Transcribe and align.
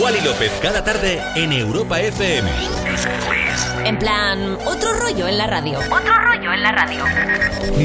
Wally 0.00 0.20
López 0.22 0.50
cada 0.62 0.82
tarde 0.82 1.20
en 1.34 1.52
Europa 1.52 2.00
FM. 2.00 2.50
En 3.84 3.98
plan, 3.98 4.56
otro 4.64 4.92
rollo 4.94 5.28
en 5.28 5.38
la 5.38 5.46
radio. 5.46 5.78
Otro 5.78 6.18
rollo 6.18 6.52
en 6.52 6.62
la 6.62 6.72
radio. 6.72 7.04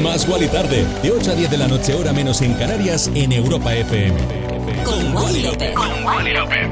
Más 0.02 0.26
Wally 0.28 0.48
tarde, 0.48 0.86
de 1.02 1.10
8 1.10 1.32
a 1.32 1.34
10 1.34 1.50
de 1.50 1.58
la 1.58 1.68
noche, 1.68 1.94
hora 1.94 2.12
menos 2.12 2.40
en 2.40 2.54
Canarias, 2.54 3.10
en 3.14 3.32
Europa 3.32 3.74
FM. 3.74 4.16
Con 4.84 5.14
Wally 5.14 5.42
López. 5.42 5.74
Con 5.74 6.04
Wally 6.04 6.32
López. 6.32 6.68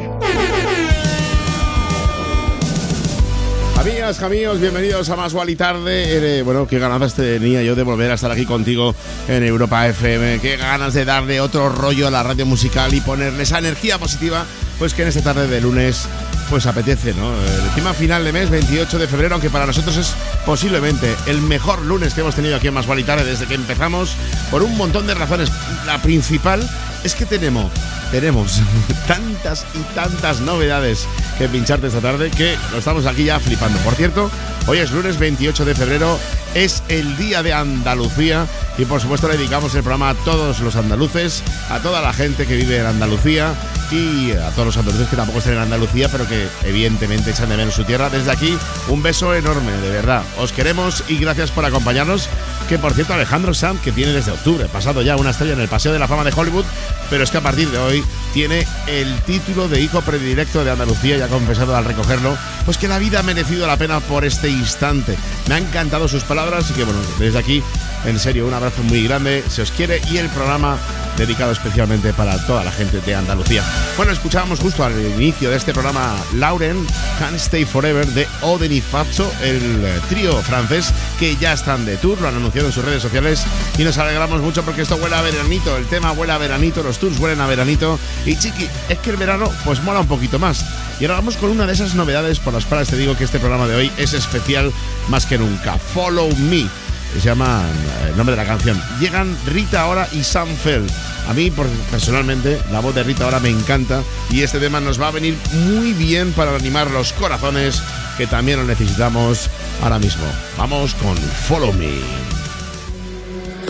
Amigas, 3.78 4.20
amigos, 4.22 4.60
bienvenidos 4.60 5.08
a 5.10 5.16
Más 5.16 5.32
Wally 5.32 5.54
Tarde. 5.54 6.38
Eh, 6.38 6.42
bueno, 6.42 6.66
qué 6.66 6.78
ganas 6.78 7.14
tenía 7.14 7.62
yo 7.62 7.74
de 7.76 7.82
volver 7.82 8.10
a 8.10 8.14
estar 8.14 8.32
aquí 8.32 8.44
contigo 8.44 8.94
en 9.28 9.44
Europa 9.44 9.86
FM. 9.86 10.40
Qué 10.40 10.56
ganas 10.56 10.94
de 10.94 11.04
darle 11.04 11.40
otro 11.40 11.68
rollo 11.68 12.08
a 12.08 12.10
la 12.10 12.22
radio 12.22 12.46
musical 12.46 12.92
y 12.94 13.00
ponerle 13.00 13.44
esa 13.44 13.58
energía 13.58 13.98
positiva, 13.98 14.44
pues 14.78 14.94
que 14.94 15.02
en 15.02 15.08
esta 15.08 15.22
tarde 15.22 15.46
de 15.46 15.60
lunes 15.60 16.08
pues 16.50 16.66
apetece, 16.66 17.12
¿no? 17.14 17.32
El 17.34 17.70
tema 17.74 17.92
final 17.92 18.24
de 18.24 18.32
mes, 18.32 18.50
28 18.50 18.98
de 18.98 19.08
febrero, 19.08 19.34
aunque 19.34 19.50
para 19.50 19.66
nosotros 19.66 19.96
es 19.96 20.14
posiblemente 20.44 21.14
el 21.26 21.40
mejor 21.40 21.82
lunes 21.82 22.14
que 22.14 22.20
hemos 22.20 22.34
tenido 22.34 22.56
aquí 22.56 22.68
en 22.68 22.74
Más 22.74 22.86
Wally 22.86 23.04
Tarde 23.04 23.24
desde 23.24 23.46
que 23.46 23.54
empezamos, 23.54 24.14
por 24.50 24.62
un 24.62 24.76
montón 24.76 25.06
de 25.06 25.14
razones. 25.14 25.50
La 25.86 26.00
principal 26.02 26.68
es 27.04 27.14
que 27.14 27.26
tenemos, 27.26 27.70
tenemos 28.10 28.60
tantas 29.08 29.66
y 29.74 29.78
tantas 29.94 30.40
novedades 30.40 31.06
que 31.38 31.48
pincharte 31.48 31.88
esta 31.88 32.00
tarde 32.00 32.30
que 32.30 32.56
lo 32.72 32.78
estamos 32.78 33.06
aquí 33.06 33.24
ya 33.24 33.40
flipando. 33.40 33.78
Por 33.80 33.94
cierto, 33.94 34.30
hoy 34.66 34.78
es 34.78 34.90
lunes 34.92 35.18
28 35.18 35.64
de 35.64 35.74
febrero, 35.74 36.18
es 36.56 36.82
el 36.88 37.18
día 37.18 37.42
de 37.42 37.52
Andalucía 37.52 38.46
y 38.78 38.86
por 38.86 38.98
supuesto 38.98 39.28
le 39.28 39.36
dedicamos 39.36 39.74
el 39.74 39.82
programa 39.82 40.08
a 40.08 40.14
todos 40.14 40.60
los 40.60 40.74
andaluces, 40.76 41.42
a 41.68 41.80
toda 41.80 42.00
la 42.00 42.14
gente 42.14 42.46
que 42.46 42.56
vive 42.56 42.78
en 42.78 42.86
Andalucía 42.86 43.52
y 43.90 44.32
a 44.32 44.50
todos 44.50 44.66
los 44.66 44.76
andaluces 44.78 45.08
que 45.08 45.16
tampoco 45.16 45.38
están 45.38 45.54
en 45.54 45.60
Andalucía, 45.60 46.08
pero 46.08 46.26
que 46.26 46.48
evidentemente 46.64 47.30
echan 47.30 47.50
de 47.50 47.58
menos 47.58 47.74
su 47.74 47.84
tierra. 47.84 48.08
Desde 48.08 48.30
aquí, 48.30 48.56
un 48.88 49.02
beso 49.02 49.34
enorme, 49.34 49.70
de 49.70 49.90
verdad. 49.90 50.22
Os 50.38 50.52
queremos 50.52 51.04
y 51.08 51.18
gracias 51.18 51.50
por 51.50 51.64
acompañarnos. 51.64 52.28
Que 52.68 52.78
por 52.78 52.94
cierto, 52.94 53.14
Alejandro 53.14 53.54
Sam, 53.54 53.78
que 53.78 53.92
tiene 53.92 54.12
desde 54.12 54.32
octubre, 54.32 54.66
pasado 54.66 55.00
ya 55.02 55.14
una 55.16 55.30
estrella 55.30 55.52
en 55.52 55.60
el 55.60 55.68
Paseo 55.68 55.92
de 55.92 56.00
la 56.00 56.08
Fama 56.08 56.24
de 56.24 56.32
Hollywood, 56.34 56.64
pero 57.10 57.22
es 57.22 57.30
que 57.30 57.38
a 57.38 57.42
partir 57.42 57.70
de 57.70 57.78
hoy 57.78 58.04
tiene 58.34 58.66
el 58.88 59.14
título 59.20 59.68
de 59.68 59.80
hijo 59.80 60.00
predilecto 60.00 60.64
de 60.64 60.72
Andalucía 60.72 61.16
y 61.16 61.20
ha 61.20 61.28
confesado 61.28 61.76
al 61.76 61.84
recogerlo, 61.84 62.36
pues 62.64 62.76
que 62.76 62.88
la 62.88 62.98
vida 62.98 63.20
ha 63.20 63.22
merecido 63.22 63.68
la 63.68 63.76
pena 63.76 64.00
por 64.00 64.24
este 64.24 64.48
instante. 64.48 65.16
Me 65.48 65.54
han 65.54 65.66
encantado 65.66 66.08
sus 66.08 66.24
palabras 66.24 66.45
y 66.46 66.72
que 66.74 66.84
bueno, 66.84 67.00
desde 67.18 67.38
aquí, 67.38 67.60
en 68.04 68.20
serio, 68.20 68.46
un 68.46 68.54
abrazo 68.54 68.80
muy 68.84 69.02
grande, 69.02 69.42
se 69.48 69.62
os 69.62 69.72
quiere 69.72 70.00
y 70.12 70.18
el 70.18 70.28
programa 70.28 70.78
dedicado 71.16 71.50
especialmente 71.50 72.12
para 72.12 72.38
toda 72.46 72.62
la 72.62 72.70
gente 72.70 73.00
de 73.00 73.14
Andalucía. 73.16 73.64
Bueno, 73.96 74.12
escuchábamos 74.12 74.60
justo 74.60 74.84
al 74.84 74.92
inicio 75.18 75.50
de 75.50 75.56
este 75.56 75.72
programa 75.72 76.14
Lauren, 76.34 76.86
Can't 77.18 77.34
Stay 77.36 77.64
Forever 77.64 78.06
de 78.06 78.28
Oden 78.42 78.72
y 78.72 78.80
Fazzo, 78.80 79.30
el 79.42 79.84
eh, 79.84 80.00
trío 80.08 80.40
francés 80.42 80.92
que 81.18 81.34
ya 81.36 81.52
están 81.52 81.84
de 81.84 81.96
tour, 81.96 82.20
lo 82.20 82.28
han 82.28 82.36
anunciado 82.36 82.68
en 82.68 82.72
sus 82.72 82.84
redes 82.84 83.02
sociales 83.02 83.44
y 83.76 83.82
nos 83.82 83.98
alegramos 83.98 84.40
mucho 84.40 84.62
porque 84.62 84.82
esto 84.82 84.94
huele 84.96 85.16
a 85.16 85.22
veranito, 85.22 85.76
el 85.76 85.86
tema 85.86 86.12
huele 86.12 86.32
a 86.32 86.38
veranito, 86.38 86.84
los 86.84 86.98
tours 86.98 87.18
huelen 87.18 87.40
a 87.40 87.46
veranito 87.46 87.98
y 88.24 88.36
chiqui, 88.36 88.68
es 88.88 88.98
que 88.98 89.10
el 89.10 89.16
verano 89.16 89.50
pues 89.64 89.82
mola 89.82 90.00
un 90.00 90.06
poquito 90.08 90.38
más. 90.38 90.64
Y 90.98 91.04
ahora 91.04 91.16
vamos 91.16 91.36
con 91.36 91.50
una 91.50 91.66
de 91.66 91.74
esas 91.74 91.94
novedades 91.94 92.38
por 92.38 92.54
las 92.54 92.64
cuales 92.64 92.88
te 92.88 92.96
digo 92.96 93.16
que 93.16 93.24
este 93.24 93.38
programa 93.38 93.66
de 93.66 93.74
hoy 93.74 93.92
es 93.98 94.14
especial 94.14 94.72
más 95.08 95.26
que 95.26 95.36
nunca. 95.36 95.76
Follow 95.78 96.25
Me 96.34 96.68
se 97.14 97.28
llama 97.28 97.62
eh, 97.62 98.10
el 98.10 98.16
nombre 98.16 98.36
de 98.36 98.42
la 98.42 98.48
canción. 98.48 98.80
Llegan 99.00 99.36
Rita 99.46 99.86
Ora 99.86 100.08
y 100.12 100.22
Sam 100.22 100.48
Feld. 100.56 100.90
A 101.28 101.32
mí, 101.32 101.50
personalmente, 101.90 102.60
la 102.70 102.80
voz 102.80 102.94
de 102.94 103.02
Rita 103.02 103.26
Ora 103.26 103.40
me 103.40 103.48
encanta 103.48 104.02
y 104.30 104.42
este 104.42 104.60
tema 104.60 104.80
nos 104.80 105.00
va 105.00 105.08
a 105.08 105.10
venir 105.10 105.36
muy 105.52 105.92
bien 105.92 106.32
para 106.32 106.54
animar 106.54 106.90
los 106.90 107.12
corazones 107.14 107.82
que 108.16 108.26
también 108.26 108.58
lo 108.58 108.64
necesitamos 108.64 109.50
ahora 109.82 109.98
mismo. 109.98 110.24
Vamos 110.56 110.94
con 110.94 111.16
Follow 111.16 111.72
Me. 111.72 111.90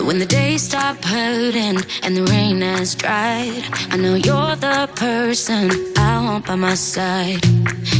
When 0.03 0.19
the 0.19 0.25
days 0.25 0.61
stop 0.61 1.03
hurting 1.03 1.79
and 2.03 2.15
the 2.15 2.23
rain 2.31 2.61
has 2.61 2.95
dried, 2.95 3.63
I 3.91 3.97
know 3.97 4.15
you're 4.15 4.55
the 4.55 4.87
person 4.95 5.71
I 5.97 6.23
want 6.23 6.45
by 6.45 6.55
my 6.55 6.75
side. 6.75 7.41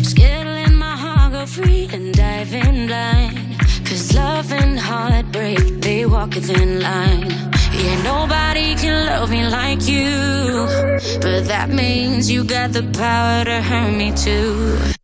Skittling 0.04 0.76
my 0.76 0.96
heart, 0.96 1.34
go 1.34 1.46
free 1.46 1.90
and 1.92 2.14
dive 2.14 2.54
in 2.54 2.88
blind. 2.88 3.58
Love 4.18 4.52
and 4.52 4.80
heartbreak, 4.80 5.82
they 5.82 6.06
walk 6.06 6.36
a 6.36 6.42
thin 6.42 6.82
line. 6.82 7.30
Yeah, 7.74 8.02
nobody 8.04 8.76
can 8.76 9.06
love 9.06 9.30
me 9.30 9.48
like 9.48 9.88
you. 9.88 10.10
But 11.22 11.46
that 11.46 11.70
means 11.70 12.30
you 12.30 12.44
got 12.44 12.74
the 12.74 12.84
power 12.98 13.46
to 13.46 13.62
hurt 13.62 13.92
me 13.92 14.12
too. 14.16 14.97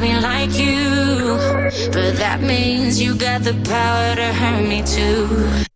Me 0.00 0.18
like 0.18 0.58
you. 0.58 1.36
But 1.92 2.16
that 2.16 2.40
means 2.40 3.00
you 3.00 3.14
got 3.14 3.42
the 3.42 3.54
power 3.64 4.14
to 4.16 4.32
hurt 4.32 4.68
me 4.68 4.82
too. 4.82 5.75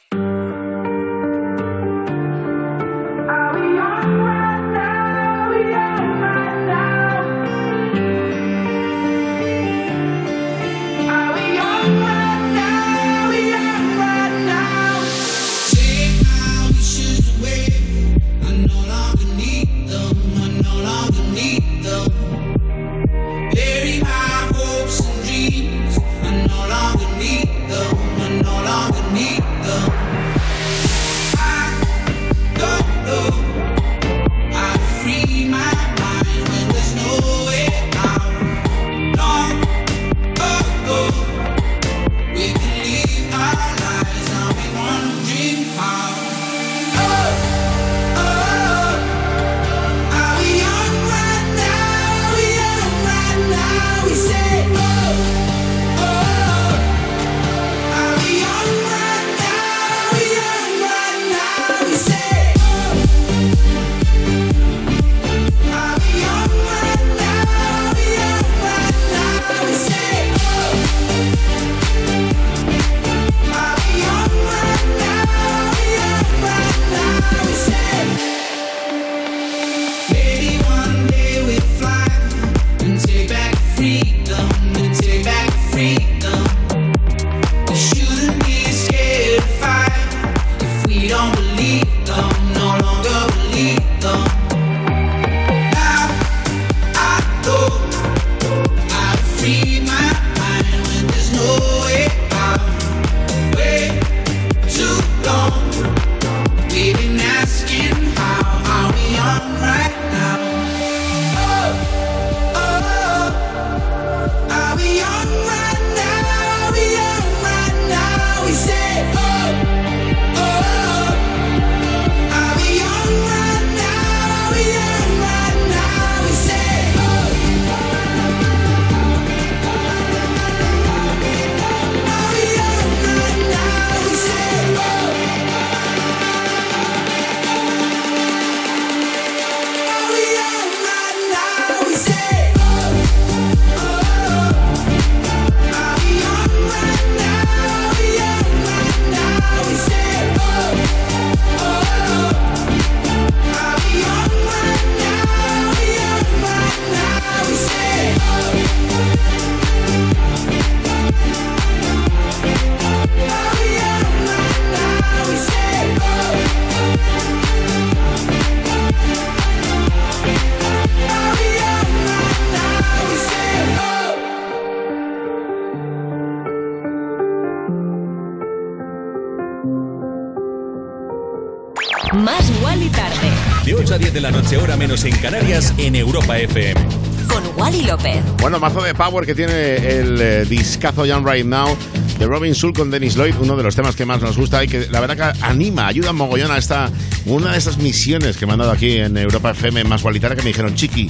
En 184.23 185.17
Canarias 185.19 185.73
en 185.79 185.95
Europa 185.95 186.37
FM. 186.37 186.79
Con 187.27 187.43
Wally 187.57 187.81
López. 187.83 188.21
Bueno, 188.39 188.59
mazo 188.59 188.83
de 188.83 188.93
power 188.93 189.25
que 189.25 189.33
tiene 189.33 189.77
el 189.77 190.21
eh, 190.21 190.45
discazo 190.45 191.07
Young 191.07 191.27
Right 191.27 191.45
Now 191.45 191.75
de 192.19 192.27
Robin 192.27 192.53
Soul 192.53 192.73
con 192.73 192.91
Dennis 192.91 193.15
Lloyd, 193.15 193.33
uno 193.39 193.57
de 193.57 193.63
los 193.63 193.75
temas 193.75 193.95
que 193.95 194.05
más 194.05 194.21
nos 194.21 194.37
gusta 194.37 194.63
y 194.63 194.67
que 194.67 194.87
la 194.91 194.99
verdad 194.99 195.33
que 195.33 195.43
anima, 195.43 195.87
ayuda 195.87 196.13
mogollón 196.13 196.51
a 196.51 196.57
esta, 196.57 196.91
una 197.25 197.53
de 197.53 197.57
esas 197.57 197.79
misiones 197.79 198.37
que 198.37 198.45
me 198.45 198.53
han 198.53 198.59
dado 198.59 198.71
aquí 198.71 198.97
en 198.97 199.17
Europa 199.17 199.51
FM 199.51 199.85
más 199.85 200.01
igualitaria 200.01 200.35
que 200.35 200.43
me 200.43 200.49
dijeron, 200.49 200.75
Chiqui, 200.75 201.09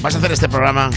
¿vas 0.00 0.14
a 0.14 0.18
hacer 0.18 0.32
este 0.32 0.48
programa? 0.48 0.88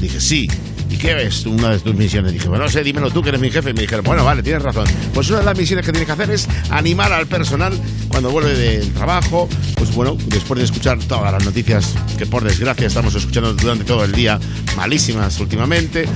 Dije, 0.00 0.20
sí. 0.20 0.48
¿Y 0.94 0.96
qué 0.96 1.12
ves 1.12 1.44
una 1.44 1.70
de 1.70 1.80
tus 1.80 1.92
misiones? 1.92 2.32
Dije, 2.32 2.48
bueno, 2.48 2.66
no 2.66 2.70
sé, 2.70 2.84
dímelo 2.84 3.10
tú 3.10 3.20
que 3.20 3.30
eres 3.30 3.40
mi 3.40 3.50
jefe. 3.50 3.70
Y 3.70 3.74
me 3.74 3.80
dijeron, 3.80 4.04
bueno, 4.04 4.24
vale, 4.24 4.44
tienes 4.44 4.62
razón. 4.62 4.86
Pues 5.12 5.28
una 5.28 5.40
de 5.40 5.44
las 5.44 5.58
misiones 5.58 5.84
que 5.84 5.90
tienes 5.90 6.06
que 6.06 6.12
hacer 6.12 6.30
es 6.30 6.48
animar 6.70 7.12
al 7.12 7.26
personal 7.26 7.72
cuando 8.06 8.30
vuelve 8.30 8.54
del 8.54 8.92
trabajo, 8.92 9.48
pues 9.74 9.92
bueno, 9.92 10.16
después 10.26 10.58
de 10.58 10.64
escuchar 10.64 11.00
todas 11.00 11.32
las 11.32 11.44
noticias 11.44 11.96
que 12.16 12.26
por 12.26 12.44
desgracia 12.44 12.86
estamos 12.86 13.12
escuchando 13.16 13.54
durante 13.54 13.82
todo 13.82 14.04
el 14.04 14.12
día, 14.12 14.38
malísimas 14.76 15.40
últimamente, 15.40 16.06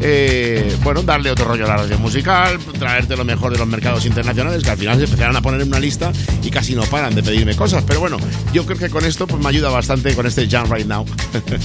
eh, 0.00 0.76
bueno, 0.82 1.02
darle 1.02 1.30
otro 1.30 1.46
rollo 1.46 1.64
a 1.64 1.68
la 1.68 1.76
radio 1.78 1.98
musical, 1.98 2.58
traerte 2.78 3.16
lo 3.16 3.24
mejor 3.24 3.52
de 3.52 3.58
los 3.58 3.66
mercados 3.66 4.04
internacionales, 4.04 4.62
que 4.62 4.70
al 4.70 4.78
final 4.78 4.98
se 4.98 5.04
empezaron 5.04 5.36
a 5.36 5.42
poner 5.42 5.60
en 5.60 5.68
una 5.68 5.80
lista 5.80 6.12
y 6.42 6.50
casi 6.50 6.74
no 6.74 6.82
paran 6.82 7.14
de 7.14 7.22
pedirme 7.22 7.56
cosas. 7.56 7.84
Pero 7.86 8.00
bueno, 8.00 8.18
yo 8.52 8.66
creo 8.66 8.78
que 8.78 8.90
con 8.90 9.04
esto 9.04 9.26
pues, 9.26 9.42
me 9.42 9.48
ayuda 9.48 9.70
bastante 9.70 10.14
con 10.14 10.26
este 10.26 10.48
Jam 10.48 10.70
Right 10.70 10.86
Now. 10.86 11.06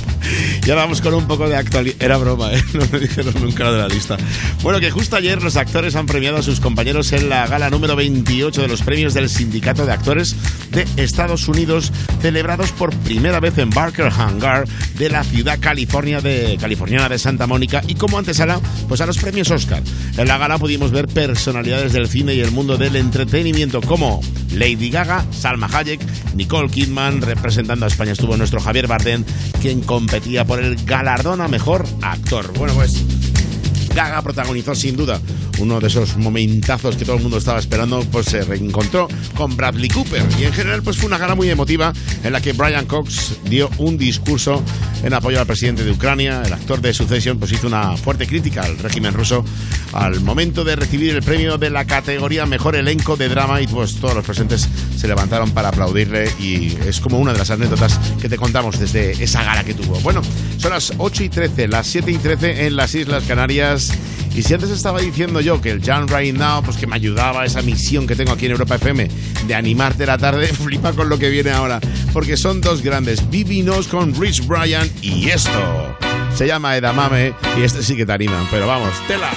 y 0.65 0.69
ahora 0.69 0.83
vamos 0.83 1.01
con 1.01 1.13
un 1.13 1.27
poco 1.27 1.49
de 1.49 1.57
actualidad. 1.57 1.95
Era 1.99 2.17
broma, 2.17 2.53
¿eh? 2.53 2.63
No 2.73 2.85
me 2.91 2.99
dijeron 2.99 3.33
nunca 3.41 3.65
lo 3.65 3.73
de 3.73 3.79
la 3.79 3.87
lista. 3.87 4.17
Bueno, 4.63 4.79
que 4.79 4.91
justo 4.91 5.15
ayer 5.15 5.41
los 5.41 5.57
actores 5.57 5.95
han 5.95 6.05
premiado 6.05 6.37
a 6.37 6.41
sus 6.41 6.59
compañeros 6.59 7.11
en 7.11 7.29
la 7.29 7.47
gala 7.47 7.69
número 7.69 7.95
28 7.95 8.61
de 8.61 8.67
los 8.67 8.81
premios 8.81 9.13
del 9.13 9.29
Sindicato 9.29 9.85
de 9.85 9.91
Actores 9.91 10.35
de 10.71 10.85
Estados 10.97 11.47
Unidos, 11.47 11.91
celebrados 12.21 12.71
por 12.71 12.95
primera 12.95 13.39
vez 13.39 13.57
en 13.57 13.69
Barker 13.69 14.11
Hangar 14.11 14.67
de 14.97 15.09
la 15.09 15.23
ciudad 15.23 15.59
california 15.59 16.21
de, 16.21 16.57
californiana 16.59 17.09
de 17.09 17.19
Santa 17.19 17.47
Mónica 17.47 17.81
y 17.87 17.95
como 17.95 18.20
antesala, 18.21 18.59
pues 18.87 19.01
a 19.01 19.05
los 19.05 19.17
premios 19.17 19.51
Oscar. 19.51 19.83
En 20.17 20.27
la 20.27 20.37
gala 20.37 20.57
pudimos 20.57 20.91
ver 20.91 21.07
personalidades 21.07 21.93
del 21.93 22.07
cine 22.07 22.33
y 22.33 22.39
el 22.39 22.51
mundo 22.51 22.77
del 22.77 22.95
entretenimiento 22.95 23.81
como 23.81 24.21
Lady 24.53 24.89
Gaga, 24.89 25.25
Salma 25.31 25.69
Hayek, 25.71 25.99
Nicole 26.35 26.69
Kidman, 26.69 27.21
representando 27.21 27.85
a 27.85 27.89
España 27.89 28.13
estuvo 28.13 28.37
nuestro 28.37 28.61
Javier 28.61 28.87
Bardem, 28.87 29.23
quien 29.61 29.81
competía 29.81 30.45
por 30.45 30.59
el 30.59 30.75
galardón 30.85 31.41
a 31.41 31.47
mejor 31.47 31.85
actor. 32.01 32.53
Bueno, 32.57 32.73
pues 32.73 33.03
Gaga 33.93 34.21
protagonizó 34.21 34.75
sin 34.75 34.95
duda 34.95 35.19
uno 35.59 35.79
de 35.79 35.87
esos 35.87 36.17
momentazos 36.17 36.95
que 36.95 37.05
todo 37.05 37.17
el 37.17 37.21
mundo 37.21 37.37
estaba 37.37 37.59
esperando, 37.59 38.01
pues 38.11 38.25
se 38.25 38.41
reencontró 38.43 39.07
con 39.35 39.55
Bradley 39.55 39.89
Cooper. 39.89 40.23
Y 40.39 40.45
en 40.45 40.53
general, 40.53 40.81
pues 40.81 40.97
fue 40.97 41.07
una 41.07 41.17
gala 41.17 41.35
muy 41.35 41.49
emotiva 41.49 41.93
en 42.23 42.33
la 42.33 42.41
que 42.41 42.53
Brian 42.53 42.85
Cox 42.85 43.35
dio 43.45 43.69
un 43.77 43.97
discurso 43.97 44.63
en 45.03 45.13
apoyo 45.13 45.39
al 45.39 45.45
presidente 45.45 45.83
de 45.83 45.91
Ucrania. 45.91 46.41
El 46.45 46.53
actor 46.53 46.81
de 46.81 46.93
Succession 46.93 47.37
pues 47.37 47.51
hizo 47.51 47.67
una 47.67 47.95
fuerte 47.97 48.27
crítica 48.27 48.63
al 48.63 48.77
régimen 48.77 49.13
ruso 49.13 49.43
al 49.93 50.21
momento 50.21 50.63
de 50.63 50.75
recibir 50.75 51.15
el 51.15 51.23
premio 51.23 51.57
de 51.57 51.69
la 51.69 51.85
categoría 51.85 52.45
Mejor 52.45 52.75
Elenco 52.75 53.17
de 53.17 53.29
Drama 53.29 53.61
y 53.61 53.67
pues 53.67 53.95
todos 53.95 54.15
los 54.15 54.25
presentes 54.25 54.67
se 54.95 55.07
levantaron 55.07 55.51
para 55.51 55.69
aplaudirle 55.69 56.29
y 56.39 56.77
es 56.87 56.99
como 56.99 57.19
una 57.19 57.33
de 57.33 57.39
las 57.39 57.51
anécdotas 57.51 57.99
que 58.21 58.29
te 58.29 58.37
contamos 58.37 58.79
desde 58.79 59.11
esa 59.23 59.43
gala 59.43 59.63
que 59.63 59.73
tuvo. 59.73 59.99
Bueno, 59.99 60.21
son 60.57 60.71
las 60.71 60.93
8 60.97 61.23
y 61.23 61.29
13, 61.29 61.67
las 61.67 61.87
7 61.87 62.11
y 62.11 62.17
13 62.17 62.67
en 62.67 62.75
las 62.75 62.95
Islas 62.95 63.23
Canarias 63.27 63.80
y 64.33 64.43
si 64.43 64.53
antes 64.53 64.69
estaba 64.69 64.99
diciendo 65.01 65.41
yo 65.41 65.61
que 65.61 65.71
el 65.71 65.81
John 65.85 66.07
Right 66.07 66.35
Now, 66.35 66.63
pues 66.63 66.77
que 66.77 66.87
me 66.87 66.95
ayudaba 66.95 67.41
a 67.41 67.45
esa 67.45 67.61
misión 67.61 68.07
que 68.07 68.15
tengo 68.15 68.31
aquí 68.31 68.45
en 68.45 68.53
Europa 68.53 68.75
FM 68.75 69.07
de 69.45 69.55
animarte 69.55 70.05
la 70.05 70.17
tarde, 70.17 70.47
flipa 70.53 70.93
con 70.93 71.09
lo 71.09 71.19
que 71.19 71.29
viene 71.29 71.51
ahora. 71.51 71.79
Porque 72.13 72.37
son 72.37 72.61
dos 72.61 72.81
grandes, 72.81 73.29
Bibi 73.29 73.61
Nos 73.61 73.87
con 73.87 74.15
Rich 74.15 74.45
Brian 74.47 74.89
y 75.01 75.29
esto. 75.29 75.97
Se 76.33 76.47
llama 76.47 76.77
Edamame 76.77 77.33
y 77.57 77.63
este 77.63 77.83
sí 77.83 77.95
que 77.95 78.05
te 78.05 78.13
anima. 78.13 78.47
Pero 78.49 78.67
vamos, 78.67 78.93
tela. 79.07 79.29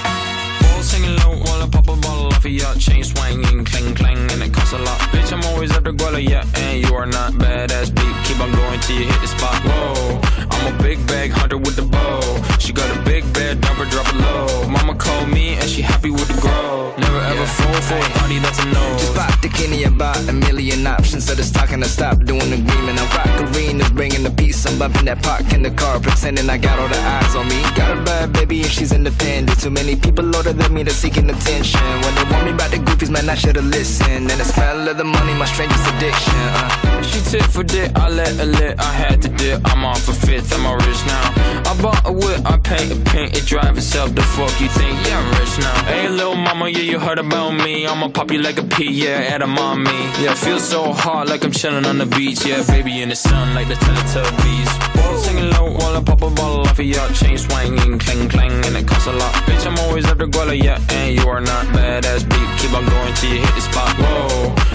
Keep 8.35 8.43
on 8.43 8.51
going 8.51 8.79
till 8.81 8.99
you 8.99 9.07
hit 9.07 9.21
the 9.21 9.27
spot. 9.27 9.55
Whoa, 9.63 10.19
I'm 10.51 10.75
a 10.75 10.83
big 10.83 10.99
bag 11.07 11.31
hunter 11.31 11.57
with 11.57 11.77
the 11.77 11.83
bow. 11.83 12.19
She 12.59 12.73
got 12.73 12.89
a 12.91 12.99
big 13.03 13.23
bed, 13.33 13.61
number 13.61 13.85
drop 13.85 14.07
it 14.09 14.15
low. 14.19 14.67
Mama 14.67 14.93
called 14.95 15.29
me 15.29 15.55
and 15.55 15.69
she 15.69 15.81
happy 15.81 16.11
with 16.11 16.27
the 16.27 16.41
grow. 16.41 16.93
Never 16.97 17.21
ever 17.31 17.47
yeah. 17.47 17.59
fall 17.59 17.81
for 17.87 17.95
a 17.95 18.09
party 18.19 18.39
that's 18.39 18.59
a 18.59 18.65
no. 18.65 18.83
Just 18.99 19.15
pop 19.15 19.39
the 19.39 19.47
Kenny 19.47 19.83
about 19.85 20.19
a 20.27 20.33
million 20.33 20.85
options. 20.85 21.27
So 21.27 21.33
just 21.33 21.55
talking 21.55 21.79
to 21.79 21.87
stop 21.87 22.25
doing 22.25 22.49
the 22.51 22.59
agreement. 22.59 22.99
I 22.99 23.05
rock 23.15 23.55
arenas, 23.55 23.91
bringing 23.91 24.23
the 24.23 24.31
peace. 24.31 24.65
I'm 24.65 24.77
bumping 24.79 25.05
that 25.05 25.23
park 25.23 25.53
in 25.53 25.63
the 25.63 25.71
car, 25.71 26.01
pretending 26.01 26.49
I 26.49 26.57
got 26.57 26.77
all 26.77 26.89
the 26.89 26.99
eyes 26.99 27.35
on 27.35 27.47
me. 27.47 27.61
Got 27.79 27.97
a 27.97 28.01
bad 28.03 28.33
baby 28.33 28.63
and 28.63 28.71
she's 28.71 28.91
independent. 28.91 29.61
Too 29.61 29.69
many 29.69 29.95
people 29.95 30.35
older 30.35 30.51
than 30.51 30.73
me 30.73 30.83
that's 30.83 30.97
seeking 30.97 31.29
attention. 31.29 31.79
When 32.03 32.13
they 32.15 32.25
want 32.29 32.43
me 32.43 32.51
about 32.51 32.71
the 32.71 32.79
goofies, 32.79 33.09
man, 33.09 33.29
I 33.29 33.35
should've 33.35 33.63
listened. 33.63 34.29
And 34.29 34.39
the 34.41 34.43
smell 34.43 34.89
of 34.89 34.97
the 34.97 35.05
money, 35.05 35.33
my 35.35 35.45
strangest 35.45 35.87
addiction. 35.87 36.33
Uh. 36.35 36.95
She 37.05 37.21
tip 37.21 37.43
for 37.43 37.63
dick, 37.63 37.91
I 37.95 38.09
let 38.09 38.24
lit. 38.33 38.79
I 38.79 38.91
had 38.91 39.21
to 39.21 39.29
dip. 39.29 39.61
I'm 39.65 39.85
off 39.85 40.07
a 40.07 40.13
fifth, 40.13 40.53
I'm 40.53 40.65
all 40.65 40.77
rich 40.77 41.05
now. 41.05 41.33
I 41.69 41.77
bought 41.81 42.07
a 42.07 42.11
whip, 42.11 42.41
I 42.45 42.57
paint 42.57 42.91
a 42.91 42.95
paint, 43.11 43.37
it 43.37 43.45
drive 43.45 43.77
itself. 43.77 44.15
The 44.15 44.21
fuck 44.21 44.53
you 44.59 44.69
think? 44.69 44.95
Yeah, 45.07 45.19
I'm 45.19 45.29
rich 45.39 45.59
now. 45.59 45.83
Hey, 45.85 46.09
little 46.09 46.35
mama, 46.35 46.69
yeah, 46.69 46.79
you 46.79 46.99
heard 46.99 47.19
about 47.19 47.51
me. 47.51 47.85
I'ma 47.87 48.09
pop 48.09 48.31
you 48.31 48.39
like 48.39 48.57
a 48.57 48.63
pea, 48.63 48.91
yeah, 48.91 49.33
at 49.33 49.41
a 49.41 49.47
mommy. 49.47 49.91
Yeah, 50.21 50.33
feel 50.33 50.59
so 50.59 50.93
hot 50.93 51.27
like 51.27 51.43
I'm 51.43 51.51
chilling 51.51 51.85
on 51.85 51.97
the 51.97 52.05
beach. 52.05 52.45
Yeah, 52.45 52.63
baby 52.67 53.01
in 53.01 53.09
the 53.09 53.15
sun 53.15 53.53
like 53.53 53.67
the 53.67 53.75
Teletubbies. 53.75 54.69
Whoa. 54.95 55.17
Singing 55.17 55.49
low 55.51 55.71
while 55.73 55.95
I 55.95 56.03
pop 56.03 56.21
a 56.21 56.29
bottle 56.29 56.61
off 56.61 56.79
of 56.79 56.85
your 56.85 57.07
chain 57.09 57.37
swinging, 57.37 57.99
clang 57.99 58.29
clang, 58.29 58.65
and 58.65 58.75
it 58.75 58.87
costs 58.87 59.07
a 59.07 59.11
lot. 59.13 59.33
Bitch, 59.45 59.65
I'm 59.65 59.77
always 59.87 60.05
at 60.05 60.17
the 60.17 60.25
guala, 60.25 60.61
yeah, 60.61 60.79
and 60.89 61.15
you 61.15 61.27
are 61.27 61.41
not 61.41 61.65
badass 61.67 62.27
beat. 62.29 62.49
Keep 62.59 62.73
on 62.73 62.85
going 62.85 63.13
till 63.15 63.33
you 63.33 63.41
hit 63.41 63.55
the 63.55 63.61
spot. 63.61 63.95
Whoa, 63.97 64.74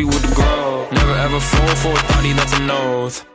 with 0.03 0.21
the 0.21 0.35
grow. 0.35 0.87
Never 0.91 1.15
ever 1.15 1.39
fall 1.39 1.75
for 1.75 1.93
a 1.93 2.03
thotty, 2.13 2.33
that's 2.33 2.53
an 2.53 2.69
oath. 2.69 3.25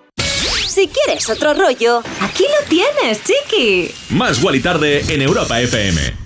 Si 0.67 0.89
quieres 0.89 1.29
otro 1.31 1.55
rollo, 1.55 2.03
aquí 2.21 2.45
lo 2.45 2.69
tienes, 2.69 3.23
chiqui. 3.25 3.95
Más 4.11 4.43
y 4.43 4.61
Tarde 4.61 5.05
en 5.09 5.23
Europa 5.23 5.61
FM. 5.61 6.26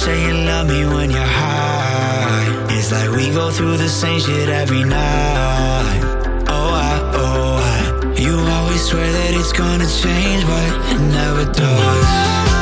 say 0.00 0.18
you 0.26 0.32
love 0.32 0.66
me 0.66 0.86
when 0.86 1.10
you're 1.10 1.32
high. 1.42 2.66
It's 2.70 2.90
like 2.90 3.10
we 3.10 3.30
go 3.30 3.50
through 3.50 3.76
the 3.76 3.88
same 3.88 4.18
shit 4.18 4.48
every 4.48 4.82
night. 4.82 6.00
Oh, 6.48 6.70
I, 6.88 6.94
oh, 7.22 7.60
I. 7.72 8.20
You 8.24 8.34
always 8.56 8.82
swear 8.88 9.12
that 9.12 9.34
it's 9.34 9.52
gonna 9.52 9.90
change, 10.02 10.42
but 10.46 10.68
it 10.92 11.00
never 11.18 11.44
does. 11.52 12.59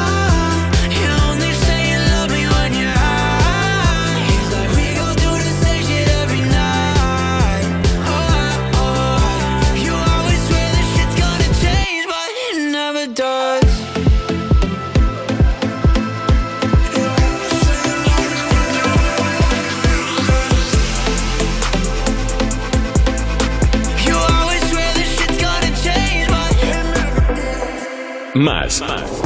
Más 28.38 28.84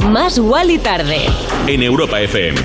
Más 0.09 0.39
Wally 0.39 0.79
tarde. 0.79 1.27
en 1.67 1.83
Europa 1.83 2.19
FM. 2.19 2.59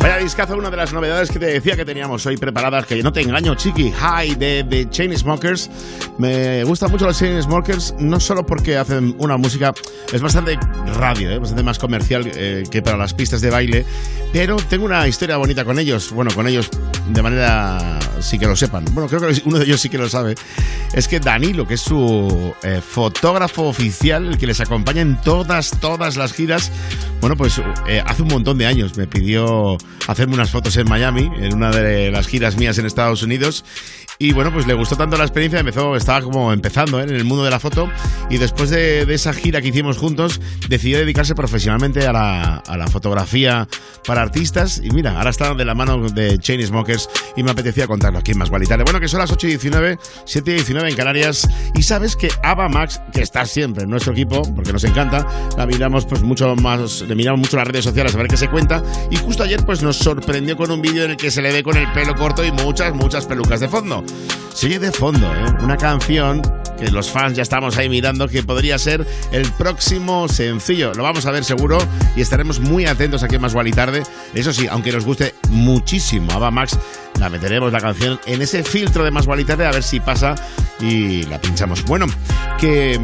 Vaya 0.00 0.18
discazo, 0.18 0.56
una 0.56 0.68
de 0.68 0.76
las 0.76 0.92
novedades 0.92 1.30
que 1.30 1.38
te 1.38 1.46
decía 1.46 1.76
que 1.76 1.84
teníamos 1.84 2.26
hoy 2.26 2.36
preparadas, 2.36 2.84
que 2.84 3.00
no 3.02 3.12
te 3.12 3.22
engaño, 3.22 3.54
chiqui, 3.54 3.90
Hi 3.90 4.34
de 4.34 4.64
The 4.68 4.90
Chainsmokers. 4.90 5.70
Me 6.18 6.62
gustan 6.64 6.90
mucho 6.90 7.06
los 7.06 7.18
Chainsmokers, 7.18 7.94
no 7.98 8.20
solo 8.20 8.44
porque 8.44 8.76
hacen 8.76 9.14
una 9.18 9.38
música, 9.38 9.72
es 10.12 10.20
bastante 10.20 10.58
radio, 10.98 11.30
¿eh? 11.30 11.38
bastante 11.38 11.62
más 11.62 11.78
comercial 11.78 12.30
eh, 12.34 12.64
que 12.70 12.82
para 12.82 12.98
las 12.98 13.14
pistas 13.14 13.40
de 13.40 13.48
baile, 13.50 13.86
pero 14.32 14.56
tengo 14.56 14.84
una 14.84 15.06
historia 15.08 15.36
bonita 15.36 15.64
con 15.64 15.78
ellos, 15.78 16.10
bueno, 16.10 16.32
con 16.34 16.48
ellos 16.48 16.68
de 17.08 17.22
manera 17.22 17.98
sí 18.20 18.38
que 18.38 18.46
lo 18.46 18.56
sepan. 18.56 18.84
Bueno, 18.92 19.08
creo 19.08 19.20
que 19.20 19.42
uno 19.44 19.58
de 19.58 19.64
ellos 19.64 19.80
sí 19.80 19.88
que 19.88 19.98
lo 19.98 20.08
sabe. 20.08 20.34
Es 20.92 21.08
que 21.08 21.20
Danilo, 21.20 21.66
que 21.66 21.74
es 21.74 21.80
su 21.80 22.54
eh, 22.62 22.80
fotógrafo 22.80 23.64
oficial, 23.64 24.26
el 24.26 24.38
que 24.38 24.46
les 24.46 24.60
acompaña 24.60 25.02
en 25.02 25.20
todas, 25.20 25.70
todas 25.80 26.16
las 26.16 26.32
giras, 26.32 26.70
bueno, 27.20 27.36
pues 27.36 27.60
eh, 27.88 28.02
hace 28.04 28.22
un 28.22 28.28
montón 28.28 28.58
de 28.58 28.66
años 28.66 28.96
me 28.96 29.06
pidió 29.06 29.76
hacerme 30.06 30.34
unas 30.34 30.50
fotos 30.50 30.76
en 30.76 30.88
Miami, 30.88 31.30
en 31.38 31.54
una 31.54 31.70
de 31.70 32.10
las 32.10 32.26
giras 32.26 32.56
mías 32.56 32.78
en 32.78 32.86
Estados 32.86 33.22
Unidos. 33.22 33.64
Y 34.22 34.30
bueno, 34.30 34.52
pues 34.52 34.68
le 34.68 34.74
gustó 34.74 34.94
tanto 34.94 35.16
la 35.16 35.24
experiencia, 35.24 35.58
empezó, 35.58 35.96
estaba 35.96 36.20
como 36.20 36.52
empezando 36.52 37.00
¿eh? 37.00 37.02
en 37.02 37.10
el 37.10 37.24
mundo 37.24 37.42
de 37.42 37.50
la 37.50 37.58
foto. 37.58 37.90
Y 38.30 38.38
después 38.38 38.70
de, 38.70 39.02
esa 39.12 39.32
gira 39.32 39.60
que 39.60 39.66
hicimos 39.66 39.98
juntos, 39.98 40.40
decidió 40.68 40.98
dedicarse 40.98 41.34
profesionalmente 41.34 42.06
a 42.06 42.12
la, 42.12 42.58
a 42.58 42.76
la 42.76 42.86
fotografía 42.86 43.66
para 44.06 44.22
artistas. 44.22 44.80
Y 44.80 44.90
mira, 44.90 45.18
ahora 45.18 45.30
está 45.30 45.52
de 45.54 45.64
la 45.64 45.74
mano 45.74 46.08
de 46.08 46.38
Chainsmokers 46.38 47.08
y 47.36 47.42
me 47.42 47.50
apetecía 47.50 47.88
contarlo 47.88 48.20
aquí 48.20 48.30
en 48.30 48.38
Más 48.38 48.48
Gualitare. 48.48 48.84
Bueno, 48.84 49.00
que 49.00 49.08
son 49.08 49.18
las 49.18 49.32
8 49.32 49.44
y 49.48 49.50
19, 49.50 49.98
7 50.24 50.50
y 50.52 50.54
19 50.54 50.90
en 50.90 50.94
Canarias. 50.94 51.48
Y 51.74 51.82
sabes 51.82 52.14
que 52.14 52.28
Ava 52.44 52.68
Max, 52.68 53.00
que 53.12 53.22
está 53.22 53.44
siempre 53.44 53.82
en 53.82 53.90
nuestro 53.90 54.12
equipo, 54.12 54.42
porque 54.54 54.72
nos 54.72 54.84
encanta, 54.84 55.26
la 55.56 55.66
miramos 55.66 56.06
pues 56.06 56.22
mucho 56.22 56.54
más, 56.54 57.00
le 57.00 57.16
miramos 57.16 57.40
mucho 57.40 57.56
las 57.56 57.66
redes 57.66 57.84
sociales 57.84 58.14
a 58.14 58.18
ver 58.18 58.28
qué 58.28 58.36
se 58.36 58.48
cuenta. 58.48 58.84
Y 59.10 59.16
justo 59.16 59.42
ayer 59.42 59.66
pues 59.66 59.82
nos 59.82 59.96
sorprendió 59.96 60.56
con 60.56 60.70
un 60.70 60.80
vídeo 60.80 61.06
en 61.06 61.10
el 61.10 61.16
que 61.16 61.32
se 61.32 61.42
le 61.42 61.50
ve 61.50 61.64
con 61.64 61.76
el 61.76 61.90
pelo 61.90 62.14
corto 62.14 62.44
y 62.44 62.52
muchas, 62.52 62.94
muchas 62.94 63.26
pelucas 63.26 63.58
de 63.58 63.68
fondo. 63.68 64.04
Sigue 64.54 64.78
de 64.78 64.92
fondo, 64.92 65.26
¿eh? 65.34 65.46
Una 65.62 65.76
canción 65.76 66.42
que 66.78 66.90
los 66.90 67.10
fans 67.10 67.36
ya 67.36 67.42
estamos 67.42 67.76
ahí 67.76 67.88
mirando 67.88 68.28
que 68.28 68.42
podría 68.42 68.78
ser 68.78 69.06
el 69.30 69.50
próximo 69.52 70.28
sencillo. 70.28 70.92
Lo 70.94 71.02
vamos 71.02 71.26
a 71.26 71.30
ver 71.30 71.44
seguro 71.44 71.78
y 72.16 72.20
estaremos 72.20 72.60
muy 72.60 72.86
atentos 72.86 73.22
aquí 73.22 73.36
en 73.36 73.40
Más 73.40 73.54
y 73.64 73.70
Tarde. 73.70 74.02
Eso 74.34 74.52
sí, 74.52 74.66
aunque 74.68 74.92
nos 74.92 75.04
guste 75.04 75.34
muchísimo 75.48 76.32
Ava 76.32 76.50
Max, 76.50 76.78
la 77.18 77.28
meteremos 77.28 77.72
la 77.72 77.80
canción 77.80 78.20
en 78.26 78.42
ese 78.42 78.62
filtro 78.62 79.04
de 79.04 79.10
Más 79.10 79.26
y 79.38 79.44
Tarde 79.44 79.66
a 79.66 79.70
ver 79.70 79.82
si 79.82 80.00
pasa 80.00 80.34
y 80.80 81.22
la 81.24 81.40
pinchamos. 81.40 81.84
Bueno, 81.84 82.06
que 82.58 83.00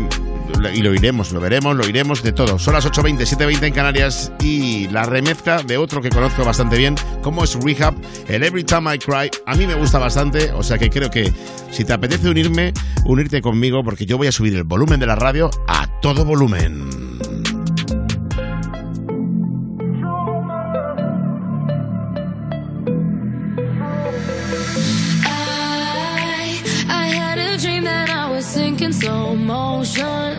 y 0.75 0.83
lo 0.83 0.95
iremos, 0.95 1.33
lo 1.33 1.40
veremos, 1.40 1.76
lo 1.76 1.87
iremos 1.87 2.23
de 2.23 2.33
todo. 2.33 2.59
Son 2.59 2.75
las 2.75 2.87
8.20, 2.87 3.19
7.20 3.19 3.62
en 3.64 3.73
Canarias 3.73 4.33
y 4.40 4.88
la 4.88 5.05
remezcla 5.05 5.62
de 5.62 5.76
otro 5.76 6.00
que 6.00 6.11
conozco 6.11 6.45
bastante 6.45 6.76
bien, 6.76 6.97
como 7.23 7.45
es 7.45 7.55
Rehab, 7.55 7.95
el 8.28 8.43
Every 8.43 8.64
Time 8.64 8.95
I 8.95 8.99
Cry. 8.99 9.31
A 9.47 9.55
mí 9.55 9.67
me 9.67 9.75
gusta 9.75 9.99
bastante, 9.99 10.52
o 10.52 10.62
sea 10.62 10.78
que 10.78 10.90
creo 10.90 11.11
que 11.11 11.33
si 11.71 11.85
te 11.85 11.93
apetece 11.93 12.28
unirme, 12.28 12.73
unirte 13.05 13.40
conmigo 13.40 13.83
porque 13.85 14.07
yo 14.07 14.19
voy 14.19 14.26
a 14.26 14.33
subir 14.33 14.55
el 14.55 14.64
volumen 14.64 15.00
de 15.00 15.07
la 15.07 15.17
radio 15.17 15.50
a 15.67 15.87
todo 16.00 16.25
volumen. 16.25 17.27
That 28.54 28.61
I 28.61 28.71
was 28.71 28.78
sinking 28.78 28.93
slow 28.93 29.37
motion. 29.37 30.39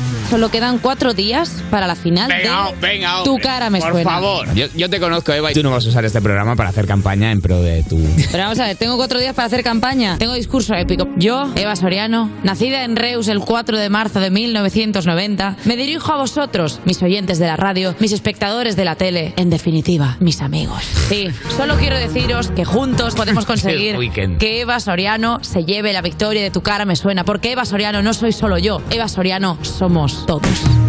Solo 0.31 0.49
quedan 0.49 0.77
cuatro 0.79 1.13
días 1.13 1.61
para 1.69 1.87
la 1.87 1.95
final 1.95 2.31
Venga, 2.31 2.71
de 2.71 2.77
venga, 2.79 3.23
Tu 3.25 3.31
hombre, 3.31 3.43
cara 3.43 3.69
me 3.69 3.81
por 3.81 3.91
suena. 3.91 4.09
favor. 4.11 4.53
Yo, 4.53 4.67
yo 4.73 4.89
te 4.89 4.97
conozco, 5.01 5.33
Eva, 5.33 5.51
y 5.51 5.53
tú 5.53 5.61
no 5.61 5.71
vas 5.71 5.85
a 5.85 5.89
usar 5.89 6.05
este 6.05 6.21
programa 6.21 6.55
para 6.55 6.69
hacer 6.69 6.87
campaña 6.87 7.31
en 7.33 7.41
pro 7.41 7.61
de 7.61 7.83
tu... 7.83 7.99
Pero 8.31 8.43
vamos 8.43 8.57
a 8.59 8.63
ver, 8.67 8.77
tengo 8.77 8.95
cuatro 8.95 9.19
días 9.19 9.35
para 9.35 9.47
hacer 9.47 9.61
campaña. 9.61 10.17
Tengo 10.19 10.33
discurso 10.33 10.73
épico. 10.73 11.09
Yo, 11.17 11.51
Eva 11.57 11.75
Soriano, 11.75 12.29
nacida 12.43 12.85
en 12.85 12.95
Reus 12.95 13.27
el 13.27 13.39
4 13.41 13.77
de 13.77 13.89
marzo 13.89 14.21
de 14.21 14.31
1990, 14.31 15.57
me 15.65 15.75
dirijo 15.75 16.13
a 16.13 16.15
vosotros, 16.15 16.79
mis 16.85 17.03
oyentes 17.03 17.37
de 17.37 17.47
la 17.47 17.57
radio, 17.57 17.93
mis 17.99 18.13
espectadores 18.13 18.77
de 18.77 18.85
la 18.85 18.95
tele, 18.95 19.33
en 19.35 19.49
definitiva, 19.49 20.15
mis 20.21 20.41
amigos. 20.41 20.81
Sí, 21.09 21.27
solo 21.57 21.75
quiero 21.75 21.97
deciros 21.97 22.51
que 22.51 22.63
juntos 22.63 23.15
podemos 23.15 23.45
conseguir 23.51 23.97
que 24.39 24.61
Eva 24.61 24.79
Soriano 24.79 25.43
se 25.43 25.65
lleve 25.65 25.91
la 25.91 26.01
victoria 26.01 26.41
de 26.41 26.51
Tu 26.51 26.61
cara 26.61 26.85
me 26.85 26.95
suena, 26.95 27.25
porque 27.25 27.51
Eva 27.51 27.65
Soriano 27.65 28.01
no 28.01 28.13
soy 28.13 28.31
solo 28.31 28.57
yo, 28.57 28.81
Eva 28.91 29.09
Soriano 29.09 29.57
somos 29.61 30.20
todos. 30.25 30.43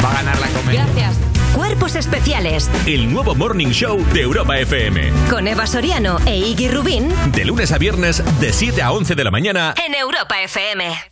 Va 0.05 0.11
a 0.11 0.15
ganar 0.15 0.39
la 0.39 0.49
comedia. 0.49 0.85
Gracias. 0.87 1.17
Cuerpos 1.55 1.97
especiales 1.97 2.71
El 2.87 3.13
nuevo 3.13 3.35
Morning 3.35 3.69
Show 3.69 4.03
de 4.15 4.23
Europa 4.23 4.59
FM. 4.59 5.13
con 5.29 5.47
Eva 5.47 5.67
Soriano 5.67 6.19
e 6.25 6.39
Iggy 6.39 6.69
Rubín 6.69 7.13
De 7.35 7.45
lunes 7.45 7.73
a 7.73 7.79
viernes, 7.79 8.23
de 8.41 8.53
7 8.55 8.81
a 8.81 8.91
11 8.93 9.15
de 9.15 9.25
la 9.25 9.31
mañana. 9.31 9.75
en 9.87 9.95
Europa 9.95 10.41
FM. 10.41 11.12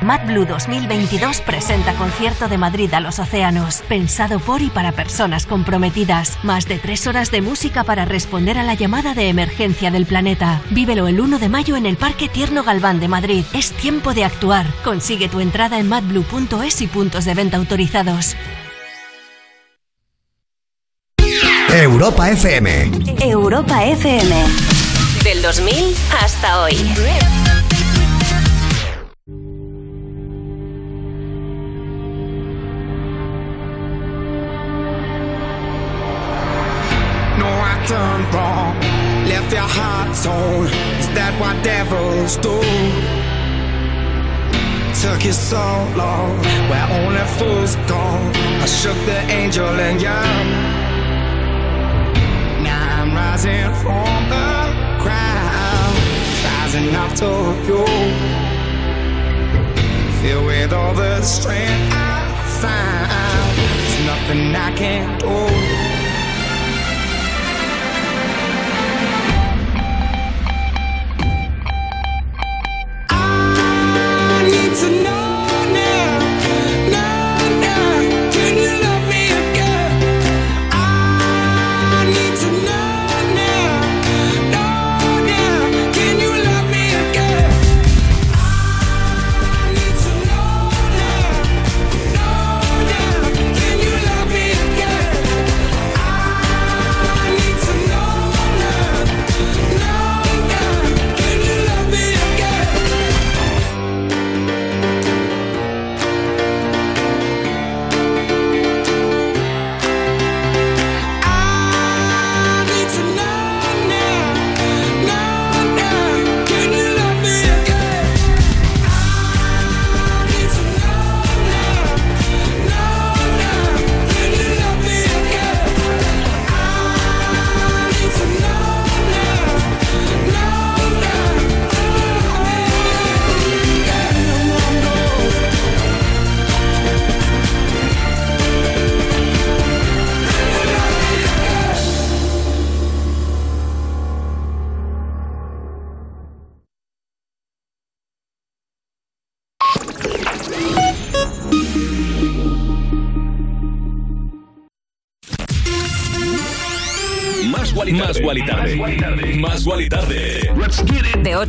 900-136-136. 0.00 0.02
MadBlue 0.02 0.46
2022 0.46 1.40
presenta 1.42 1.94
concierto 1.94 2.48
de 2.48 2.58
Madrid 2.58 2.92
a 2.94 3.00
los 3.00 3.18
océanos, 3.18 3.82
pensado 3.88 4.40
por 4.40 4.62
y 4.62 4.70
para 4.70 4.92
personas 4.92 5.46
comprometidas. 5.46 6.38
Más 6.42 6.66
de 6.66 6.78
tres 6.78 7.06
horas 7.06 7.30
de 7.30 7.42
música 7.42 7.84
para 7.84 8.04
responder 8.04 8.58
a 8.58 8.62
la 8.62 8.74
llamada 8.74 9.14
de 9.14 9.28
emergencia 9.28 9.90
del 9.90 10.06
planeta. 10.06 10.60
Vívelo 10.70 11.06
el 11.08 11.20
1 11.20 11.38
de 11.38 11.48
mayo 11.48 11.76
en 11.76 11.86
el 11.86 11.96
Parque 11.96 12.28
Tierno 12.28 12.64
Galván 12.64 13.00
de 13.00 13.08
Madrid. 13.08 13.44
Es 13.52 13.72
tiempo 13.72 14.14
de 14.14 14.24
actuar. 14.24 14.66
Consigue 14.84 15.28
tu 15.28 15.40
entrada 15.40 15.78
en 15.78 15.88
madblue.es 15.88 16.80
y 16.80 16.86
puntos 16.86 17.24
de 17.24 17.34
venta 17.34 17.56
autorizados. 17.56 18.36
Europa 21.74 22.30
FM. 22.30 22.90
Europa 23.20 23.84
FM. 23.84 24.44
Del 25.24 25.40
2000 25.40 25.96
hasta 26.22 26.62
hoy. 26.62 26.76
What 41.52 41.64
devils 41.64 42.38
do? 42.38 42.56
Took 45.02 45.22
you 45.22 45.32
so 45.32 45.64
long, 45.94 46.38
where 46.70 46.88
only 46.98 47.20
fools 47.36 47.76
go. 47.86 48.00
I 48.62 48.64
shook 48.64 48.96
the 49.04 49.20
angel 49.28 49.68
and 49.68 50.00
young. 50.00 50.46
Now 52.62 53.02
I'm 53.02 53.14
rising 53.14 53.70
from 53.82 54.30
the 54.32 54.48
crowd, 55.02 55.94
rising 56.42 56.94
up 56.94 57.12
to 57.20 57.30
you. 57.68 57.84
Filled 60.22 60.46
with 60.46 60.72
all 60.72 60.94
the 60.94 61.20
strength 61.20 61.92
I 61.92 62.32
found, 62.62 63.58
there's 63.58 64.06
nothing 64.06 64.56
I 64.56 64.72
can't 64.74 65.20
do. 65.20 65.71
To 74.74 74.88
know 75.02 75.31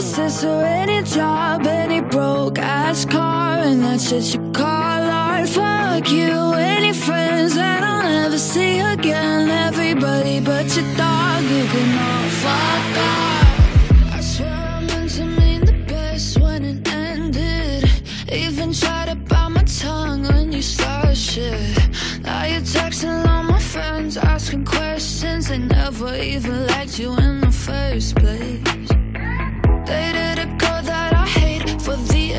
Fuck 0.00 0.42
you, 0.42 0.48
any 0.48 1.02
job, 1.02 1.66
any 1.66 2.00
broke 2.00 2.58
ass 2.58 3.04
car, 3.04 3.58
and 3.58 3.82
that's 3.82 4.08
shit 4.08 4.32
you 4.32 4.50
call 4.52 4.64
art. 4.66 5.46
Fuck 5.46 6.10
you, 6.10 6.54
any 6.54 6.94
friends 6.94 7.54
that 7.56 7.82
I'll 7.82 8.02
never 8.02 8.38
see 8.38 8.78
again. 8.78 9.50
Everybody 9.50 10.40
but 10.40 10.74
your 10.74 10.86
dog, 10.96 11.42
you 11.42 11.64
can 11.72 11.98
all 11.98 12.28
fuck 12.44 12.96
off. 13.10 14.14
I 14.14 14.20
swear 14.22 14.48
I 14.48 14.80
meant 14.86 15.10
to 15.16 15.24
mean 15.26 15.66
the 15.66 15.84
best 15.86 16.40
when 16.40 16.64
it 16.64 16.88
ended. 16.90 17.84
Even 18.32 18.72
tried 18.72 19.10
to 19.10 19.16
bite 19.16 19.50
my 19.50 19.64
tongue 19.64 20.22
when 20.22 20.50
you 20.50 20.62
start 20.62 21.14
shit. 21.14 21.76
Now 22.22 22.46
you're 22.46 22.62
texting 22.62 23.26
all 23.28 23.42
my 23.42 23.58
friends, 23.58 24.16
asking 24.16 24.64
questions. 24.64 25.48
They 25.48 25.58
never 25.58 26.16
even 26.16 26.66
liked 26.68 26.98
you 26.98 27.14
in 27.18 27.42
the 27.42 27.52
first 27.52 28.16
place. 28.16 28.69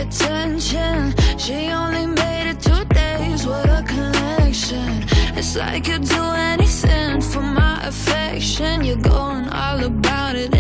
Attention. 0.02 1.14
She 1.38 1.70
only 1.70 2.06
made 2.06 2.50
it 2.52 2.60
two 2.60 2.84
days 2.86 3.46
with 3.46 3.66
a 3.80 3.84
connection. 3.88 5.04
It's 5.38 5.56
like 5.56 5.88
you'd 5.88 6.04
do 6.04 6.24
anything 6.52 7.22
for 7.22 7.42
my 7.42 7.80
affection. 7.84 8.84
You're 8.84 9.06
going 9.16 9.48
all 9.50 9.84
about 9.84 10.36
it 10.36 10.51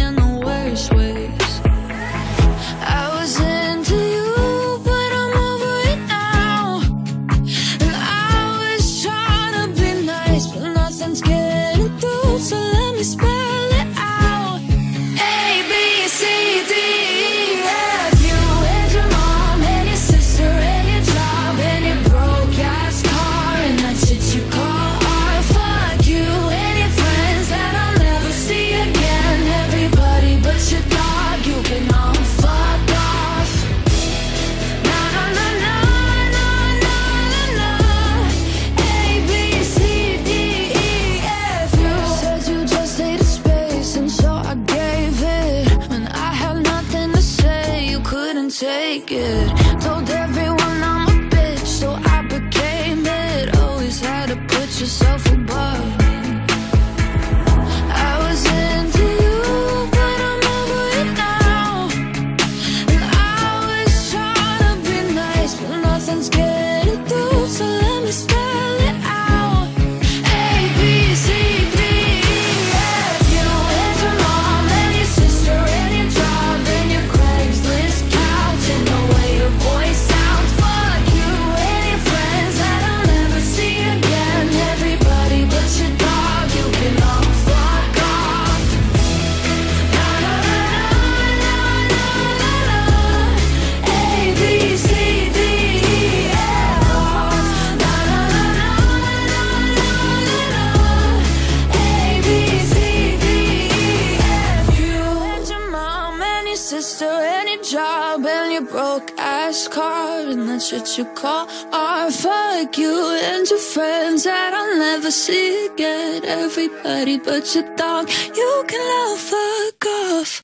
shit 110.71 110.97
you 110.97 111.05
call 111.15 111.47
art. 111.73 112.13
Fuck 112.13 112.77
you 112.77 112.93
and 113.23 113.49
your 113.49 113.59
friends 113.59 114.23
that 114.23 114.53
I'll 114.53 114.77
never 114.77 115.11
see 115.11 115.67
again. 115.67 116.23
Everybody 116.23 117.17
but 117.17 117.53
your 117.53 117.67
dog, 117.75 118.09
you 118.35 118.63
can 118.67 118.85
all 118.99 119.17
fuck 119.17 119.85
off. 119.85 120.41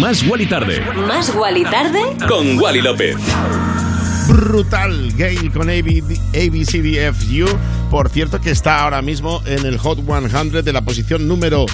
Más 0.00 0.22
Wally 0.28 0.46
Tarde. 0.46 0.80
Más 1.06 1.34
Wally 1.34 1.64
Tarde. 1.64 2.00
Con 2.28 2.58
Wally 2.58 2.80
López. 2.80 3.16
Brutal 4.28 5.12
Gale 5.16 5.50
con 5.52 5.68
AB 5.68 6.02
ABCDFU. 6.34 7.46
Por 7.90 8.08
cierto, 8.08 8.40
que 8.40 8.50
está 8.50 8.82
ahora 8.82 9.02
mismo 9.02 9.42
en 9.46 9.66
el 9.66 9.78
Hot 9.78 9.98
100 9.98 10.64
de 10.64 10.72
la 10.72 10.82
posición 10.82 11.26
número 11.28 11.66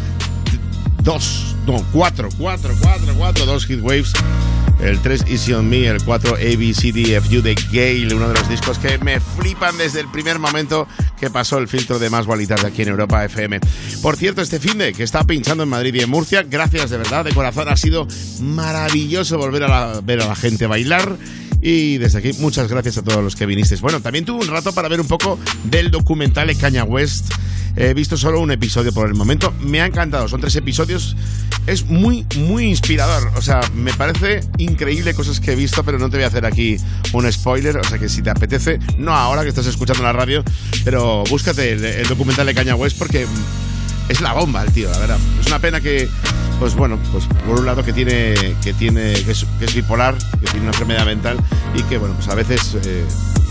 2. 1.03 1.56
No, 1.67 1.85
4, 1.93 2.29
4, 2.39 2.75
4, 2.81 3.15
4, 3.19 3.47
2 3.47 3.67
Hit 3.67 3.81
Waves. 3.83 4.13
El 4.81 5.01
3 5.01 5.25
Easy 5.29 5.55
on 5.55 5.69
Me, 5.71 5.87
el 5.87 6.03
4 6.05 6.35
ABCDFU 6.35 7.41
de 7.41 7.55
Gale, 7.73 8.15
uno 8.15 8.29
de 8.29 8.35
los 8.35 8.47
discos 8.49 8.79
que 8.79 8.99
me 8.99 9.21
flipan 9.21 9.77
desde 9.79 10.01
el 10.01 10.11
primer 10.11 10.39
momento 10.39 10.87
que 11.19 11.31
pasó 11.31 11.57
el 11.57 11.67
filtro 11.67 11.99
de 11.99 12.11
más 12.11 12.27
Tarde 12.27 12.67
aquí 12.67 12.83
en 12.83 12.89
Europa 12.89 13.25
FM. 13.25 13.59
Por 14.03 14.17
cierto, 14.17 14.43
este 14.43 14.61
fin 14.61 14.77
de 14.77 14.93
que 14.93 15.03
está 15.03 15.25
pinchando 15.25 15.63
en 15.63 15.71
Madrid 15.71 15.95
y 15.95 16.01
en 16.01 16.11
Murcia, 16.11 16.43
gracias 16.43 16.91
de 16.91 16.99
verdad, 16.99 17.25
de 17.25 17.33
corazón, 17.33 17.69
ha 17.69 17.77
sido 17.77 18.07
maravilloso 18.43 19.39
volver 19.39 19.63
a 19.65 19.69
la- 19.69 20.01
ver 20.03 20.21
a 20.21 20.27
la 20.29 20.37
gente 20.37 20.67
bailar. 20.67 21.17
Y 21.63 21.97
desde 21.97 22.19
aquí, 22.19 22.33
muchas 22.35 22.69
gracias 22.69 22.99
a 22.99 23.03
todos 23.03 23.25
los 23.25 23.35
que 23.35 23.47
vinisteis. 23.47 23.81
Bueno, 23.81 24.01
también 24.03 24.27
tuve 24.27 24.45
un 24.45 24.51
rato 24.51 24.73
para 24.75 24.89
ver 24.89 25.01
un 25.01 25.09
poco 25.09 25.39
del 25.65 25.91
documental 25.91 26.49
de 26.49 26.55
Caña 26.55 26.85
West. 26.85 27.33
He 27.77 27.93
visto 27.95 28.17
solo 28.17 28.41
un 28.41 28.51
episodio 28.51 28.93
por 28.93 29.07
el 29.07 29.15
momento. 29.15 29.53
Me 29.61 29.81
ha 29.81 29.87
encantado. 29.87 30.29
Son 30.29 30.41
tres 30.41 30.57
episodios. 30.57 31.17
Es 31.67 31.85
muy, 31.85 32.27
muy 32.37 32.65
inspirador. 32.65 33.31
O 33.37 33.43
sea, 33.43 33.61
me 33.75 33.93
parece 33.93 34.41
increíble 34.59 35.15
cosas 35.15 35.41
que 35.41 35.53
he 35.53 35.57
visto, 35.57 35.85
pero 35.85 35.99
no 35.99 36.09
te 36.09 36.17
voy 36.17 36.25
a 36.25 36.29
hacer 36.29 36.47
aquí 36.47 36.77
un 37.13 37.31
spoiler. 37.31 37.77
O 37.77 37.85
sea, 37.85 37.99
que 37.99 38.09
si 38.09 38.23
te 38.23 38.31
apetece, 38.31 38.79
no 38.99 39.13
ahora 39.13 39.43
que 39.43 39.51
estás 39.51 39.67
escuchando 39.67 40.03
la 40.03 40.13
radio, 40.13 40.43
pero 40.85 41.23
búscate 41.29 41.73
el, 41.73 41.85
el 41.85 42.09
documental 42.09 42.47
de 42.47 42.55
Caña 42.55 42.75
West 42.77 42.99
porque 42.99 43.27
es 44.09 44.21
la 44.21 44.33
bomba 44.33 44.63
el 44.63 44.73
tío, 44.73 44.91
la 44.91 44.99
verdad. 44.99 45.19
Es 45.41 45.47
una 45.47 45.59
pena 45.59 45.81
que, 45.81 46.09
pues 46.59 46.75
bueno, 46.75 46.99
pues 47.13 47.25
por 47.47 47.59
un 47.61 47.67
lado 47.67 47.85
que 47.85 47.93
tiene, 47.93 48.35
que 48.63 48.73
tiene, 48.75 49.13
que 49.15 49.31
es, 49.33 49.47
bipolar, 49.75 50.15
que 50.41 50.47
tiene 50.47 50.61
una 50.63 50.71
enfermedad 50.71 51.05
mental 51.07 51.37
y 51.75 51.83
que 51.85 51.99
bueno, 51.99 52.15
pues 52.15 52.29
a 52.29 52.35
veces 52.35 52.77
eh, 52.85 53.05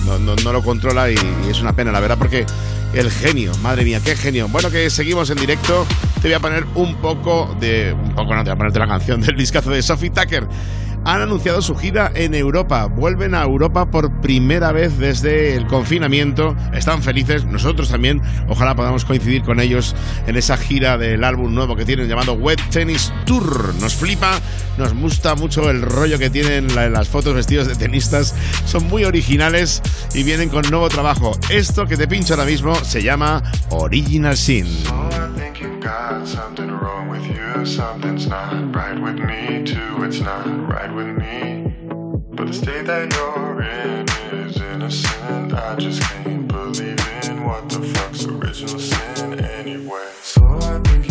no, 0.05 0.17
no- 0.19 0.35
no 0.35 0.53
lo 0.53 0.61
controla 0.63 1.09
y, 1.11 1.15
y 1.15 1.49
es 1.51 1.61
una 1.61 1.73
pena, 1.73 1.91
la 1.91 1.99
verdad, 1.99 2.17
porque 2.17 2.45
el 2.93 3.11
genio, 3.11 3.51
madre 3.61 3.83
mía, 3.83 3.99
qué 4.03 4.15
genio. 4.15 4.47
Bueno, 4.47 4.69
que 4.71 4.89
seguimos 4.89 5.29
en 5.29 5.37
directo. 5.37 5.85
Te 6.21 6.29
voy 6.29 6.33
a 6.35 6.39
poner 6.39 6.65
un 6.75 6.95
poco 6.95 7.55
de, 7.59 7.93
un 7.93 8.15
poco 8.15 8.33
no, 8.33 8.43
te 8.43 8.49
voy 8.49 8.55
a 8.55 8.57
ponerte 8.57 8.79
la 8.79 8.87
canción 8.87 9.21
del 9.21 9.35
discazo 9.35 9.69
de 9.69 9.81
Sophie 9.83 10.09
Tucker. 10.11 10.47
Han 11.05 11.21
anunciado 11.21 11.61
su 11.61 11.75
gira 11.75 12.11
en 12.15 12.33
Europa. 12.33 12.85
Vuelven 12.87 13.35
a 13.35 13.43
Europa 13.43 13.89
por 13.91 14.21
primera 14.21 14.71
vez 14.71 14.97
desde 14.97 15.55
el 15.55 15.67
confinamiento. 15.67 16.55
Están 16.73 17.03
felices, 17.03 17.45
nosotros 17.45 17.89
también. 17.89 18.21
Ojalá 18.49 18.75
podamos 18.75 19.05
coincidir 19.05 19.43
con 19.43 19.59
ellos 19.59 19.95
en 20.25 20.35
esa 20.35 20.57
gira 20.57 20.97
del 20.97 21.23
álbum 21.23 21.53
nuevo 21.53 21.75
que 21.75 21.85
tienen 21.85 22.07
llamado 22.07 22.33
Wet 22.33 22.59
Tennis 22.71 23.13
Tour. 23.25 23.75
Nos 23.79 23.93
flipa, 23.95 24.39
nos 24.77 24.93
gusta 24.95 25.35
mucho 25.35 25.69
el 25.69 25.81
rollo 25.83 26.17
que 26.17 26.29
tienen 26.31 26.73
la- 26.73 26.89
las 26.89 27.07
fotos 27.07 27.35
vestidos 27.35 27.67
de 27.67 27.75
tenistas. 27.75 28.33
Son 28.65 28.85
muy 28.87 29.03
originales 29.05 29.81
y 30.15 30.23
vienen 30.23 30.49
con 30.49 30.63
nuevo 30.69 30.89
trabajo. 30.89 31.37
Esto 31.49 31.85
que 31.85 31.97
te 31.97 32.07
pincho 32.07 32.33
ahora 32.33 32.45
mismo 32.45 32.73
se 32.83 33.03
llama 33.03 33.43
Original 33.69 34.35
Sin. 34.35 34.65
Something's 37.65 38.27
not 38.27 38.75
right 38.75 38.97
with 38.97 39.17
me, 39.17 39.63
too. 39.63 40.03
It's 40.03 40.19
not 40.19 40.45
right 40.69 40.93
with 40.93 41.17
me. 41.17 41.73
But 42.29 42.47
the 42.47 42.53
state 42.53 42.85
that 42.85 43.11
you're 43.11 43.61
in 43.63 44.07
is 44.39 44.57
innocent. 44.57 45.51
I 45.51 45.75
just 45.75 45.99
can't 46.03 46.47
believe 46.47 46.99
in 47.23 47.43
what 47.43 47.67
the 47.69 47.81
fuck's 47.81 48.25
original 48.25 48.79
sin 48.79 49.39
anyway. 49.39 50.11
So 50.21 50.45
I 50.61 50.79
think 50.81 51.04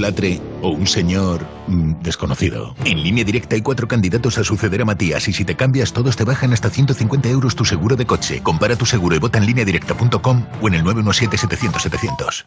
Latre 0.00 0.40
o 0.62 0.70
un 0.70 0.86
señor 0.86 1.46
mm, 1.66 2.02
desconocido. 2.02 2.74
En 2.84 3.02
línea 3.02 3.24
directa 3.24 3.56
hay 3.56 3.62
cuatro 3.62 3.88
candidatos 3.88 4.38
a 4.38 4.44
suceder 4.44 4.82
a 4.82 4.84
Matías 4.84 5.28
y 5.28 5.32
si 5.32 5.44
te 5.44 5.56
cambias 5.56 5.92
todos 5.92 6.16
te 6.16 6.24
bajan 6.24 6.52
hasta 6.52 6.70
150 6.70 7.28
euros 7.28 7.56
tu 7.56 7.64
seguro 7.64 7.96
de 7.96 8.06
coche. 8.06 8.42
Compara 8.42 8.76
tu 8.76 8.86
seguro 8.86 9.16
y 9.16 9.18
vota 9.18 9.38
en 9.38 9.46
línea 9.46 9.64
directa.com 9.64 10.46
o 10.60 10.68
en 10.68 10.74
el 10.74 10.84
917-700-700. 10.84 12.46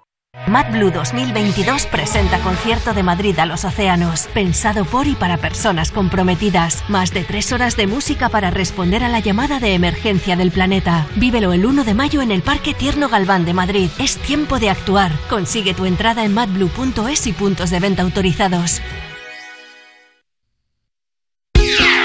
900-136-136. 0.47 0.47
MadBlue 0.47 0.91
2022 0.91 1.85
presenta 1.87 2.39
concierto 2.39 2.93
de 2.93 3.03
Madrid 3.03 3.37
a 3.39 3.45
los 3.45 3.63
océanos, 3.65 4.27
pensado 4.33 4.85
por 4.85 5.07
y 5.07 5.15
para 5.15 5.37
personas 5.37 5.91
comprometidas. 5.91 6.83
Más 6.87 7.13
de 7.13 7.23
tres 7.23 7.51
horas 7.51 7.77
de 7.77 7.87
música 7.87 8.29
para 8.29 8.51
responder 8.51 9.03
a 9.03 9.09
la 9.09 9.19
llamada 9.19 9.59
de 9.59 9.73
emergencia 9.73 10.35
del 10.35 10.51
planeta. 10.51 11.07
Vívelo 11.15 11.53
el 11.53 11.65
1 11.65 11.83
de 11.83 11.93
mayo 11.93 12.21
en 12.21 12.31
el 12.31 12.41
Parque 12.41 12.73
Tierno 12.73 13.09
Galván 13.09 13.45
de 13.45 13.53
Madrid. 13.53 13.89
Es 13.99 14.17
tiempo 14.17 14.59
de 14.59 14.69
actuar. 14.69 15.11
Consigue 15.29 15.73
tu 15.73 15.85
entrada 15.85 16.25
en 16.25 16.33
madblue.es 16.33 17.27
y 17.27 17.33
puntos 17.33 17.69
de 17.69 17.79
venta 17.79 18.01
autorizados. 18.03 18.81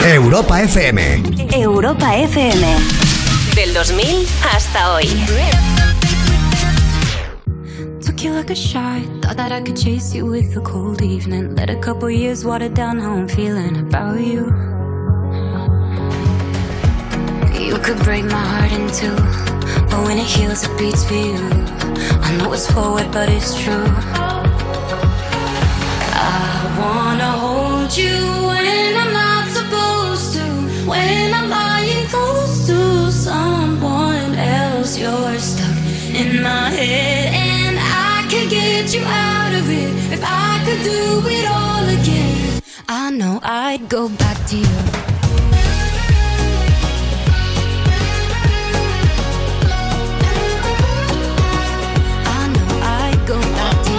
Europa 0.05 0.63
FM. 0.63 1.23
Europa 1.53 2.17
FM. 2.17 2.77
Del 3.57 3.75
2000 3.75 4.07
hasta 4.53 4.95
hoy. 4.95 5.09
Took 8.17 8.25
you 8.25 8.33
like 8.33 8.49
a 8.49 8.55
shot. 8.55 9.03
Thought 9.21 9.37
that 9.37 9.53
I 9.53 9.61
could 9.61 9.77
chase 9.77 10.15
you 10.15 10.25
with 10.25 10.57
a 10.57 10.63
cold 10.63 11.03
evening. 11.03 11.55
Let 11.55 11.69
a 11.69 11.77
couple 11.77 12.09
years 12.09 12.47
water 12.47 12.71
down 12.71 12.99
how 12.99 13.13
I'm 13.13 13.29
feeling 13.29 13.77
about 13.77 14.19
you. 14.21 14.47
You 17.61 17.77
could 17.77 17.99
break 18.05 18.25
my 18.25 18.45
heart 18.53 18.73
in 18.73 18.89
two. 19.01 19.15
But 19.91 20.01
when 20.07 20.17
it 20.17 20.25
heals, 20.25 20.65
it 20.65 20.79
beats 20.79 21.05
for 21.05 21.13
you. 21.13 21.37
I 22.27 22.35
know 22.39 22.55
it's 22.55 22.73
forward, 22.73 23.13
but 23.13 23.29
it's 23.29 23.53
true. 23.63 23.85
I 26.17 26.73
wanna 26.81 27.33
hold 27.45 27.95
you 27.95 28.17
when 28.49 28.97
I'm 28.97 29.13
not 29.13 29.47
supposed 29.59 30.33
to. 30.37 30.45
When 30.89 31.35
I'm 31.35 31.51
lying 31.51 32.07
close 32.07 32.67
to 32.67 33.13
someone 33.13 34.35
else, 34.37 34.99
you're 34.99 35.39
stuck 35.39 35.77
in 36.15 36.43
my 36.43 36.71
head. 36.71 37.26
And 38.47 38.55
I 38.55 38.59
could 38.59 38.61
get 38.61 38.95
you 38.95 39.03
out 39.05 39.55
of 39.55 39.69
it 39.69 40.13
if 40.13 40.23
I 40.23 40.63
could 40.65 40.83
do 40.85 41.21
it 41.27 41.47
all 41.51 41.89
again. 41.89 42.63
I 42.89 43.11
know 43.11 43.41
I'd 43.43 43.89
go 43.89 44.09
back 44.09 44.47
to 44.49 44.57
you. 44.57 44.67
I 52.25 52.47
know 52.55 52.69
I'd 52.83 53.27
go 53.27 53.41
back 53.41 53.83
to 53.85 53.91
you. 53.91 53.99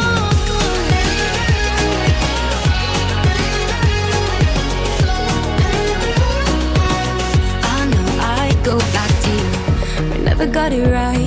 I 7.64 7.86
know 7.92 8.08
I'd 8.22 8.64
go 8.64 8.78
back 8.78 9.12
to 9.24 9.30
you. 9.30 10.14
We 10.14 10.18
never 10.24 10.48
got 10.48 10.72
it 10.72 10.86
right. 10.90 11.27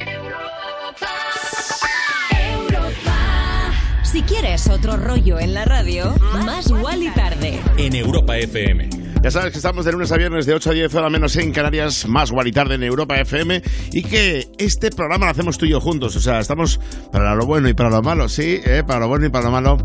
Quieres 4.41 4.67
otro 4.69 4.97
rollo 4.97 5.39
en 5.39 5.53
la 5.53 5.65
radio, 5.65 6.15
más 6.43 6.71
y 7.03 7.09
tarde. 7.11 7.59
En 7.77 7.93
Europa 7.93 8.37
FM. 8.39 9.00
Ya 9.23 9.29
sabes 9.29 9.51
que 9.51 9.57
estamos 9.57 9.85
de 9.85 9.91
lunes 9.91 10.11
a 10.11 10.17
viernes 10.17 10.47
de 10.47 10.55
8 10.55 10.71
a 10.71 10.73
10 10.73 10.95
horas 10.95 11.11
menos 11.11 11.35
en 11.35 11.51
Canarias, 11.51 12.07
más 12.07 12.31
igual 12.31 12.47
y 12.47 12.51
tarde 12.51 12.73
en 12.73 12.81
Europa 12.81 13.19
FM 13.19 13.61
y 13.91 14.01
que 14.01 14.47
este 14.57 14.89
programa 14.89 15.27
lo 15.27 15.31
hacemos 15.31 15.59
tú 15.59 15.67
y 15.67 15.69
yo 15.69 15.79
juntos. 15.79 16.15
O 16.15 16.19
sea, 16.19 16.39
estamos 16.39 16.79
para 17.11 17.35
lo 17.35 17.45
bueno 17.45 17.69
y 17.69 17.75
para 17.75 17.91
lo 17.91 18.01
malo, 18.01 18.27
sí, 18.27 18.59
¿eh? 18.65 18.83
para 18.85 19.01
lo 19.01 19.09
bueno 19.09 19.27
y 19.27 19.29
para 19.29 19.45
lo 19.45 19.51
malo. 19.51 19.77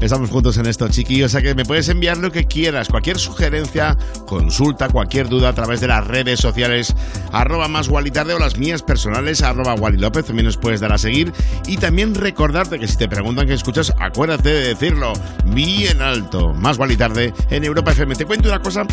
Estamos 0.00 0.30
juntos 0.30 0.58
en 0.58 0.66
esto, 0.66 0.88
chiquillos. 0.88 1.26
O 1.26 1.32
sea 1.32 1.42
que 1.42 1.56
me 1.56 1.64
puedes 1.64 1.88
enviar 1.88 2.18
lo 2.18 2.30
que 2.30 2.44
quieras, 2.44 2.88
cualquier 2.88 3.18
sugerencia, 3.18 3.98
consulta, 4.26 4.88
cualquier 4.88 5.28
duda 5.28 5.48
a 5.48 5.54
través 5.54 5.80
de 5.80 5.88
las 5.88 6.06
redes 6.06 6.38
sociales, 6.38 6.94
arroba 7.32 7.66
más 7.66 7.88
igual 7.88 8.06
y 8.06 8.12
tarde 8.12 8.34
o 8.34 8.38
las 8.38 8.58
mías 8.58 8.82
personales, 8.82 9.42
arroba 9.42 9.74
Wally 9.74 9.98
López, 9.98 10.26
también 10.26 10.46
nos 10.46 10.56
puedes 10.56 10.80
dar 10.80 10.92
a 10.92 10.98
seguir. 10.98 11.32
Y 11.66 11.78
también 11.78 12.14
recordarte 12.14 12.78
que 12.78 12.86
si 12.86 12.96
te 12.96 13.08
preguntan 13.08 13.48
qué 13.48 13.54
escuchas, 13.54 13.92
acuérdate 13.98 14.50
de 14.50 14.68
decirlo 14.68 15.14
bien 15.46 16.00
alto. 16.00 16.54
Más 16.54 16.76
igual 16.76 16.92
y 16.92 16.96
tarde 16.96 17.34
en 17.50 17.64
Europa 17.64 17.90
FM. 17.90 18.14
Te 18.14 18.24
cuento 18.24 18.48
una 18.48 18.60
cosa 18.60 18.83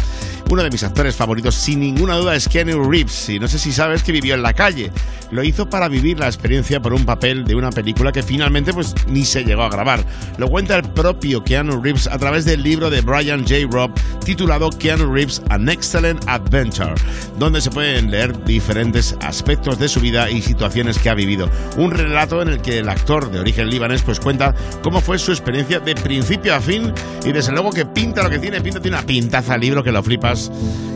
uno 0.52 0.64
de 0.64 0.70
mis 0.70 0.84
actores 0.84 1.16
favoritos, 1.16 1.56
sin 1.56 1.80
ninguna 1.80 2.18
duda, 2.18 2.36
es 2.36 2.50
Keanu 2.50 2.90
Reeves. 2.90 3.30
Y 3.30 3.40
no 3.40 3.48
sé 3.48 3.58
si 3.58 3.72
sabes 3.72 4.04
que 4.04 4.12
vivió 4.12 4.36
en 4.36 4.42
la 4.42 4.54
calle. 4.54 4.92
Lo 5.32 5.46
hizo 5.46 5.70
para 5.70 5.88
vivir 5.88 6.20
la 6.20 6.26
experiencia 6.26 6.82
por 6.82 6.94
un 6.94 7.06
papel 7.06 7.46
de 7.46 7.56
una 7.56 7.70
película 7.70 8.12
que 8.12 8.22
finalmente 8.22 8.74
pues 8.74 8.94
ni 9.08 9.24
se 9.24 9.46
llegó 9.46 9.64
a 9.64 9.70
grabar. 9.70 10.06
Lo 10.38 10.50
cuenta 10.50 10.76
el 10.76 10.84
propio 10.84 11.42
Keanu 11.42 11.82
Reeves 11.82 12.08
a 12.08 12.18
través 12.18 12.44
del 12.44 12.64
libro 12.64 12.90
de 12.90 13.00
Brian 13.00 13.48
J. 13.48 13.66
Robb 13.72 13.94
titulado 14.26 14.70
Keanu 14.72 15.14
Reeves 15.14 15.42
An 15.50 15.70
Excellent 15.70 16.22
Adventure, 16.28 16.96
donde 17.40 17.62
se 17.62 17.72
pueden 17.72 18.12
leer 18.12 18.44
diferentes 18.44 19.16
aspectos 19.22 19.80
de 19.80 19.88
su 19.88 20.02
vida 20.02 20.30
y 20.30 20.42
situaciones 20.42 21.00
que 21.00 21.10
ha 21.10 21.14
vivido. 21.14 21.50
Un 21.78 21.92
relato 21.92 22.42
en 22.42 22.50
el 22.50 22.62
que 22.62 22.80
el 22.80 22.90
actor 22.90 23.32
de 23.32 23.40
origen 23.40 23.70
libanés 23.70 24.02
pues 24.02 24.20
cuenta 24.20 24.54
cómo 24.84 25.00
fue 25.00 25.18
su 25.18 25.32
experiencia 25.32 25.80
de 25.80 25.96
principio 25.96 26.54
a 26.54 26.60
fin 26.60 26.94
y 27.26 27.32
desde 27.32 27.54
luego 27.54 27.72
que 27.72 27.86
pinta 27.86 28.22
lo 28.22 28.30
que 28.30 28.40
tiene, 28.40 28.60
pinta 28.60 28.82
tiene 28.82 28.98
una 28.98 29.06
pintaza 29.06 29.56
el 29.56 29.62
que 29.84 29.92
lo 29.92 30.04
flipas. 30.04 30.52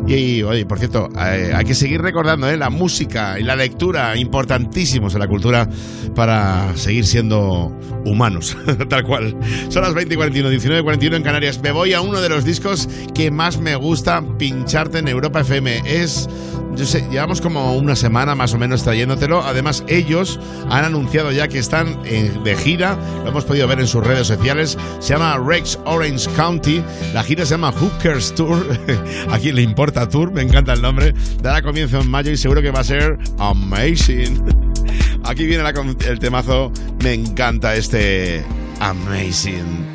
Y, 0.07 0.43
oye, 0.43 0.65
por 0.65 0.77
cierto, 0.77 1.09
eh, 1.17 1.51
hay 1.55 1.65
que 1.65 1.73
seguir 1.73 2.01
recordando 2.01 2.47
eh, 2.47 2.57
la 2.57 2.69
música 2.69 3.39
y 3.39 3.43
la 3.43 3.55
lectura, 3.55 4.15
importantísimos 4.15 5.13
en 5.13 5.19
la 5.19 5.27
cultura 5.27 5.67
para 6.15 6.75
seguir 6.77 7.05
siendo 7.05 7.75
humanos, 8.05 8.55
tal 8.89 9.03
cual. 9.03 9.35
Son 9.69 9.81
las 9.81 9.93
20 9.93 10.13
y 10.13 10.17
41, 10.17 10.49
19 10.49 10.81
y 10.81 10.83
41 10.83 11.17
en 11.17 11.23
Canarias. 11.23 11.59
Me 11.61 11.71
voy 11.71 11.93
a 11.93 12.01
uno 12.01 12.21
de 12.21 12.29
los 12.29 12.45
discos 12.45 12.87
que 13.13 13.31
más 13.31 13.59
me 13.59 13.75
gusta 13.75 14.23
pincharte 14.37 14.99
en 14.99 15.07
Europa 15.07 15.41
FM. 15.41 15.81
Es 15.85 16.29
yo 16.75 16.85
sé, 16.85 17.07
llevamos 17.09 17.39
como 17.39 17.75
una 17.77 17.95
semana 17.95 18.35
más 18.35 18.53
o 18.53 18.57
menos 18.57 18.83
trayéndotelo. 18.83 19.41
Además, 19.43 19.83
ellos 19.87 20.39
han 20.69 20.83
anunciado 20.83 21.31
ya 21.31 21.47
que 21.47 21.57
están 21.57 21.99
eh, 22.05 22.31
de 22.43 22.55
gira. 22.55 22.97
Lo 23.23 23.29
hemos 23.29 23.45
podido 23.45 23.67
ver 23.67 23.79
en 23.79 23.87
sus 23.87 24.03
redes 24.03 24.27
sociales. 24.27 24.77
Se 24.99 25.13
llama 25.13 25.37
Rex 25.37 25.79
Orange 25.85 26.29
County. 26.35 26.83
La 27.13 27.23
gira 27.23 27.45
se 27.45 27.51
llama 27.51 27.71
Hookers 27.71 28.35
Tour. 28.35 28.74
¿A 29.29 29.39
quién 29.39 29.55
le 29.55 29.61
importa 29.61 30.07
Tour? 30.07 30.31
Me 30.31 30.41
encanta 30.41 30.73
el 30.73 30.81
nombre. 30.81 31.13
Dará 31.41 31.61
comienzo 31.61 31.99
en 31.99 32.09
mayo 32.09 32.31
y 32.31 32.37
seguro 32.37 32.61
que 32.61 32.71
va 32.71 32.79
a 32.81 32.83
ser 32.83 33.17
amazing. 33.37 34.43
Aquí 35.23 35.45
viene 35.45 35.63
el 36.07 36.19
temazo. 36.19 36.71
Me 37.03 37.13
encanta 37.13 37.75
este 37.75 38.43
amazing. 38.79 39.94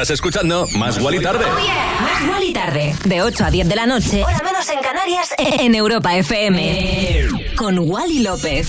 Estás 0.00 0.10
escuchando 0.10 0.66
Más 0.76 0.98
Guali 0.98 1.20
Tarde. 1.20 1.44
Oh, 1.44 2.02
Más 2.02 2.26
Guali 2.26 2.52
Tarde. 2.54 2.94
De 3.04 3.20
8 3.20 3.44
a 3.44 3.50
10 3.50 3.68
de 3.68 3.76
la 3.76 3.84
noche. 3.84 4.24
Hora 4.24 4.40
menos 4.42 4.66
en 4.70 4.80
Canarias. 4.80 5.34
En 5.36 5.74
Europa 5.74 6.16
FM. 6.16 7.39
Con 7.60 7.78
Wally 7.90 8.20
López. 8.22 8.66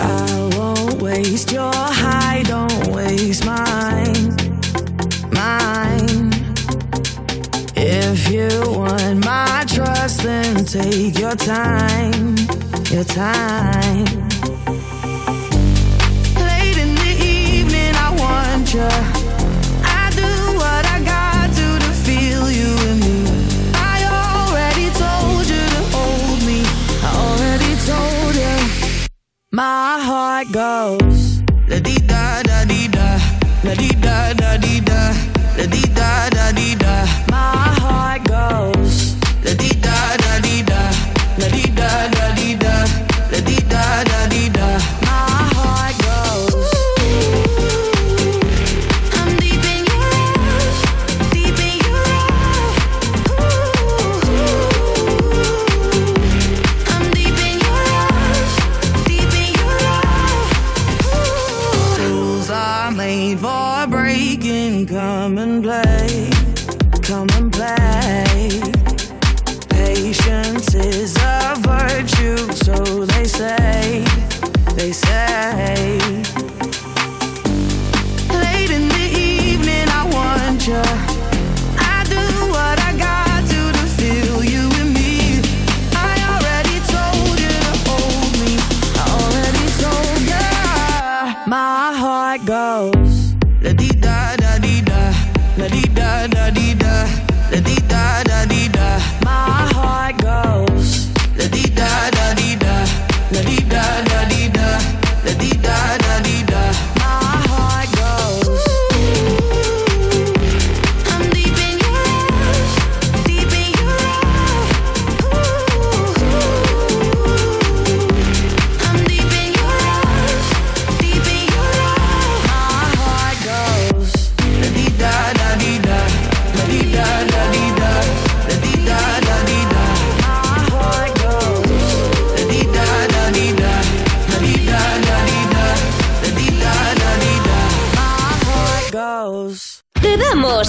I 0.00 0.50
won't 0.56 1.00
waste 1.00 1.52
your 1.52 1.70
high, 1.72 2.42
don't 2.42 2.88
waste 2.88 3.44
mine. 3.46 4.34
Mine. 5.30 6.32
If 7.76 8.28
you 8.32 8.48
want 8.66 9.24
my 9.24 9.64
trust, 9.68 10.24
then 10.24 10.64
take 10.64 11.20
your 11.20 11.36
time. 11.36 12.34
Your 12.90 13.04
time. 13.04 14.33
My 29.54 30.00
heart 30.00 30.50
goes. 30.50 31.40
La 31.68 31.78
di 31.78 31.94
da 32.06 32.42
da 32.42 32.64
di 32.64 32.88
da, 32.88 33.18
la 33.62 33.74
di 33.74 33.90
da 34.00 34.34
da 34.34 34.56
di 34.56 34.80
da, 34.80 35.14
la 35.56 35.66
di 35.66 35.82
da 35.94 36.28
da 36.30 36.50
di 36.50 36.74
da. 36.74 37.06
My 37.30 37.70
heart 37.78 38.24
goes 38.26 38.93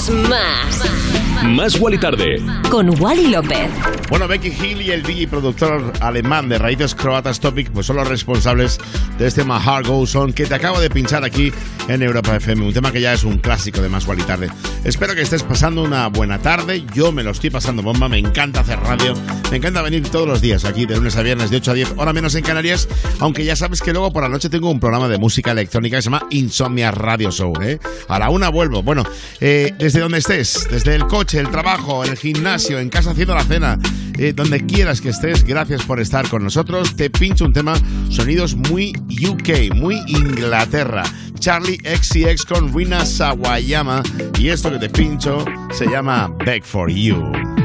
más. 0.10 0.75
Más 1.50 1.80
Guali 1.80 1.98
Tarde. 1.98 2.42
Con 2.70 2.90
Wally 3.02 3.28
López. 3.28 3.70
Bueno, 4.10 4.28
Becky 4.28 4.50
Hill 4.50 4.82
y 4.82 4.92
el 4.92 5.04
DJ 5.04 5.28
productor 5.28 5.94
alemán 6.00 6.50
de 6.50 6.58
raíces 6.58 6.94
croatas 6.94 7.40
Topic 7.40 7.70
pues 7.72 7.86
son 7.86 7.96
los 7.96 8.08
responsables 8.08 8.80
de 9.18 9.28
este 9.28 9.44
My 9.44 9.60
Heart 9.60 9.88
Goes 9.88 10.16
On 10.16 10.34
que 10.34 10.46
te 10.46 10.56
acabo 10.56 10.80
de 10.80 10.90
pinchar 10.90 11.24
aquí 11.24 11.52
en 11.88 12.02
Europa 12.02 12.36
FM, 12.36 12.66
un 12.66 12.74
tema 12.74 12.92
que 12.92 13.02
ya 13.02 13.14
es 13.14 13.24
un 13.24 13.38
clásico 13.38 13.82
de 13.82 13.90
Más 13.90 14.06
Guali 14.06 14.24
Tarde. 14.24 14.50
Espero 14.84 15.16
que 15.16 15.22
estés 15.22 15.44
pasando 15.44 15.84
una 15.84 16.08
buena 16.08 16.40
tarde, 16.40 16.84
yo 16.94 17.12
me 17.12 17.24
lo 17.24 17.32
estoy 17.32 17.50
pasando 17.50 17.82
bomba, 17.82 18.10
me 18.10 18.18
encanta 18.18 18.62
hacer 18.62 18.80
radio, 18.80 19.14
me 19.52 19.58
encanta 19.58 19.82
venir 19.82 20.08
todos 20.10 20.28
los 20.28 20.42
días 20.42 20.66
aquí 20.66 20.86
de 20.86 20.96
lunes 20.96 21.16
a 21.16 21.22
viernes 21.22 21.50
de 21.50 21.58
8 21.58 21.72
a 21.72 21.74
10, 21.74 21.94
hora 21.98 22.14
menos 22.14 22.36
en 22.36 22.44
Canarias, 22.44 22.88
aunque 23.20 23.46
ya 23.46 23.56
sabes 23.56 23.82
que 23.82 23.92
luego 23.92 24.12
por 24.12 24.24
la 24.24 24.30
noche 24.30 24.50
tengo 24.50 24.70
un 24.70 24.80
programa 24.80 25.08
de 25.08 25.18
música 25.18 25.52
electrónica 25.52 25.98
que 25.98 26.02
se 26.02 26.10
llama 26.10 26.28
Insomnia 26.30 26.92
Radio 26.92 27.32
Show, 27.32 27.54
¿eh? 27.62 27.80
A 28.08 28.20
la 28.20 28.30
una 28.30 28.50
vuelvo. 28.50 28.84
Bueno, 28.84 29.04
eh, 29.40 29.74
desde 29.78 30.00
donde 30.00 30.20
estés, 30.20 30.68
desde 30.70 30.96
el 30.96 31.08
coche, 31.08 31.35
el 31.40 31.50
trabajo, 31.50 32.04
en 32.04 32.12
el 32.12 32.18
gimnasio, 32.18 32.80
en 32.80 32.90
casa 32.90 33.12
haciendo 33.12 33.36
la 33.36 33.44
cena, 33.44 33.80
eh, 34.18 34.34
donde 34.34 34.66
quieras 34.66 35.02
que 35.02 35.10
estés, 35.10 35.44
gracias 35.44 35.84
por 35.84 36.00
estar 36.00 36.28
con 36.30 36.44
nosotros. 36.44 36.96
Te 36.96 37.10
pincho 37.10 37.46
un 37.46 37.54
tema, 37.54 37.76
sonidos 38.10 38.56
muy 38.56 38.94
UK, 39.10 39.74
muy 39.76 40.02
Inglaterra. 40.08 41.04
Charlie 41.40 41.78
XCX 41.84 42.46
con 42.46 42.74
Rina 42.74 43.06
Sawayama. 43.06 44.04
Y 44.40 44.50
esto 44.50 44.72
que 44.72 44.80
te 44.80 44.90
pincho 44.90 45.44
se 45.72 45.86
llama 45.88 46.34
Beg 46.46 46.64
for. 46.64 46.90
You 46.90 47.65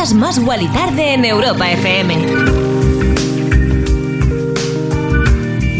Escuchas 0.00 0.18
más 0.18 0.38
Wally 0.38 0.66
tarde 0.68 1.12
en 1.12 1.26
Europa 1.26 1.70
FM. 1.72 2.16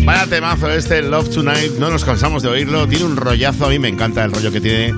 Vaya 0.04 0.26
temazo 0.26 0.70
este 0.70 1.00
Love 1.00 1.30
Tonight, 1.30 1.78
no 1.78 1.88
nos 1.88 2.04
cansamos 2.04 2.42
de 2.42 2.50
oírlo, 2.50 2.86
tiene 2.86 3.06
un 3.06 3.16
rollazo, 3.16 3.64
a 3.64 3.68
mí 3.70 3.78
me 3.78 3.88
encanta 3.88 4.22
el 4.22 4.32
rollo 4.32 4.52
que 4.52 4.60
tiene. 4.60 4.92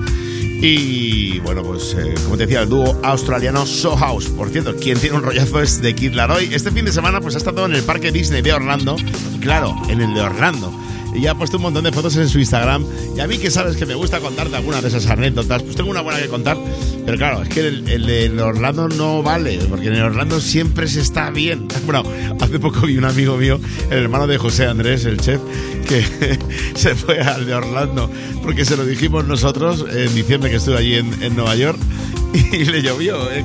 Y 0.61 1.39
bueno, 1.39 1.63
pues 1.63 1.95
eh, 1.97 2.15
como 2.25 2.35
te 2.35 2.47
decía, 2.47 2.63
el 2.63 2.69
dúo 2.69 2.99
australiano 3.01 3.65
So 3.65 3.95
House. 3.95 4.25
Por 4.25 4.49
cierto, 4.49 4.75
quien 4.75 4.99
tiene 4.99 5.15
un 5.15 5.23
rollazo 5.23 5.61
es 5.61 5.81
de 5.81 5.95
Kid 5.95 6.15
Laroi. 6.15 6.53
Este 6.53 6.71
fin 6.71 6.83
de 6.83 6.91
semana 6.91 7.21
pues 7.21 7.35
ha 7.35 7.37
estado 7.37 7.65
en 7.65 7.75
el 7.75 7.83
parque 7.83 8.11
Disney 8.11 8.41
de 8.41 8.51
Orlando. 8.51 8.97
Claro, 9.39 9.73
en 9.87 10.01
el 10.01 10.13
de 10.13 10.19
Orlando. 10.19 10.69
Y 11.15 11.27
ha 11.27 11.35
puesto 11.35 11.57
un 11.57 11.63
montón 11.63 11.85
de 11.85 11.93
fotos 11.93 12.17
en 12.17 12.27
su 12.27 12.39
Instagram. 12.39 12.85
Y 13.15 13.21
a 13.21 13.27
mí 13.27 13.37
que 13.37 13.51
sabes 13.51 13.77
que 13.77 13.85
me 13.85 13.95
gusta 13.95 14.19
contarte 14.19 14.57
algunas 14.57 14.81
de 14.81 14.89
esas 14.89 15.05
anécdotas, 15.07 15.63
pues 15.63 15.77
tengo 15.77 15.89
una 15.91 16.01
buena 16.01 16.19
que 16.19 16.27
contar. 16.27 16.57
Pero 17.05 17.17
claro, 17.17 17.43
es 17.43 17.49
que 17.49 17.67
el, 17.67 17.87
el 17.87 18.05
de 18.05 18.41
Orlando 18.41 18.87
no 18.87 19.21
vale, 19.21 19.59
porque 19.69 19.87
en 19.87 20.01
Orlando 20.01 20.39
siempre 20.39 20.87
se 20.87 21.01
está 21.01 21.29
bien. 21.29 21.67
Bueno, 21.85 22.03
hace 22.39 22.59
poco 22.59 22.81
vi 22.81 22.97
un 22.97 23.03
amigo 23.03 23.35
mío, 23.35 23.59
el 23.91 24.03
hermano 24.03 24.25
de 24.25 24.37
José 24.37 24.67
Andrés, 24.67 25.03
el 25.03 25.19
chef, 25.19 25.41
que 25.87 26.39
se 26.75 26.95
fue 26.95 27.19
al 27.19 27.45
de 27.45 27.53
Orlando, 27.53 28.09
porque 28.41 28.63
se 28.63 28.77
lo 28.77 28.85
dijimos 28.85 29.25
nosotros 29.25 29.85
en 29.91 30.15
diciembre 30.15 30.49
que 30.49 30.57
estuve 30.57 30.77
allí 30.77 30.95
en, 30.95 31.21
en 31.21 31.35
Nueva 31.35 31.55
York 31.55 31.77
y 32.53 32.63
le 32.63 32.81
llovió. 32.81 33.29
¿eh? 33.31 33.43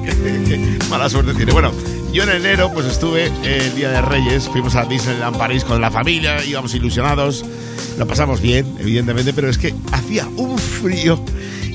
Mala 0.89 1.11
suerte 1.11 1.35
tiene. 1.35 1.53
Bueno, 1.53 1.73
yo 2.13 2.23
en 2.23 2.31
enero 2.31 2.71
pues 2.73 2.87
estuve 2.87 3.27
eh, 3.27 3.63
el 3.67 3.75
Día 3.75 3.91
de 3.91 4.03
Reyes, 4.03 4.49
fuimos 4.49 4.77
a 4.77 4.85
Disneyland 4.85 5.37
París 5.37 5.65
con 5.65 5.81
la 5.81 5.91
familia, 5.91 6.45
íbamos 6.45 6.75
ilusionados, 6.75 7.45
lo 7.99 8.07
pasamos 8.07 8.41
bien, 8.41 8.67
evidentemente, 8.79 9.33
pero 9.33 9.51
es 9.51 9.59
que 9.59 9.75
hacía 9.93 10.27
un 10.37 10.59
frío 10.59 11.23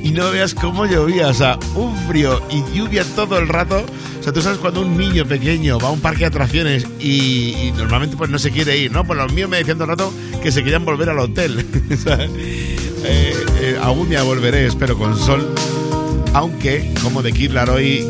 y 0.04 0.12
no 0.12 0.30
veas 0.32 0.54
cómo 0.54 0.86
llovía, 0.86 1.30
o 1.30 1.34
sea, 1.34 1.58
un 1.76 1.96
frío 2.08 2.42
y 2.52 2.62
lluvia 2.78 3.06
todo 3.16 3.38
el 3.40 3.48
rato. 3.48 3.86
O 4.20 4.24
sea, 4.24 4.34
tú 4.34 4.42
sabes 4.42 4.60
cuando 4.60 4.82
un 4.82 4.98
niño 4.98 5.26
pequeño 5.26 5.80
va 5.80 5.88
a 5.88 5.92
un 5.92 6.02
parque 6.02 6.20
de 6.20 6.26
atracciones 6.26 6.86
y, 7.00 7.72
normalmente 7.78 8.18
pues 8.18 8.30
no 8.30 8.38
se 8.38 8.52
quiere 8.52 8.78
ir, 8.78 8.92
¿no? 8.92 9.06
Pues 9.06 9.18
los 9.18 9.32
míos 9.32 9.50
me 9.50 9.58
decían 9.58 9.78
todo 9.78 9.86
el 9.86 9.98
rato 9.98 10.14
que 10.42 10.52
se 10.52 10.62
querían 10.62 10.86
volver 10.86 11.10
al 11.10 11.20
hotel. 11.20 11.66
Eh, 13.06 13.36
eh, 13.60 13.78
algún 13.84 14.08
día 14.08 14.24
volveré, 14.24 14.66
espero, 14.66 14.98
con 14.98 15.20
sol. 15.20 15.54
Aunque, 16.34 16.94
como 17.04 17.22
de 17.22 17.34
Kid 17.34 17.52
Laroi, 17.52 18.08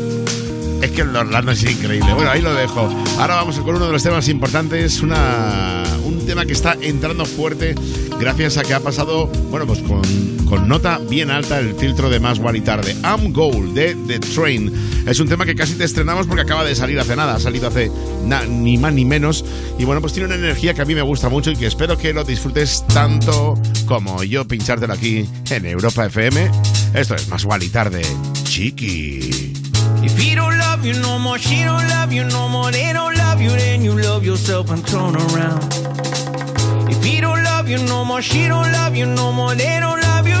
es 0.80 0.90
que 0.92 1.00
el 1.00 1.16
Orlando 1.16 1.50
es 1.50 1.64
increíble. 1.64 2.14
Bueno, 2.14 2.30
ahí 2.30 2.40
lo 2.40 2.54
dejo. 2.54 2.88
Ahora 3.18 3.34
vamos 3.34 3.58
con 3.58 3.74
uno 3.74 3.86
de 3.86 3.92
los 3.92 4.04
temas 4.04 4.28
importantes, 4.28 5.02
una, 5.02 5.73
un 6.04 6.24
tema 6.26 6.44
que 6.46 6.52
está 6.52 6.76
entrando 6.80 7.24
fuerte 7.26 7.74
gracias 8.20 8.56
a 8.58 8.62
que 8.62 8.74
ha 8.74 8.80
pasado, 8.80 9.26
bueno, 9.50 9.66
pues 9.66 9.80
con, 9.80 10.02
con 10.46 10.68
nota 10.68 10.98
bien 11.10 11.30
alta 11.30 11.58
el 11.58 11.74
filtro 11.74 12.08
de 12.10 12.20
Más 12.20 12.38
y 12.54 12.60
Tarde. 12.60 12.94
I'm 13.02 13.32
Gold 13.32 13.74
de 13.74 13.96
The 14.06 14.18
Train. 14.20 14.72
Es 15.06 15.20
un 15.20 15.28
tema 15.28 15.44
que 15.44 15.54
casi 15.54 15.74
te 15.74 15.84
estrenamos 15.84 16.26
porque 16.26 16.42
acaba 16.42 16.64
de 16.64 16.74
salir 16.74 16.98
hace 17.00 17.16
nada, 17.16 17.34
ha 17.36 17.40
salido 17.40 17.68
hace 17.68 17.90
na- 18.24 18.44
ni 18.46 18.78
más 18.78 18.92
ni 18.94 19.04
menos. 19.04 19.44
Y 19.78 19.84
bueno, 19.84 20.00
pues 20.00 20.12
tiene 20.12 20.26
una 20.26 20.36
energía 20.36 20.74
que 20.74 20.82
a 20.82 20.84
mí 20.84 20.94
me 20.94 21.02
gusta 21.02 21.28
mucho 21.28 21.50
y 21.50 21.56
que 21.56 21.66
espero 21.66 21.98
que 21.98 22.12
lo 22.12 22.24
disfrutes 22.24 22.84
tanto 22.92 23.54
como 23.86 24.22
yo 24.22 24.46
pinchártelo 24.46 24.92
aquí 24.94 25.28
en 25.50 25.66
Europa 25.66 26.06
FM. 26.06 26.50
Esto 26.94 27.14
es 27.14 27.28
Más 27.28 27.46
y 27.60 27.68
Tarde, 27.68 28.02
chiqui. 28.44 29.52
If 30.02 30.18
he 30.18 30.34
don't 30.34 30.56
love 30.58 30.84
you 30.84 30.94
no 31.00 31.18
more, 31.18 31.38
she 31.40 31.64
don't 31.64 31.88
love 31.88 32.12
you 32.12 32.24
no 32.24 32.48
more, 32.48 32.70
they 32.70 32.92
don't 32.92 33.16
love 33.16 33.40
you, 33.40 33.50
then 33.50 33.82
you 33.82 33.96
love 33.98 34.24
yourself 34.24 34.70
and 34.70 34.84
turn 34.86 35.16
around. 35.16 35.93
If 36.94 37.02
he 37.02 37.20
don't 37.20 37.42
love 37.42 37.68
you 37.68 37.78
no 37.78 38.04
more, 38.04 38.22
she 38.22 38.46
don't 38.46 38.70
love 38.70 38.94
you 38.94 39.06
no 39.06 39.32
more, 39.32 39.54
they 39.54 39.78
don't 39.80 40.00
love 40.00 40.26
you, 40.28 40.40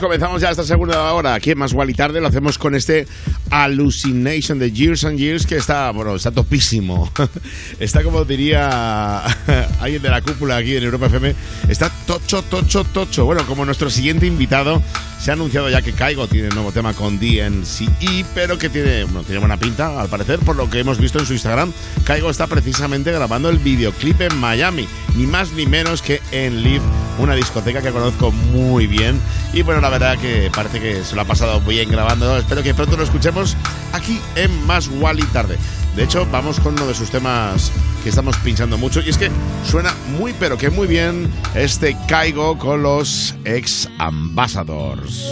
Comenzamos 0.00 0.40
ya 0.40 0.50
esta 0.50 0.64
segunda 0.64 1.12
hora 1.12 1.34
aquí 1.34 1.50
en 1.50 1.58
Más 1.58 1.74
y 1.86 1.94
Tarde. 1.94 2.20
Lo 2.20 2.28
hacemos 2.28 2.56
con 2.56 2.74
este 2.74 3.06
Hallucination 3.50 4.58
de 4.58 4.72
Years 4.72 5.04
and 5.04 5.18
Years 5.18 5.46
que 5.46 5.56
está, 5.56 5.90
bueno, 5.90 6.14
está 6.14 6.30
topísimo. 6.30 7.12
está 7.80 8.02
como 8.02 8.24
diría 8.24 9.20
alguien 9.80 10.00
de 10.00 10.08
la 10.08 10.22
cúpula 10.22 10.56
aquí 10.56 10.76
en 10.76 10.84
Europa 10.84 11.06
FM, 11.06 11.34
está 11.68 11.90
tocho, 12.06 12.42
tocho, 12.42 12.84
tocho. 12.84 13.26
Bueno, 13.26 13.46
como 13.46 13.64
nuestro 13.64 13.90
siguiente 13.90 14.26
invitado, 14.26 14.82
se 15.20 15.30
ha 15.30 15.34
anunciado 15.34 15.68
ya 15.68 15.82
que 15.82 15.92
Caigo 15.92 16.26
tiene 16.28 16.48
un 16.48 16.54
nuevo 16.54 16.72
tema 16.72 16.94
con 16.94 17.18
DNCE, 17.18 18.24
pero 18.34 18.56
que 18.56 18.70
tiene, 18.70 19.04
bueno, 19.04 19.22
tiene 19.22 19.38
buena 19.38 19.58
pinta, 19.58 20.00
al 20.00 20.08
parecer, 20.08 20.38
por 20.38 20.56
lo 20.56 20.70
que 20.70 20.80
hemos 20.80 20.98
visto 20.98 21.18
en 21.18 21.26
su 21.26 21.34
Instagram. 21.34 21.72
Caigo 22.04 22.30
está 22.30 22.46
precisamente 22.46 23.12
grabando 23.12 23.50
el 23.50 23.58
videoclip 23.58 24.18
en 24.22 24.36
Miami, 24.38 24.88
ni 25.16 25.26
más 25.26 25.52
ni 25.52 25.66
menos 25.66 26.00
que 26.00 26.22
en 26.32 26.62
Live, 26.62 26.84
una 27.18 27.34
discoteca 27.34 27.82
que 27.82 27.90
conozco 27.90 28.32
muy 28.32 28.86
bien. 28.86 29.20
Y 29.52 29.60
bueno, 29.60 29.82
la 29.82 29.90
verdad 29.90 30.16
que 30.18 30.50
parece 30.54 30.80
que 30.80 31.04
se 31.04 31.14
lo 31.14 31.20
ha 31.20 31.26
pasado 31.26 31.60
bien 31.60 31.90
grabando. 31.90 32.38
Espero 32.38 32.62
que 32.62 32.72
pronto 32.72 32.96
lo 32.96 33.02
escuchemos 33.02 33.58
aquí 33.92 34.18
en 34.36 34.66
Más 34.66 34.88
Wally 34.88 35.24
Tarde. 35.24 35.58
De 35.96 36.04
hecho, 36.04 36.26
vamos 36.30 36.60
con 36.60 36.74
uno 36.74 36.86
de 36.86 36.94
sus 36.94 37.10
temas 37.10 37.70
que 38.02 38.08
estamos 38.08 38.36
pinchando 38.38 38.78
mucho. 38.78 39.00
Y 39.00 39.10
es 39.10 39.18
que 39.18 39.30
suena 39.64 39.94
muy, 40.18 40.32
pero 40.38 40.56
que 40.56 40.70
muy 40.70 40.86
bien 40.86 41.30
este 41.54 41.96
Caigo 42.08 42.56
con 42.58 42.82
los 42.82 43.34
ex 43.44 43.88
ambassadors. 43.98 45.26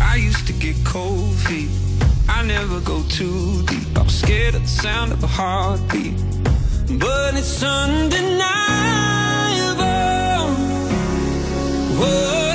I 0.00 0.16
used 0.16 0.46
to 0.46 0.52
get 0.54 0.76
cold 0.84 1.34
feet. 1.46 1.70
I 2.28 2.42
never 2.44 2.80
go 2.80 3.02
too 3.08 3.62
deep. 3.66 3.88
Scared 4.08 4.54
of 4.54 4.62
the 4.62 4.68
sound 4.68 5.12
of 5.12 5.22
a 5.22 5.26
heartbeat, 5.26 6.14
but 6.90 7.34
it's 7.34 7.62
undeniable 7.62 8.40
oh. 10.40 10.54
what 12.00 12.47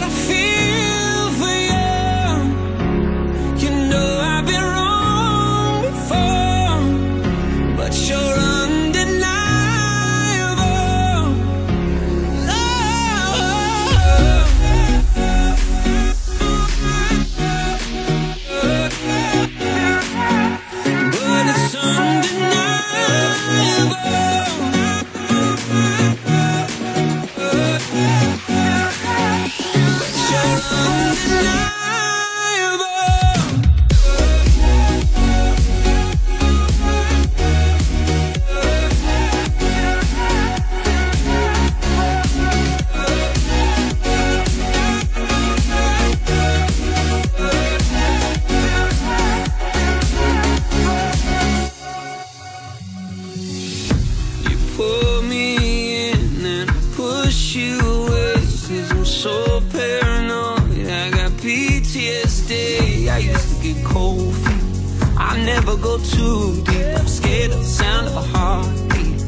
too 66.15 66.63
deep. 66.63 66.97
I'm 66.99 67.07
scared 67.07 67.51
of 67.51 67.59
the 67.59 67.65
sound 67.65 68.07
of 68.07 68.15
a 68.15 68.25
heartbeat. 68.33 69.19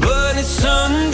But 0.00 0.36
it's 0.36 0.64
undeniable. 0.64 1.13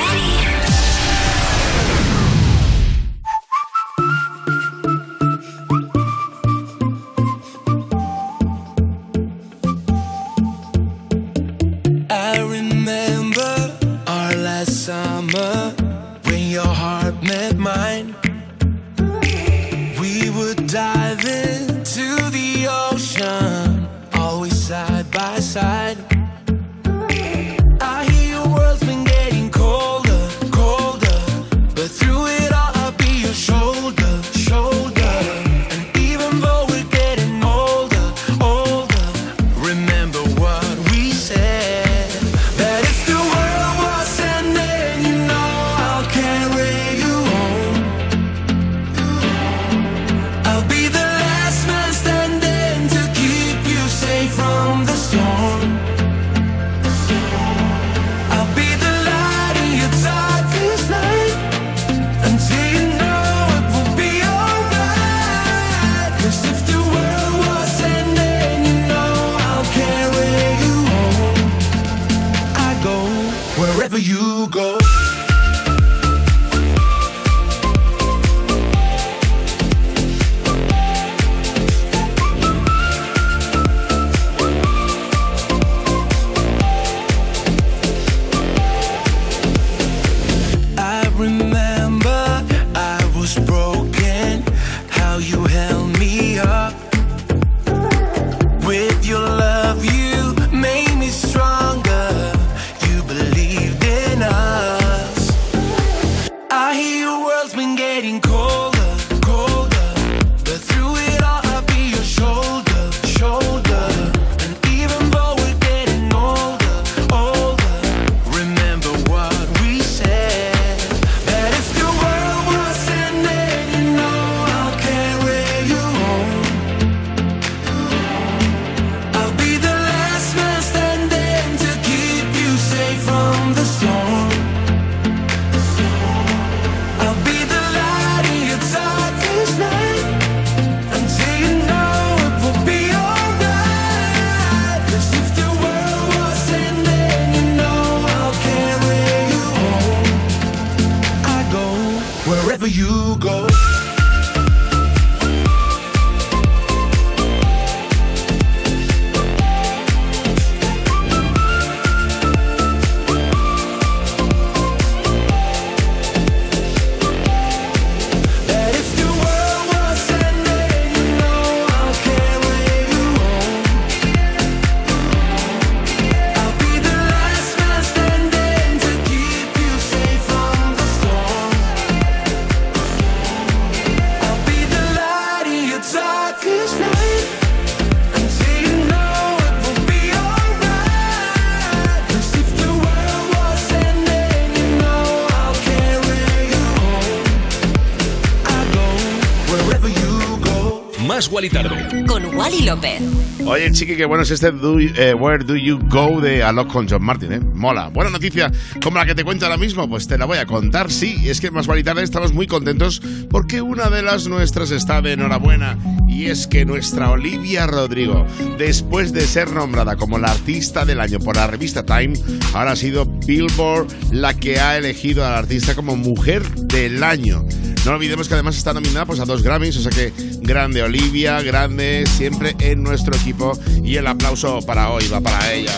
Wally 201.31 201.49
Tarde. 201.49 202.05
Con 202.05 202.25
Wally 202.35 202.63
López. 202.63 203.01
Oye, 203.45 203.71
chiqui, 203.71 203.95
qué 203.95 204.05
bueno 204.05 204.23
es 204.23 204.31
este 204.31 204.51
do, 204.51 204.79
eh, 204.79 205.13
Where 205.13 205.43
Do 205.43 205.55
You 205.55 205.79
Go 205.87 206.19
de 206.19 206.43
Alok 206.43 206.71
con 206.71 206.89
John 206.89 207.03
Martin, 207.03 207.31
¿eh? 207.31 207.39
Mola. 207.39 207.87
Buena 207.87 208.11
noticia, 208.11 208.51
como 208.83 208.97
la 208.97 209.05
que 209.05 209.15
te 209.15 209.23
cuento 209.23 209.45
ahora 209.45 209.57
mismo, 209.57 209.89
pues 209.89 210.07
te 210.07 210.17
la 210.17 210.25
voy 210.25 210.39
a 210.39 210.45
contar. 210.45 210.91
Sí, 210.91 211.29
es 211.29 211.39
que 211.39 211.47
en 211.47 211.53
Más 211.53 211.67
Wally 211.67 211.83
Tarde 211.83 212.03
estamos 212.03 212.33
muy 212.33 212.47
contentos 212.47 213.01
porque 213.29 213.61
una 213.61 213.89
de 213.89 214.01
las 214.01 214.27
nuestras 214.27 214.71
está 214.71 215.01
de 215.01 215.13
enhorabuena. 215.13 215.77
Y 216.07 216.25
es 216.25 216.45
que 216.47 216.65
nuestra 216.65 217.09
Olivia 217.09 217.65
Rodrigo, 217.65 218.27
después 218.57 219.13
de 219.13 219.21
ser 219.21 219.51
nombrada 219.51 219.95
como 219.95 220.19
la 220.19 220.31
artista 220.31 220.83
del 220.85 220.99
año 220.99 221.19
por 221.19 221.37
la 221.37 221.47
revista 221.47 221.85
Time, 221.85 222.13
ahora 222.53 222.73
ha 222.73 222.75
sido 222.75 223.05
Billboard 223.05 223.87
la 224.11 224.33
que 224.33 224.59
ha 224.59 224.77
elegido 224.77 225.25
a 225.25 225.31
la 225.31 225.37
artista 225.37 225.73
como 225.73 225.95
mujer 225.95 226.43
del 226.49 227.03
año. 227.03 227.45
No 227.85 227.93
olvidemos 227.93 228.27
que 228.27 228.35
además 228.35 228.57
está 228.57 228.73
nominada 228.73 229.07
pues, 229.07 229.19
a 229.19 229.25
dos 229.25 229.41
Grammys, 229.41 229.75
o 229.77 229.81
sea 229.81 229.91
que 229.91 230.13
grande 230.41 230.83
Olivia, 230.83 231.41
grande 231.41 232.03
siempre 232.05 232.55
en 232.59 232.83
nuestro 232.83 233.15
equipo. 233.15 233.57
Y 233.83 233.95
el 233.95 234.05
aplauso 234.05 234.61
para 234.61 234.91
hoy 234.91 235.07
va 235.07 235.19
para 235.19 235.51
ella. 235.51 235.73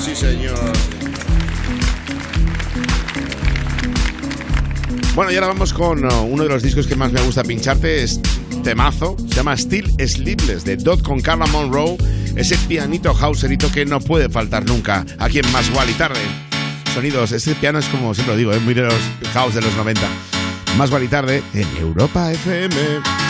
Sí, 0.00 0.14
señor. 0.16 0.58
Bueno, 5.14 5.30
y 5.30 5.36
ahora 5.36 5.46
vamos 5.46 5.72
con 5.72 6.04
uh, 6.04 6.22
uno 6.22 6.42
de 6.42 6.48
los 6.48 6.62
discos 6.64 6.88
que 6.88 6.96
más 6.96 7.12
me 7.12 7.20
gusta 7.22 7.44
pincharte. 7.44 8.02
Es 8.02 8.20
temazo. 8.64 9.16
Se 9.28 9.36
llama 9.36 9.56
Still 9.56 9.94
Sleepless 10.04 10.64
de 10.64 10.76
Dot 10.76 11.02
con 11.02 11.20
Carla 11.20 11.46
Monroe. 11.46 11.96
Ese 12.34 12.58
pianito 12.66 13.14
houserito 13.14 13.70
que 13.70 13.86
no 13.86 14.00
puede 14.00 14.28
faltar 14.28 14.66
nunca 14.66 15.06
aquí 15.20 15.38
en 15.38 15.52
Más 15.52 15.70
y 15.88 15.92
Tarde. 15.92 16.18
Sonidos, 16.92 17.30
ese 17.30 17.54
piano 17.54 17.78
es 17.78 17.86
como 17.86 18.12
siempre 18.14 18.34
lo 18.34 18.38
digo, 18.38 18.52
es 18.52 18.62
muy 18.62 18.74
de 18.74 18.82
los 18.82 18.94
house 19.32 19.54
de 19.54 19.60
los 19.60 19.74
90. 19.76 20.00
Más 20.76 20.90
y 21.02 21.08
Tarde 21.08 21.42
en 21.52 21.76
Europa 21.76 22.32
FM. 22.32 23.23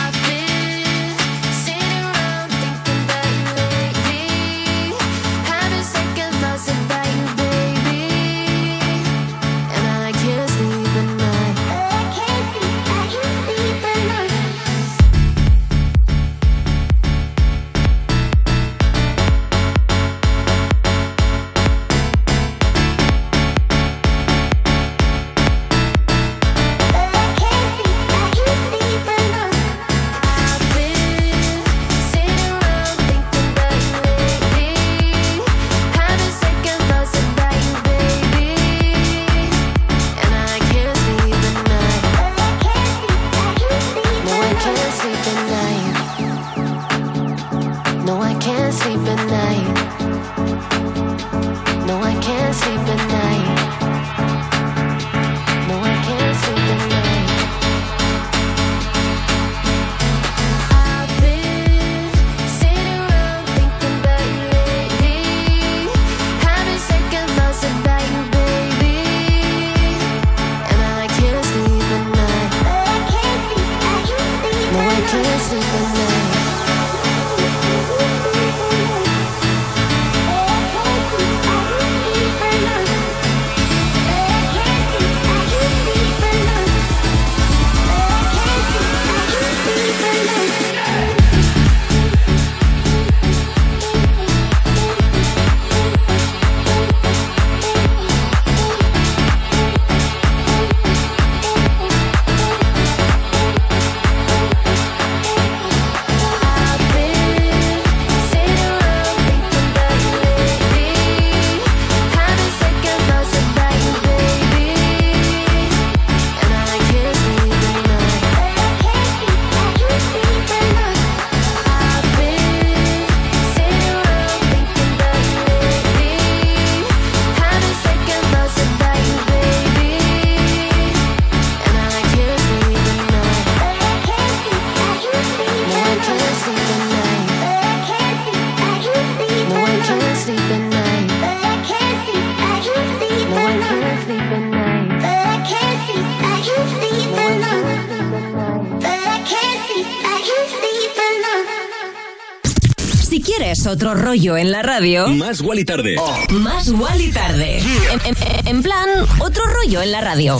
Otro 153.75 153.93
rollo 153.93 154.37
en 154.37 154.51
la 154.51 154.61
radio? 154.61 155.07
Más 155.09 155.41
Wally 155.41 155.65
tarde. 155.65 155.95
Más 156.31 156.69
Wally 156.71 157.11
tarde. 157.11 157.59
En, 157.91 157.99
en- 158.05 158.15
en 158.47 158.63
plan, 158.63 158.87
otro 159.19 159.43
rollo 159.45 159.81
en 159.81 159.91
la 159.91 159.99
radio. 160.01 160.39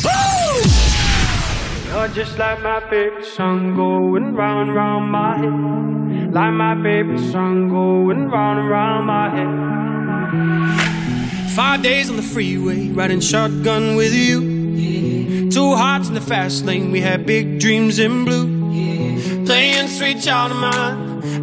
You're 1.92 2.08
just 2.16 2.38
like 2.38 2.62
my 2.64 2.80
favorite 2.90 3.26
song 3.26 3.76
going 3.76 4.36
round 4.36 4.70
and 4.70 4.76
round 4.76 5.12
my 5.12 5.38
head. 5.38 6.34
Like 6.34 6.52
my 6.54 6.76
favorite 6.82 7.20
song 7.32 7.70
going 7.70 8.30
round 8.30 8.60
and 8.60 8.70
round 8.70 9.06
my 9.06 9.30
head. 9.30 9.50
Five 11.56 11.82
days 11.84 12.10
on 12.10 12.16
the 12.16 12.22
freeway, 12.24 12.90
riding 12.90 13.20
shotgun 13.22 13.96
with 13.98 14.14
you. 14.14 15.50
Two 15.52 15.76
hearts 15.76 16.08
in 16.08 16.14
the 16.16 16.22
fast 16.22 16.66
lane, 16.66 16.92
we 16.92 17.02
had 17.02 17.26
big 17.26 17.60
dreams 17.60 18.00
in 18.00 18.24
blue. 18.26 18.54
Playing 19.46 19.88
sweet 19.88 20.22
child 20.22 20.52
of 20.52 20.58
mine, 20.58 21.05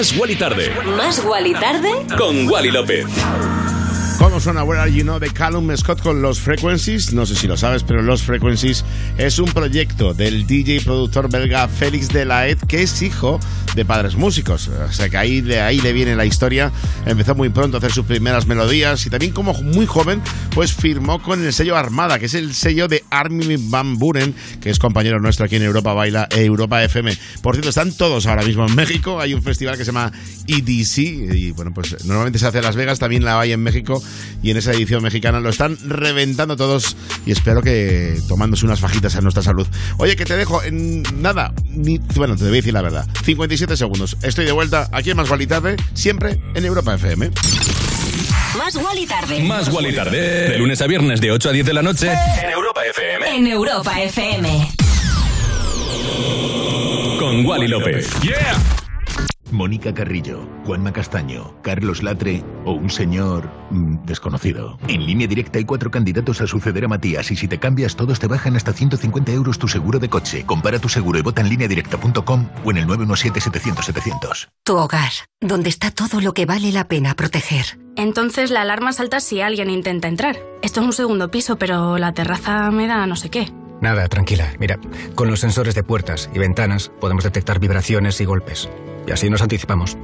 Más 0.00 0.16
Wally 0.16 0.34
tarde. 0.34 0.72
Más 0.96 1.22
Wally 1.22 1.52
tarde. 1.52 1.90
Con 2.16 2.48
Wally 2.48 2.70
López. 2.70 3.04
¿Cómo 4.18 4.40
suena 4.40 4.64
Where 4.64 4.80
Are 4.80 4.90
You 4.90 5.02
Know 5.02 5.18
de 5.18 5.28
Callum 5.28 5.76
Scott 5.76 6.00
con 6.00 6.22
Los 6.22 6.40
Frequencies? 6.40 7.12
No 7.12 7.26
sé 7.26 7.36
si 7.36 7.46
lo 7.46 7.58
sabes, 7.58 7.82
pero 7.82 8.00
Los 8.00 8.22
Frequencies 8.22 8.82
es 9.18 9.38
un 9.38 9.52
proyecto 9.52 10.14
del 10.14 10.46
DJ 10.46 10.76
y 10.76 10.80
productor 10.80 11.30
belga 11.30 11.68
Félix 11.68 12.08
Delaet, 12.08 12.66
que 12.66 12.82
es 12.82 13.02
hijo 13.02 13.40
de 13.74 13.84
padres 13.84 14.16
músicos. 14.16 14.68
O 14.68 14.92
sea 14.92 15.08
que 15.08 15.16
ahí 15.16 15.40
de 15.40 15.60
ahí 15.60 15.80
le 15.80 15.92
viene 15.92 16.16
la 16.16 16.24
historia. 16.24 16.72
Empezó 17.06 17.34
muy 17.34 17.48
pronto 17.48 17.76
a 17.76 17.78
hacer 17.78 17.92
sus 17.92 18.06
primeras 18.06 18.46
melodías 18.46 19.04
y 19.06 19.10
también 19.10 19.32
como 19.32 19.54
muy 19.54 19.86
joven, 19.86 20.22
pues 20.54 20.72
firmó 20.72 21.22
con 21.22 21.44
el 21.44 21.52
sello 21.52 21.76
Armada, 21.76 22.18
que 22.18 22.26
es 22.26 22.34
el 22.34 22.54
sello 22.54 22.88
de 22.88 23.04
Armin 23.10 23.70
Van 23.70 23.98
Buren, 23.98 24.34
que 24.60 24.70
es 24.70 24.78
compañero 24.78 25.20
nuestro 25.20 25.46
aquí 25.46 25.56
en 25.56 25.62
Europa 25.62 25.92
Baila 25.92 26.28
e 26.30 26.44
Europa 26.44 26.82
FM. 26.82 27.16
Por 27.42 27.54
cierto, 27.54 27.70
están 27.70 27.92
todos 27.92 28.26
ahora 28.26 28.42
mismo 28.42 28.66
en 28.66 28.74
México. 28.74 29.20
Hay 29.20 29.34
un 29.34 29.42
festival 29.42 29.76
que 29.76 29.84
se 29.84 29.92
llama 29.92 30.12
EDC 30.46 30.98
y 30.98 31.50
bueno, 31.52 31.72
pues 31.72 32.04
normalmente 32.04 32.38
se 32.38 32.46
hace 32.46 32.58
en 32.58 32.64
Las 32.64 32.76
Vegas, 32.76 32.98
también 32.98 33.24
la 33.24 33.40
hay 33.40 33.52
en 33.52 33.62
México 33.62 34.02
y 34.42 34.50
en 34.50 34.56
esa 34.56 34.72
edición 34.72 35.02
mexicana 35.02 35.40
lo 35.40 35.50
están 35.50 35.76
reventando 35.86 36.56
todos 36.56 36.96
y 37.26 37.32
espero 37.32 37.62
que 37.62 38.20
tomándose 38.28 38.64
unas 38.64 38.80
fajitas 38.80 39.16
a 39.16 39.20
nuestra 39.20 39.42
salud. 39.42 39.66
Oye, 39.98 40.16
que 40.16 40.24
te 40.24 40.36
dejo 40.36 40.62
en 40.62 41.02
nada, 41.20 41.52
ni, 41.68 41.98
bueno, 42.16 42.36
te 42.36 42.44
voy 42.44 42.52
a 42.52 42.56
decir 42.56 42.74
la 42.74 42.82
verdad. 42.82 43.06
57 43.60 43.76
segundos. 43.76 44.16
Estoy 44.22 44.46
de 44.46 44.52
vuelta 44.52 44.88
aquí 44.92 45.10
en 45.10 45.16
Más 45.16 45.28
Guali 45.28 45.46
Tarde, 45.46 45.76
siempre 45.92 46.40
en 46.54 46.64
Europa 46.64 46.94
FM. 46.94 47.30
Más 48.56 48.74
Wally 48.74 49.06
tarde. 49.06 49.40
Más 49.40 49.68
Wally 49.68 49.94
tarde. 49.94 50.48
De 50.48 50.58
lunes 50.58 50.80
a 50.80 50.86
viernes 50.86 51.20
de 51.20 51.30
8 51.30 51.50
a 51.50 51.52
10 51.52 51.66
de 51.66 51.74
la 51.74 51.82
noche. 51.82 52.10
En 52.10 52.50
Europa 52.50 52.80
FM. 52.84 53.36
En 53.36 53.46
Europa 53.46 54.00
FM. 54.00 54.72
Con 57.18 57.44
Wally 57.44 57.68
López. 57.68 58.08
Mónica 59.52 59.94
Carrillo, 59.94 60.48
Juanma 60.64 60.92
Castaño, 60.92 61.54
Carlos 61.62 62.02
Latre 62.02 62.44
o 62.64 62.72
un 62.72 62.90
señor 62.90 63.50
mm, 63.70 64.04
desconocido. 64.04 64.78
En 64.88 65.06
línea 65.06 65.26
directa 65.26 65.58
hay 65.58 65.64
cuatro 65.64 65.90
candidatos 65.90 66.40
a 66.40 66.46
suceder 66.46 66.84
a 66.84 66.88
Matías 66.88 67.30
y 67.30 67.36
si 67.36 67.48
te 67.48 67.58
cambias 67.58 67.96
todos 67.96 68.18
te 68.18 68.26
bajan 68.26 68.56
hasta 68.56 68.72
150 68.72 69.32
euros 69.32 69.58
tu 69.58 69.68
seguro 69.68 69.98
de 69.98 70.08
coche. 70.08 70.44
Compara 70.46 70.78
tu 70.78 70.88
seguro 70.88 71.18
y 71.18 71.22
vota 71.22 71.42
en 71.42 71.48
lineadirecta.com 71.48 72.48
o 72.64 72.70
en 72.70 72.76
el 72.76 72.86
917-700-700. 72.86 74.48
Tu 74.64 74.76
hogar, 74.76 75.12
donde 75.40 75.68
está 75.68 75.90
todo 75.90 76.20
lo 76.20 76.34
que 76.34 76.46
vale 76.46 76.72
la 76.72 76.88
pena 76.88 77.14
proteger. 77.14 77.78
Entonces 77.96 78.50
la 78.50 78.62
alarma 78.62 78.92
salta 78.92 79.20
si 79.20 79.40
alguien 79.40 79.70
intenta 79.70 80.08
entrar. 80.08 80.36
Esto 80.62 80.80
es 80.80 80.86
un 80.86 80.92
segundo 80.92 81.30
piso, 81.30 81.56
pero 81.56 81.98
la 81.98 82.12
terraza 82.12 82.70
me 82.70 82.86
da 82.86 83.06
no 83.06 83.16
sé 83.16 83.30
qué. 83.30 83.52
Nada, 83.80 84.08
tranquila. 84.08 84.52
Mira, 84.58 84.78
con 85.14 85.28
los 85.28 85.40
sensores 85.40 85.74
de 85.74 85.82
puertas 85.82 86.30
y 86.34 86.38
ventanas 86.38 86.90
podemos 87.00 87.24
detectar 87.24 87.58
vibraciones 87.58 88.20
y 88.20 88.24
golpes. 88.24 88.68
Y 89.06 89.12
así 89.12 89.30
nos 89.30 89.42
anticipamos. 89.42 89.96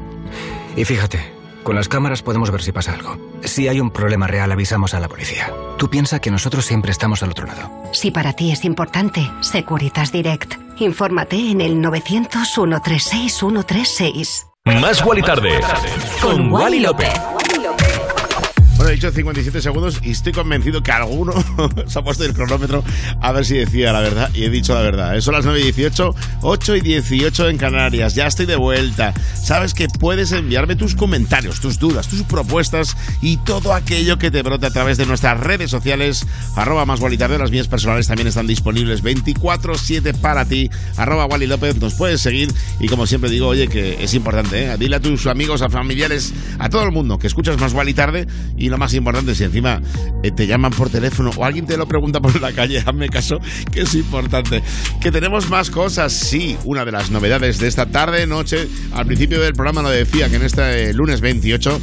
Y 0.76 0.84
fíjate, 0.84 1.20
con 1.62 1.76
las 1.76 1.88
cámaras 1.88 2.22
podemos 2.22 2.50
ver 2.50 2.62
si 2.62 2.72
pasa 2.72 2.94
algo. 2.94 3.16
Si 3.42 3.68
hay 3.68 3.80
un 3.80 3.90
problema 3.90 4.26
real, 4.26 4.50
avisamos 4.52 4.94
a 4.94 5.00
la 5.00 5.08
policía. 5.08 5.52
Tú 5.78 5.90
piensa 5.90 6.20
que 6.20 6.30
nosotros 6.30 6.64
siempre 6.64 6.90
estamos 6.90 7.22
al 7.22 7.30
otro 7.30 7.46
lado. 7.46 7.70
Si 7.92 8.10
para 8.10 8.32
ti 8.32 8.50
es 8.52 8.64
importante, 8.64 9.30
Securitas 9.40 10.12
Direct. 10.12 10.54
Infórmate 10.78 11.50
en 11.50 11.60
el 11.60 11.76
900-136-136. 11.82 14.46
Más 14.80 15.04
Wally 15.04 15.22
tarde. 15.22 15.50
Con 16.20 16.52
Wally 16.52 16.80
López. 16.80 17.12
He 18.88 18.92
dicho 18.92 19.10
57 19.10 19.60
segundos 19.60 20.00
y 20.02 20.12
estoy 20.12 20.32
convencido 20.32 20.80
que 20.80 20.92
alguno 20.92 21.32
se 21.86 21.98
ha 21.98 22.02
puesto 22.02 22.24
el 22.24 22.32
cronómetro 22.32 22.84
a 23.20 23.32
ver 23.32 23.44
si 23.44 23.56
decía 23.56 23.92
la 23.92 24.00
verdad. 24.00 24.30
Y 24.32 24.44
he 24.44 24.50
dicho 24.50 24.74
la 24.74 24.80
verdad. 24.80 25.16
¿eh? 25.16 25.20
Son 25.20 25.34
las 25.34 25.44
9 25.44 25.58
y 25.58 25.62
18, 25.64 26.14
8 26.42 26.76
y 26.76 26.80
18 26.82 27.48
en 27.48 27.58
Canarias. 27.58 28.14
Ya 28.14 28.26
estoy 28.26 28.46
de 28.46 28.54
vuelta. 28.54 29.12
Sabes 29.34 29.74
que 29.74 29.88
puedes 29.88 30.30
enviarme 30.30 30.76
tus 30.76 30.94
comentarios, 30.94 31.60
tus 31.60 31.80
dudas, 31.80 32.06
tus 32.06 32.22
propuestas 32.22 32.96
y 33.20 33.38
todo 33.38 33.74
aquello 33.74 34.18
que 34.18 34.30
te 34.30 34.42
brote 34.42 34.66
a 34.66 34.70
través 34.70 34.98
de 34.98 35.06
nuestras 35.06 35.40
redes 35.40 35.70
sociales. 35.70 36.24
Arroba 36.54 36.86
más 36.86 37.00
Tarde. 37.18 37.38
Las 37.38 37.50
mías 37.50 37.66
personales 37.66 38.06
también 38.06 38.28
están 38.28 38.46
disponibles 38.46 39.02
24-7 39.02 40.14
para 40.20 40.44
ti. 40.44 40.70
Arroba 40.96 41.26
Wally 41.26 41.48
López. 41.48 41.76
Nos 41.80 41.94
puedes 41.94 42.20
seguir. 42.20 42.52
Y 42.78 42.86
como 42.86 43.06
siempre 43.06 43.30
digo, 43.30 43.48
oye, 43.48 43.66
que 43.66 44.02
es 44.04 44.14
importante. 44.14 44.64
¿eh? 44.64 44.76
Dile 44.78 44.96
a 44.96 45.00
tus 45.00 45.26
amigos, 45.26 45.62
a 45.62 45.68
familiares, 45.68 46.32
a 46.60 46.68
todo 46.68 46.84
el 46.84 46.92
mundo 46.92 47.18
que 47.18 47.26
escuchas 47.26 47.58
más 47.58 47.72
Wally 47.72 47.94
Tarde 47.94 48.26
y 48.56 48.68
no 48.68 48.75
lo 48.76 48.78
más 48.78 48.94
importante. 48.94 49.34
Si 49.34 49.44
encima 49.44 49.80
eh, 50.22 50.30
te 50.30 50.46
llaman 50.46 50.72
por 50.72 50.90
teléfono 50.90 51.30
o 51.36 51.44
alguien 51.44 51.66
te 51.66 51.76
lo 51.76 51.86
pregunta 51.86 52.20
por 52.20 52.40
la 52.40 52.52
calle, 52.52 52.78
hazme 52.86 53.08
caso, 53.08 53.38
que 53.72 53.82
es 53.82 53.94
importante. 53.94 54.62
Que 55.00 55.10
tenemos 55.10 55.48
más 55.48 55.70
cosas, 55.70 56.12
sí. 56.12 56.56
Una 56.64 56.84
de 56.84 56.92
las 56.92 57.10
novedades 57.10 57.58
de 57.58 57.68
esta 57.68 57.86
tarde, 57.86 58.26
noche, 58.26 58.68
al 58.92 59.06
principio 59.06 59.40
del 59.40 59.54
programa 59.54 59.82
lo 59.82 59.90
decía, 59.90 60.28
que 60.28 60.36
en 60.36 60.42
este 60.42 60.90
eh, 60.90 60.92
lunes 60.92 61.20
28 61.20 61.80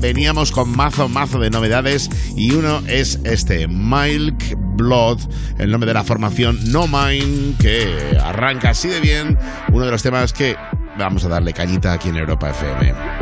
veníamos 0.00 0.50
con 0.50 0.74
mazo, 0.74 1.08
mazo 1.08 1.38
de 1.38 1.48
novedades 1.48 2.10
y 2.36 2.50
uno 2.52 2.82
es 2.88 3.20
este, 3.22 3.68
Milk 3.68 4.56
Blood, 4.76 5.20
el 5.58 5.70
nombre 5.70 5.86
de 5.86 5.94
la 5.94 6.02
formación 6.02 6.58
No 6.72 6.88
Mine, 6.88 7.54
que 7.60 8.18
arranca 8.20 8.70
así 8.70 8.88
de 8.88 9.00
bien, 9.00 9.38
uno 9.72 9.84
de 9.84 9.92
los 9.92 10.02
temas 10.02 10.32
que 10.32 10.56
vamos 10.98 11.24
a 11.24 11.28
darle 11.28 11.52
cañita 11.52 11.92
aquí 11.92 12.08
en 12.08 12.16
Europa 12.16 12.50
FM. 12.50 13.21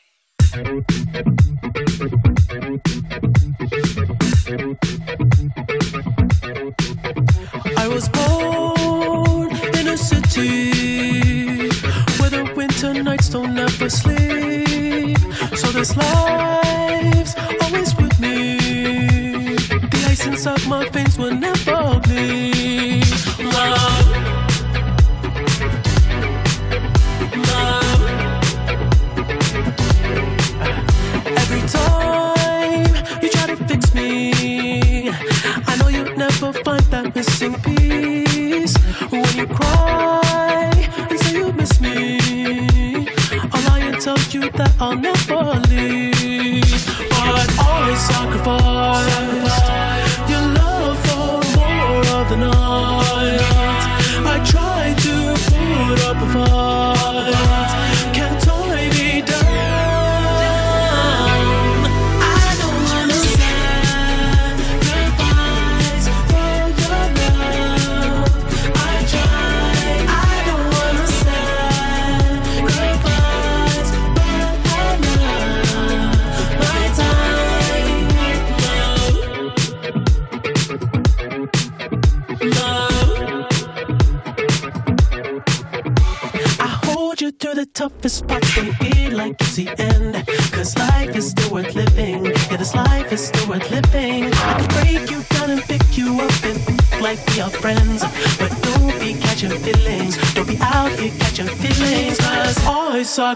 I 103.31 103.35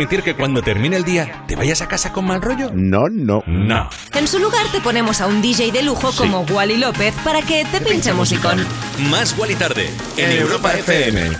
permitir 0.00 0.24
que 0.24 0.34
cuando 0.34 0.62
termine 0.62 0.96
el 0.96 1.04
día 1.04 1.44
te 1.46 1.56
vayas 1.56 1.82
a 1.82 1.86
casa 1.86 2.10
con 2.10 2.24
mal 2.24 2.40
rollo? 2.40 2.70
No, 2.72 3.10
no. 3.10 3.44
No. 3.46 3.90
En 4.14 4.26
su 4.26 4.38
lugar 4.38 4.64
te 4.72 4.80
ponemos 4.80 5.20
a 5.20 5.26
un 5.26 5.42
DJ 5.42 5.72
de 5.72 5.82
lujo 5.82 6.10
como 6.12 6.40
Wally 6.40 6.78
López 6.78 7.14
para 7.22 7.42
que 7.42 7.66
te 7.66 7.82
pinche 7.82 8.14
musicón. 8.14 8.64
Más 9.10 9.36
Wally 9.36 9.56
tarde 9.56 9.90
en 10.16 10.32
Europa 10.32 10.72
FM. 10.72 11.30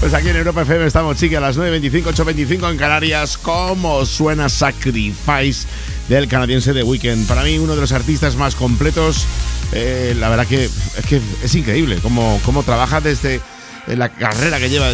Pues 0.00 0.14
aquí 0.14 0.30
en 0.30 0.36
Europa 0.36 0.62
FM 0.62 0.86
estamos, 0.86 1.16
chiqui, 1.16 1.36
a 1.36 1.40
las 1.40 1.56
9.25, 1.56 2.12
8.25 2.12 2.70
en 2.72 2.76
Canarias. 2.76 3.38
¿Cómo 3.38 4.04
suena 4.04 4.48
Sacrifice 4.48 5.68
del 6.08 6.26
canadiense 6.26 6.72
de 6.72 6.82
Weekend? 6.82 7.28
Para 7.28 7.44
mí, 7.44 7.58
uno 7.58 7.76
de 7.76 7.82
los 7.82 7.92
artistas 7.92 8.34
más 8.34 8.56
completos. 8.56 9.26
Eh, 9.72 10.16
la 10.18 10.28
verdad 10.28 10.46
que 10.46 10.64
es, 10.64 10.72
que 11.08 11.20
es 11.44 11.54
increíble 11.54 11.98
cómo, 12.02 12.40
cómo 12.44 12.64
trabaja 12.64 13.00
desde 13.00 13.40
la 13.86 14.08
carrera 14.08 14.58
que 14.58 14.70
lleva. 14.70 14.88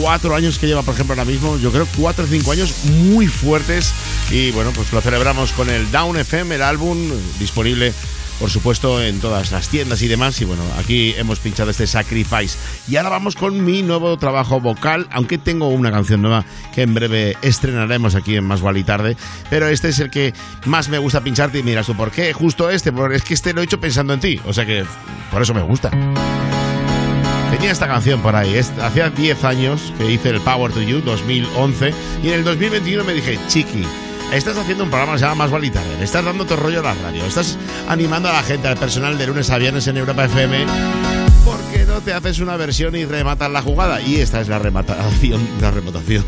Cuatro 0.00 0.34
años 0.34 0.58
que 0.58 0.66
lleva, 0.66 0.82
por 0.82 0.94
ejemplo, 0.94 1.14
ahora 1.14 1.24
mismo, 1.24 1.58
yo 1.58 1.70
creo 1.72 1.86
cuatro 1.96 2.24
o 2.24 2.28
cinco 2.28 2.52
años 2.52 2.74
muy 2.84 3.26
fuertes. 3.26 3.92
Y 4.30 4.50
bueno, 4.50 4.72
pues 4.74 4.92
lo 4.92 5.00
celebramos 5.00 5.52
con 5.52 5.70
el 5.70 5.90
Down 5.90 6.18
FM, 6.18 6.54
el 6.54 6.62
álbum 6.62 7.10
disponible 7.38 7.92
por 8.38 8.50
supuesto, 8.50 9.02
en 9.02 9.20
todas 9.20 9.50
las 9.52 9.68
tiendas 9.68 10.02
y 10.02 10.08
demás. 10.08 10.40
Y 10.40 10.44
bueno, 10.44 10.62
aquí 10.78 11.14
hemos 11.16 11.38
pinchado 11.38 11.70
este 11.70 11.86
Sacrifice. 11.86 12.58
Y 12.88 12.96
ahora 12.96 13.10
vamos 13.10 13.34
con 13.34 13.64
mi 13.64 13.82
nuevo 13.82 14.16
trabajo 14.18 14.60
vocal, 14.60 15.06
aunque 15.10 15.38
tengo 15.38 15.68
una 15.68 15.90
canción 15.90 16.22
nueva 16.22 16.44
que 16.74 16.82
en 16.82 16.94
breve 16.94 17.36
estrenaremos 17.42 18.14
aquí 18.14 18.36
en 18.36 18.44
Más 18.44 18.60
Gual 18.60 18.76
y 18.76 18.84
Tarde. 18.84 19.16
Pero 19.50 19.68
este 19.68 19.88
es 19.88 19.98
el 20.00 20.10
que 20.10 20.34
más 20.66 20.88
me 20.88 20.98
gusta 20.98 21.22
pincharte 21.22 21.58
y 21.58 21.62
miras 21.62 21.86
tú, 21.86 21.96
¿por 21.96 22.10
qué? 22.10 22.32
Justo 22.32 22.70
este, 22.70 22.92
porque 22.92 23.16
es 23.16 23.22
que 23.22 23.34
este 23.34 23.52
lo 23.52 23.60
he 23.60 23.64
hecho 23.64 23.80
pensando 23.80 24.12
en 24.12 24.20
ti. 24.20 24.40
O 24.44 24.52
sea 24.52 24.66
que 24.66 24.84
por 25.30 25.42
eso 25.42 25.54
me 25.54 25.62
gusta. 25.62 25.90
Tenía 27.50 27.70
esta 27.70 27.86
canción 27.86 28.20
por 28.20 28.34
ahí. 28.34 28.58
Hacía 28.58 29.10
10 29.10 29.44
años 29.44 29.92
que 29.96 30.10
hice 30.10 30.30
el 30.30 30.40
Power 30.40 30.72
to 30.72 30.82
You, 30.82 31.00
2011. 31.00 31.94
Y 32.22 32.28
en 32.28 32.34
el 32.34 32.44
2021 32.44 33.04
me 33.04 33.14
dije, 33.14 33.38
Chiqui, 33.48 33.84
estás 34.32 34.56
haciendo 34.56 34.84
un 34.84 34.90
programa 34.90 35.12
que 35.12 35.20
se 35.20 35.24
llama 35.24 35.36
Más 35.36 35.50
Gual 35.50 35.64
y 35.64 35.70
Tarde. 35.70 35.96
Le 35.98 36.04
estás 36.04 36.24
dando 36.24 36.44
tu 36.44 36.56
rollo 36.56 36.80
a 36.80 36.82
la 36.82 36.94
radio. 36.94 37.24
Estás 37.24 37.56
animando 37.88 38.28
a 38.28 38.32
la 38.32 38.42
gente, 38.42 38.68
al 38.68 38.76
personal 38.76 39.16
de 39.16 39.26
lunes 39.26 39.48
a 39.50 39.58
viernes 39.58 39.86
en 39.86 39.96
Europa 39.96 40.24
FM. 40.24 40.66
¿Por 41.44 41.60
qué 41.72 41.84
no 41.86 42.00
te 42.00 42.12
haces 42.12 42.40
una 42.40 42.56
versión 42.56 42.96
y 42.96 43.04
rematas 43.04 43.50
la 43.50 43.62
jugada? 43.62 44.00
Y 44.00 44.16
esta 44.16 44.40
es 44.40 44.48
la 44.48 44.58
rematación. 44.58 45.48
La 45.60 45.70
rematación. 45.70 46.24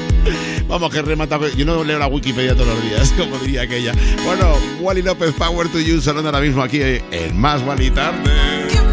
Vamos, 0.68 0.92
que 0.92 1.02
remata. 1.02 1.38
Yo 1.56 1.64
no 1.64 1.82
leo 1.82 1.98
la 1.98 2.06
Wikipedia 2.06 2.54
todos 2.54 2.68
los 2.68 2.82
días, 2.82 3.12
como 3.18 3.38
diría 3.38 3.62
aquella. 3.62 3.92
Bueno, 4.24 4.54
Wally 4.80 5.02
López, 5.02 5.32
Power 5.32 5.68
to 5.68 5.80
You, 5.80 6.00
sonando 6.00 6.28
ahora 6.28 6.40
mismo 6.40 6.62
aquí 6.62 6.80
en 6.82 7.36
Más 7.36 7.62
y 7.80 7.90
Tarde. 7.90 8.91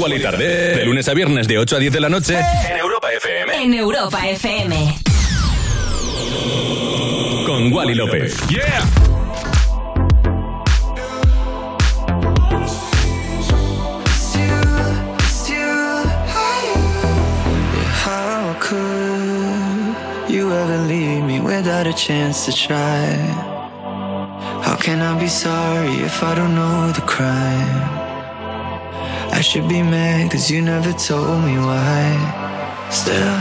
Wally 0.00 0.18
Tarde. 0.22 0.76
De 0.76 0.84
lunes 0.86 1.06
a 1.08 1.14
viernes 1.14 1.46
de 1.46 1.58
8 1.58 1.76
a 1.76 1.78
10 1.78 1.92
de 1.92 2.00
la 2.00 2.08
noche. 2.08 2.34
En 2.34 2.78
Europa 2.78 3.12
FM. 3.12 3.62
En 3.62 3.74
Europa 3.74 4.26
FM. 4.28 4.94
Con 7.46 7.70
Wally 7.70 7.94
López. 7.94 8.34
Yeah. 8.48 8.82
you 20.28 20.52
ever 20.52 20.78
leave 20.86 21.24
me 21.24 21.40
without 21.40 21.86
a 21.86 21.92
chance 21.92 22.46
to 22.46 22.52
try? 22.52 23.04
How 24.62 24.76
can 24.76 25.02
I 25.02 25.18
be 25.18 25.26
sorry 25.26 25.96
if 26.04 26.22
I 26.22 26.34
don't 26.36 26.54
know 26.54 26.92
the 26.92 27.02
crime? 27.02 27.99
I 29.40 29.42
should 29.42 29.70
be 29.70 29.82
mad 29.82 30.30
cause 30.30 30.50
you 30.50 30.60
never 30.60 30.92
told 30.92 31.42
me 31.46 31.56
why 31.56 32.90
Still, 32.90 33.36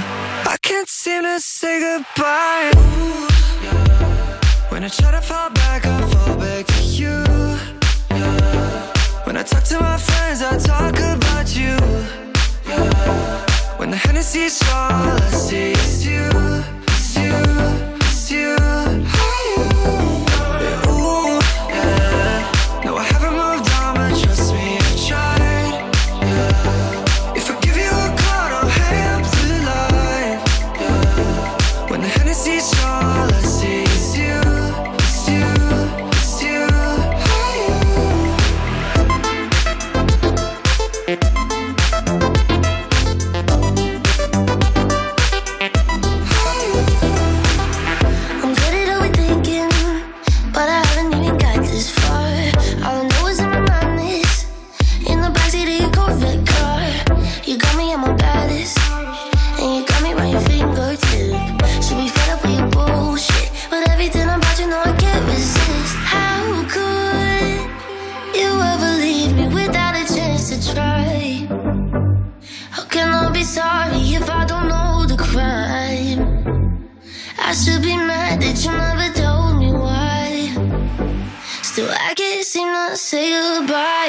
I 0.48 0.56
can't 0.62 0.88
seem 0.88 1.24
to 1.24 1.42
say 1.42 1.82
goodbye 1.82 2.72
Ooh, 2.78 3.28
yeah. 3.66 4.72
When 4.72 4.86
I 4.86 4.88
try 4.88 5.12
to 5.12 5.20
fall 5.20 5.50
back, 5.50 5.86
I 5.86 6.08
fall 6.08 6.38
back 6.38 6.68
to 6.68 6.84
you 6.84 7.18
yeah. 8.12 8.94
When 9.26 9.36
I 9.36 9.44
talk 9.44 9.64
to 9.64 9.80
my 9.82 9.98
friends, 9.98 10.42
I 10.42 10.58
talk 10.58 10.98
about 11.00 11.54
you 11.54 11.76
yeah. 12.66 13.76
When 13.76 13.90
the 13.92 13.98
Hennessy's 13.98 14.62
all 14.72 15.20
I 15.20 15.30
see 15.32 15.89
say 82.96 83.32
goodbye. 83.32 84.09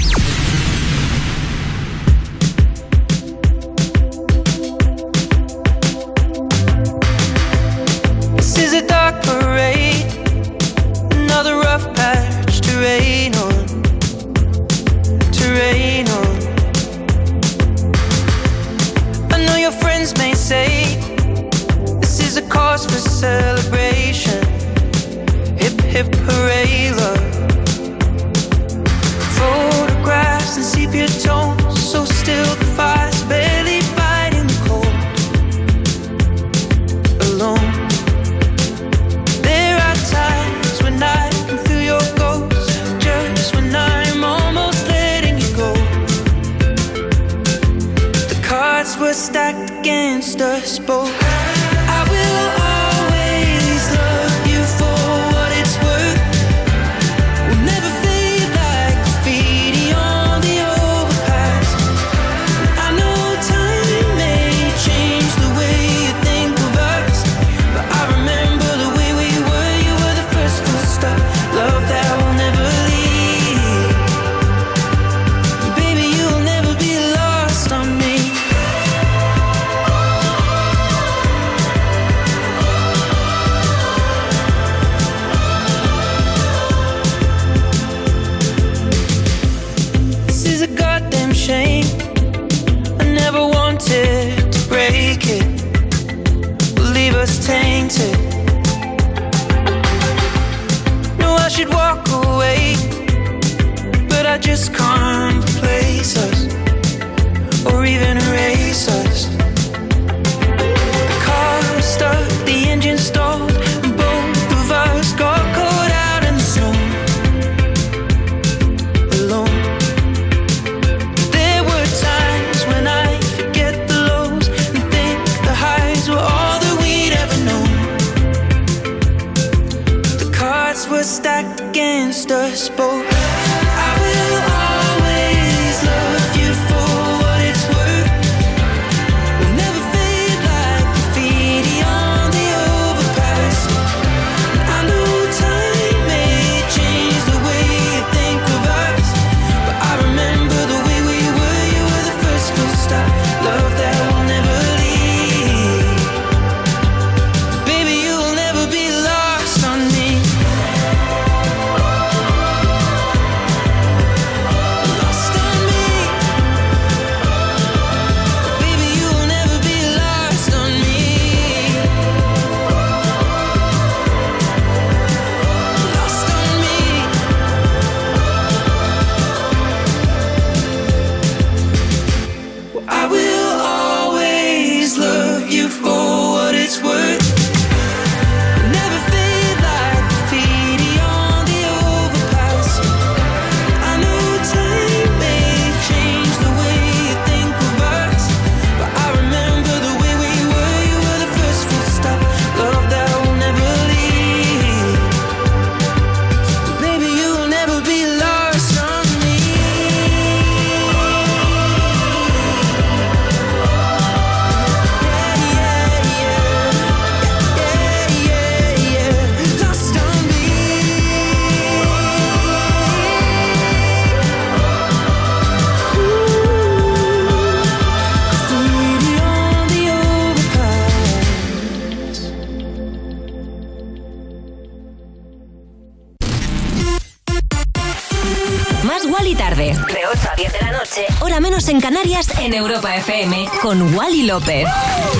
Con 243.71 243.95
Wally 243.95 244.23
López. 244.23 244.67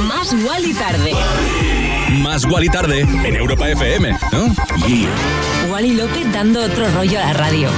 Más 0.09 0.33
Wally 0.33 0.73
tarde. 0.73 1.13
Más 2.21 2.43
Wally 2.43 2.67
tarde 2.67 2.99
en 2.99 3.33
Europa 3.37 3.69
FM, 3.69 4.11
¿no? 4.33 4.53
Wally 5.71 5.93
López 5.93 6.29
dando 6.33 6.61
otro 6.65 6.89
rollo 6.89 7.17
a 7.17 7.27
la 7.27 7.31
radio. 7.31 7.69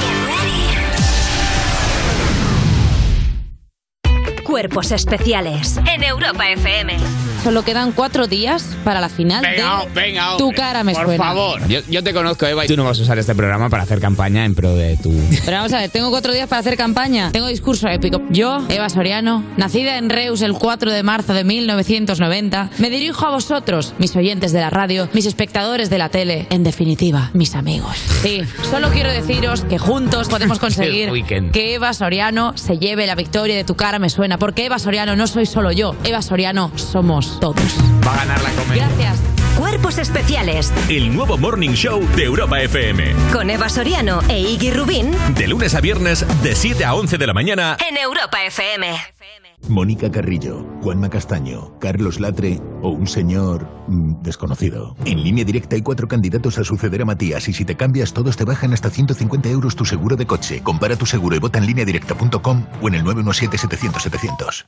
Cuerpos 4.43 4.91
especiales 4.91 5.79
en 5.85 6.03
Europa 6.03 6.49
FM. 6.49 6.97
Solo 7.43 7.63
quedan 7.63 7.91
cuatro 7.91 8.27
días 8.27 8.63
para 8.85 9.01
la 9.01 9.09
final 9.09 9.41
Venga, 9.41 9.83
de 9.85 9.91
venga, 10.01 10.37
Tu 10.37 10.49
cara 10.51 10.83
me 10.85 10.93
por 10.93 11.03
suena. 11.05 11.23
favor. 11.25 11.67
Yo, 11.67 11.81
yo 11.89 12.01
te 12.01 12.13
conozco, 12.13 12.45
Eva, 12.45 12.63
y 12.63 12.67
tú 12.69 12.77
no 12.77 12.85
vas 12.85 12.97
a 12.99 13.01
usar 13.01 13.19
este 13.19 13.35
programa 13.35 13.69
para 13.69 13.83
hacer 13.83 13.99
campaña 13.99 14.45
en 14.45 14.55
pro 14.55 14.73
de 14.75 14.95
tu... 14.95 15.11
Pero 15.43 15.57
vamos 15.57 15.73
a 15.73 15.79
ver, 15.79 15.89
tengo 15.89 16.09
cuatro 16.09 16.31
días 16.31 16.47
para 16.47 16.61
hacer 16.61 16.77
campaña. 16.77 17.31
Tengo 17.33 17.47
discurso 17.47 17.89
épico. 17.89 18.21
Yo, 18.29 18.63
Eva 18.69 18.87
Soriano, 18.87 19.43
nacida 19.57 19.97
en 19.97 20.09
Reus 20.09 20.41
el 20.41 20.53
4 20.53 20.89
de 20.91 21.03
marzo 21.03 21.33
de 21.33 21.43
1990, 21.43 22.69
me 22.77 22.89
dirijo 22.89 23.25
a 23.27 23.31
vosotros, 23.31 23.93
mis 23.97 24.15
oyentes 24.15 24.53
de 24.53 24.61
la 24.61 24.69
radio, 24.69 25.09
mis 25.11 25.25
espectadores 25.25 25.89
de 25.89 25.97
la 25.97 26.07
tele, 26.07 26.47
en 26.49 26.63
definitiva, 26.63 27.29
mis 27.33 27.55
amigos. 27.55 27.97
Sí, 28.23 28.41
solo 28.71 28.89
quiero 28.89 29.11
deciros 29.11 29.65
que 29.65 29.77
juntos 29.77 30.29
podemos 30.29 30.57
conseguir 30.59 31.11
que 31.51 31.73
Eva 31.75 31.93
Soriano 31.93 32.57
se 32.57 32.77
lleve 32.77 33.05
la 33.05 33.15
victoria 33.15 33.55
de 33.57 33.65
Tu 33.65 33.75
cara 33.75 33.99
me 33.99 34.09
suena, 34.09 34.37
porque 34.37 34.65
Eva 34.65 34.79
Soriano 34.79 35.17
no 35.17 35.27
soy 35.27 35.45
solo 35.45 35.73
yo, 35.73 35.93
Eva 36.05 36.21
Soriano 36.21 36.71
somos 36.75 37.39
todos. 37.41 37.61
Va 38.07 38.13
a 38.13 38.17
ganar 38.19 38.41
la 38.41 38.49
comedia. 38.51 38.87
Gracias. 38.87 39.19
Cuerpos 39.57 39.97
especiales. 39.97 40.73
El 40.89 41.13
nuevo 41.13 41.37
Morning 41.37 41.71
Show 41.71 42.01
de 42.15 42.23
Europa 42.23 42.61
FM. 42.61 43.13
Con 43.33 43.49
Eva 43.49 43.67
Soriano 43.67 44.21
e 44.29 44.39
Iggy 44.39 44.71
Rubín. 44.71 45.11
De 45.35 45.47
lunes 45.47 45.75
a 45.75 45.81
viernes, 45.81 46.25
de 46.41 46.55
7 46.55 46.85
a 46.85 46.95
11 46.95 47.17
de 47.17 47.27
la 47.27 47.33
mañana. 47.33 47.77
En 47.87 47.97
Europa 47.97 48.43
FM. 48.45 49.12
Mónica 49.69 50.11
Carrillo, 50.11 50.65
Juanma 50.81 51.09
Castaño, 51.09 51.77
Carlos 51.79 52.19
Latre 52.19 52.59
o 52.81 52.89
un 52.89 53.07
señor 53.07 53.67
mm, 53.87 54.21
desconocido. 54.21 54.95
En 55.05 55.23
línea 55.23 55.45
directa 55.45 55.75
hay 55.75 55.81
cuatro 55.81 56.07
candidatos 56.07 56.57
a 56.57 56.63
suceder 56.63 57.01
a 57.01 57.05
Matías 57.05 57.47
y 57.47 57.53
si 57.53 57.65
te 57.65 57.75
cambias 57.75 58.13
todos 58.13 58.37
te 58.37 58.45
bajan 58.45 58.73
hasta 58.73 58.89
150 58.89 59.49
euros 59.49 59.75
tu 59.75 59.85
seguro 59.85 60.15
de 60.15 60.25
coche. 60.25 60.61
Compara 60.63 60.95
tu 60.95 61.05
seguro 61.05 61.35
y 61.35 61.39
vota 61.39 61.59
en 61.59 61.65
línea 61.65 61.85
directa.com 61.85 62.65
o 62.81 62.87
en 62.87 62.95
el 62.95 63.03
917-700-700. 63.03 64.65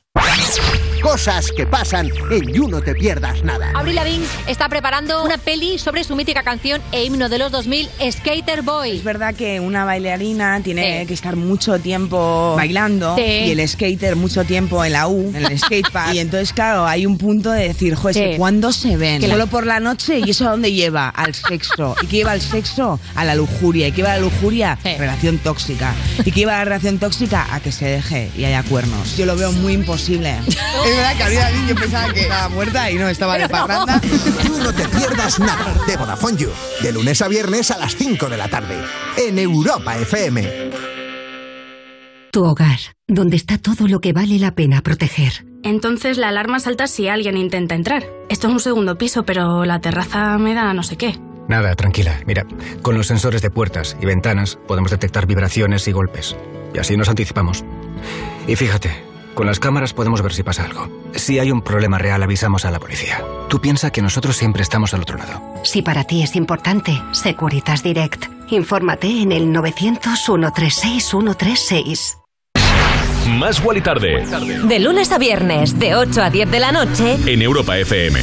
Cosas 1.10 1.52
que 1.52 1.66
pasan 1.66 2.10
en 2.32 2.52
You 2.52 2.66
No 2.66 2.82
Te 2.82 2.92
Pierdas 2.92 3.44
Nada. 3.44 3.70
Avril 3.76 3.94
Lavigne 3.94 4.26
está 4.48 4.68
preparando 4.68 5.22
una 5.22 5.38
peli 5.38 5.78
sobre 5.78 6.02
su 6.02 6.16
mítica 6.16 6.42
canción 6.42 6.82
e 6.90 7.04
himno 7.04 7.28
de 7.28 7.38
los 7.38 7.52
2000, 7.52 7.88
Skater 8.10 8.62
Boy. 8.62 8.96
Es 8.96 9.04
verdad 9.04 9.32
que 9.32 9.60
una 9.60 9.84
bailarina 9.84 10.60
tiene 10.64 11.06
que 11.06 11.14
estar 11.14 11.36
mucho 11.36 11.78
tiempo 11.78 12.54
bailando 12.56 13.14
Sí. 13.14 13.22
y 13.22 13.50
el 13.52 13.68
skater 13.68 14.16
mucho 14.16 14.42
tiempo 14.42 14.84
en 14.84 14.94
la 14.94 15.06
U, 15.06 15.32
en 15.32 15.44
el 15.46 15.56
skatepark. 15.56 16.12
y 16.14 16.18
entonces, 16.18 16.52
claro, 16.52 16.84
hay 16.86 17.06
un 17.06 17.18
punto 17.18 17.52
de 17.52 17.68
decir, 17.68 17.94
joder, 17.94 18.32
Sí. 18.32 18.36
¿cuándo 18.36 18.72
se 18.72 18.96
ven? 18.96 19.20
Que 19.20 19.28
la- 19.28 19.34
Solo 19.34 19.46
por 19.46 19.64
la 19.64 19.78
noche 19.78 20.18
y 20.18 20.30
eso 20.30 20.48
a 20.48 20.50
dónde 20.50 20.72
lleva? 20.72 21.08
Al 21.10 21.34
sexo. 21.36 21.94
¿Y 22.02 22.08
qué 22.08 22.16
lleva 22.16 22.32
al 22.32 22.40
sexo? 22.40 22.98
A 23.14 23.24
la 23.24 23.36
lujuria. 23.36 23.86
¿Y 23.86 23.92
qué 23.92 23.98
lleva 23.98 24.14
a 24.14 24.16
la 24.16 24.22
lujuria? 24.22 24.76
Relación 24.82 25.38
tóxica. 25.38 25.94
¿Y 26.24 26.32
qué 26.32 26.40
lleva 26.40 26.56
a 26.56 26.58
la 26.58 26.64
relación 26.64 26.98
tóxica? 26.98 27.46
A 27.54 27.60
que 27.60 27.70
se 27.70 27.84
deje 27.84 28.28
y 28.36 28.44
haya 28.44 28.64
cuernos. 28.64 29.16
Yo 29.16 29.24
lo 29.24 29.36
veo 29.36 29.52
muy 29.52 29.74
imposible. 29.74 30.34
verdad 30.96 31.16
que 31.16 31.22
había 31.22 31.50
yo 31.66 31.74
pensaba 31.74 32.12
que 32.12 32.20
estaba 32.22 32.48
muerta 32.48 32.90
y 32.90 32.94
no, 32.96 33.08
estaba 33.08 33.38
de 33.38 33.48
parranda. 33.48 34.00
You 34.44 34.58
No 34.58 34.72
Te 34.72 34.88
Pierdas 34.88 35.38
Nada 35.38 35.74
de 35.86 35.96
Vodafone 35.96 36.36
You. 36.36 36.50
De 36.82 36.92
lunes 36.92 37.22
a 37.22 37.28
viernes 37.28 37.70
a 37.70 37.78
las 37.78 37.96
5 37.96 38.28
de 38.28 38.36
la 38.36 38.48
tarde. 38.48 38.76
En 39.16 39.38
Europa 39.38 39.96
FM. 39.96 40.70
Tu 42.30 42.44
hogar, 42.44 42.78
donde 43.08 43.36
está 43.36 43.58
todo 43.58 43.88
lo 43.88 44.00
que 44.00 44.12
vale 44.12 44.38
la 44.38 44.54
pena 44.54 44.82
proteger. 44.82 45.46
Entonces 45.62 46.18
la 46.18 46.28
alarma 46.28 46.60
salta 46.60 46.86
si 46.86 47.08
alguien 47.08 47.36
intenta 47.36 47.74
entrar. 47.74 48.04
Esto 48.28 48.48
es 48.48 48.52
un 48.52 48.60
segundo 48.60 48.98
piso, 48.98 49.24
pero 49.24 49.64
la 49.64 49.80
terraza 49.80 50.38
me 50.38 50.54
da 50.54 50.72
no 50.74 50.82
sé 50.82 50.96
qué. 50.96 51.18
Nada, 51.48 51.74
tranquila. 51.74 52.20
Mira, 52.26 52.44
con 52.82 52.96
los 52.96 53.06
sensores 53.06 53.40
de 53.40 53.50
puertas 53.50 53.96
y 54.00 54.06
ventanas 54.06 54.58
podemos 54.66 54.90
detectar 54.90 55.26
vibraciones 55.26 55.86
y 55.88 55.92
golpes. 55.92 56.36
Y 56.74 56.78
así 56.78 56.96
nos 56.96 57.08
anticipamos. 57.08 57.64
Y 58.46 58.56
fíjate, 58.56 59.05
con 59.36 59.46
las 59.46 59.60
cámaras 59.60 59.92
podemos 59.92 60.22
ver 60.22 60.32
si 60.32 60.42
pasa 60.42 60.64
algo. 60.64 60.88
Si 61.14 61.38
hay 61.38 61.52
un 61.52 61.62
problema 61.62 61.98
real, 61.98 62.22
avisamos 62.24 62.64
a 62.64 62.72
la 62.72 62.80
policía. 62.80 63.22
Tú 63.48 63.60
piensa 63.60 63.92
que 63.92 64.02
nosotros 64.02 64.36
siempre 64.36 64.62
estamos 64.62 64.94
al 64.94 65.02
otro 65.02 65.18
lado. 65.18 65.40
Si 65.62 65.82
para 65.82 66.02
ti 66.02 66.22
es 66.22 66.34
importante, 66.34 67.00
Securitas 67.12 67.84
Direct. 67.84 68.24
Infórmate 68.48 69.22
en 69.22 69.30
el 69.30 69.52
900 69.52 70.18
136 70.18 71.04
136. 71.04 72.18
Más 73.28 73.62
Guali 73.62 73.82
Tarde. 73.82 74.24
De 74.64 74.78
lunes 74.78 75.12
a 75.12 75.18
viernes, 75.18 75.78
de 75.78 75.94
8 75.94 76.22
a 76.22 76.30
10 76.30 76.50
de 76.50 76.60
la 76.60 76.72
noche. 76.72 77.18
En 77.26 77.42
Europa 77.42 77.76
FM. 77.76 78.20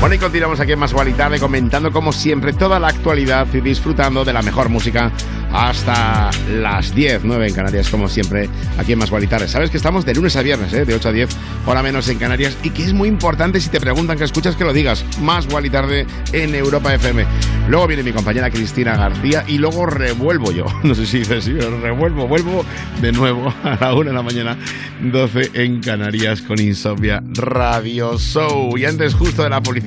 Bueno, 0.00 0.14
y 0.14 0.18
continuamos 0.18 0.60
aquí 0.60 0.72
en 0.72 0.78
Más 0.78 0.92
Guali 0.92 1.14
Tarde 1.14 1.40
comentando 1.40 1.90
como 1.90 2.12
siempre 2.12 2.52
toda 2.52 2.78
la 2.78 2.88
actualidad 2.88 3.46
y 3.52 3.60
disfrutando 3.60 4.24
de 4.24 4.32
la 4.32 4.42
mejor 4.42 4.68
música 4.68 5.10
hasta 5.52 6.30
las 6.50 6.94
10, 6.94 7.22
9 7.24 7.48
en 7.48 7.54
Canarias, 7.54 7.88
como 7.88 8.08
siempre, 8.08 8.48
aquí 8.78 8.92
en 8.92 8.98
Más 8.98 9.10
Guali 9.10 9.26
Tarde. 9.26 9.48
Sabes 9.48 9.70
que 9.70 9.78
estamos 9.78 10.04
de 10.04 10.14
lunes 10.14 10.36
a 10.36 10.42
viernes, 10.42 10.72
¿eh? 10.74 10.84
de 10.84 10.94
8 10.94 11.08
a 11.08 11.12
10, 11.12 11.28
hora 11.64 11.82
menos 11.82 12.08
en 12.08 12.18
Canarias, 12.18 12.56
y 12.62 12.70
que 12.70 12.84
es 12.84 12.92
muy 12.92 13.08
importante 13.08 13.58
si 13.60 13.70
te 13.70 13.80
preguntan 13.80 14.18
que 14.18 14.24
escuchas 14.24 14.54
que 14.54 14.64
lo 14.64 14.74
digas. 14.74 15.04
Más 15.22 15.48
Guali 15.48 15.70
Tarde 15.70 16.06
en 16.32 16.54
Europa 16.54 16.94
FM. 16.94 17.24
Luego 17.68 17.86
viene 17.86 18.02
mi 18.02 18.12
compañera 18.12 18.50
Cristina 18.50 18.96
García 18.96 19.44
y 19.48 19.58
luego 19.58 19.86
revuelvo 19.86 20.52
yo. 20.52 20.66
No 20.86 20.94
sé 20.94 21.06
si 21.06 21.18
dices, 21.18 21.44
sí, 21.44 21.52
revuelvo, 21.52 22.28
vuelvo 22.28 22.64
de 23.00 23.10
nuevo 23.10 23.52
a 23.64 23.76
la 23.80 23.94
1 23.94 24.10
de 24.10 24.12
la 24.12 24.22
mañana, 24.22 24.56
12 25.00 25.50
en 25.54 25.80
Canarias 25.80 26.42
con 26.42 26.60
Insomnia 26.60 27.22
Radio 27.32 28.18
Show. 28.18 28.76
Y 28.76 28.84
antes, 28.84 29.14
justo 29.14 29.42
de 29.42 29.50
la 29.50 29.60
publicidad, 29.62 29.85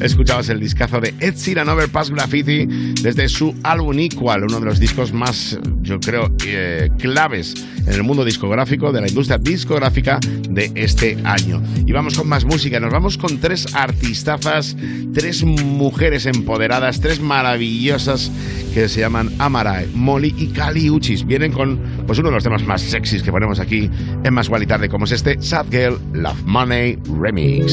escuchabas 0.00 0.48
el 0.48 0.60
discazo 0.60 1.00
de 1.00 1.14
Ed 1.20 1.36
Sheeran 1.36 1.68
Overpass 1.68 2.10
Graffiti 2.10 2.66
desde 3.02 3.28
su 3.28 3.54
álbum 3.62 3.98
Equal, 3.98 4.44
uno 4.44 4.60
de 4.60 4.66
los 4.66 4.80
discos 4.80 5.12
más, 5.12 5.58
yo 5.82 6.00
creo, 6.00 6.32
eh, 6.46 6.90
claves 6.98 7.54
en 7.86 7.92
el 7.92 8.02
mundo 8.02 8.24
discográfico, 8.24 8.92
de 8.92 9.00
la 9.00 9.08
industria 9.08 9.38
discográfica 9.38 10.18
de 10.50 10.72
este 10.74 11.18
año. 11.24 11.62
Y 11.86 11.92
vamos 11.92 12.16
con 12.16 12.28
más 12.28 12.44
música, 12.44 12.80
nos 12.80 12.92
vamos 12.92 13.18
con 13.18 13.38
tres 13.38 13.74
artistazas, 13.74 14.76
tres 15.12 15.44
mujeres 15.44 16.26
empoderadas, 16.26 17.00
tres 17.00 17.20
maravillosas 17.20 18.30
que 18.74 18.88
se 18.88 19.00
llaman 19.00 19.30
Amarai, 19.38 19.86
Molly 19.94 20.34
y 20.36 20.48
Kali 20.48 20.90
Uchis. 20.90 21.24
Vienen 21.26 21.52
con 21.52 21.80
pues 22.06 22.18
uno 22.18 22.28
de 22.28 22.34
los 22.34 22.44
temas 22.44 22.62
más 22.64 22.82
sexys 22.82 23.22
que 23.22 23.30
ponemos 23.30 23.60
aquí 23.60 23.90
en 24.22 24.34
Más 24.34 24.48
Gual 24.48 24.64
y 24.64 24.66
Tarde, 24.66 24.88
como 24.88 25.06
es 25.06 25.12
este 25.12 25.40
Sad 25.40 25.66
Girl 25.70 25.98
Love 26.12 26.42
Money 26.44 26.98
Remix. 27.18 27.72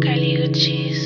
Caliuchis. 0.00 0.97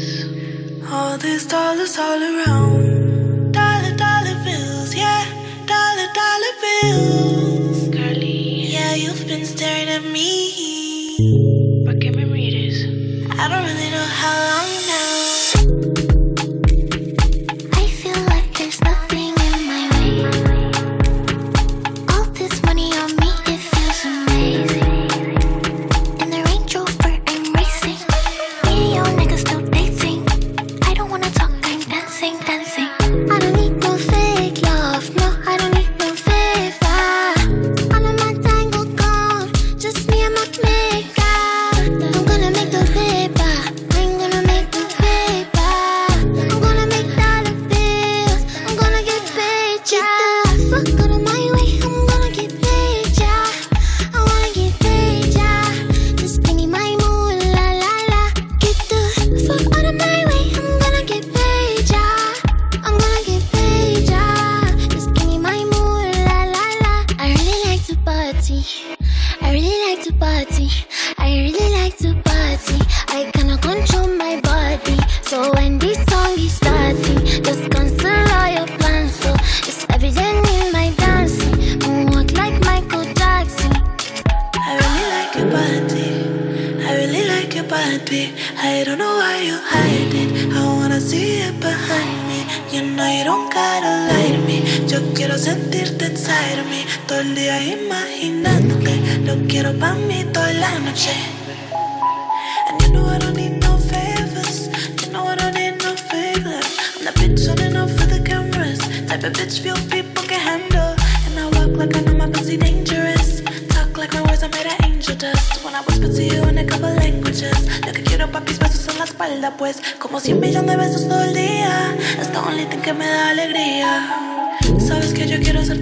All 0.94 1.16
these 1.16 1.46
dollars 1.46 1.96
all 1.98 2.22
around. 2.22 3.52
Dollar, 3.52 3.96
dollar 3.96 4.36
bills, 4.44 4.94
yeah. 4.94 5.24
Dollar, 5.64 6.08
dollar 6.20 6.54
bills. 6.60 7.96
Carly. 7.96 8.66
Yeah, 8.66 8.94
you've 8.94 9.26
been 9.26 9.46
staring 9.46 9.88
at 9.88 10.04
me. 10.04 10.81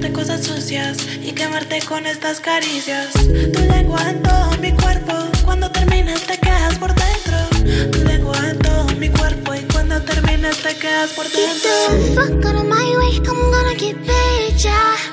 Hacerte 0.01 0.12
cosas 0.12 0.47
sucias 0.47 0.97
y 1.22 1.32
quemarte 1.32 1.81
con 1.82 2.06
estas 2.06 2.40
caricias. 2.40 3.12
Tu 3.12 3.60
lengua 3.68 4.01
en 4.09 4.22
todo 4.22 4.51
mi 4.60 4.72
cuerpo. 4.72 5.12
Cuando 5.44 5.70
terminas 5.70 6.22
te 6.22 6.39
quedas 6.39 6.78
por 6.78 6.94
dentro. 6.94 7.90
Tu 7.90 8.05
lengua 8.05 8.36
en 8.48 8.59
todo 8.59 8.85
mi 8.98 9.10
cuerpo 9.10 9.55
y 9.55 9.60
cuando 9.72 10.01
terminas 10.02 10.56
te 10.59 10.74
quedas 10.77 11.10
por 11.10 11.27
dentro. 11.28 11.70
fuck 12.14 12.47
out 12.47 12.56
of 12.56 12.64
my 12.64 12.97
way. 12.98 13.16
I'm 13.27 13.51
gonna 13.51 13.74
get 13.74 13.97
paid, 14.06 14.56
yeah. 14.56 15.10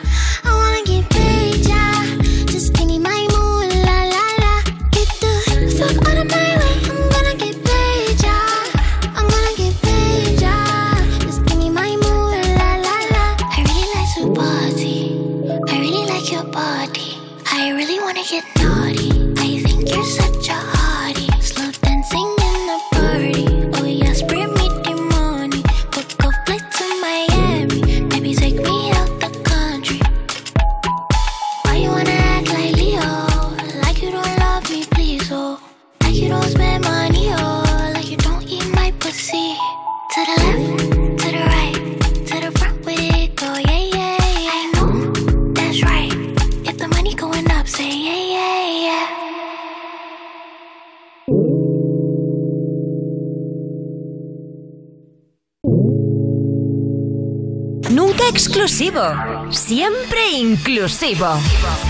siempre 60.08 60.30
inclusivo. 60.32 61.28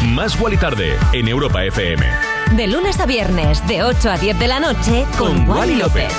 Más 0.05 0.37
y 0.51 0.57
Tarde 0.57 0.97
en 1.13 1.27
Europa 1.27 1.63
FM. 1.65 2.05
De 2.55 2.67
lunes 2.67 2.99
a 2.99 3.05
viernes, 3.05 3.65
de 3.67 3.83
8 3.83 4.09
a 4.09 4.17
10 4.17 4.39
de 4.39 4.47
la 4.47 4.59
noche, 4.59 5.05
con, 5.17 5.45
con 5.45 5.57
Wally 5.57 5.75
López. 5.75 6.13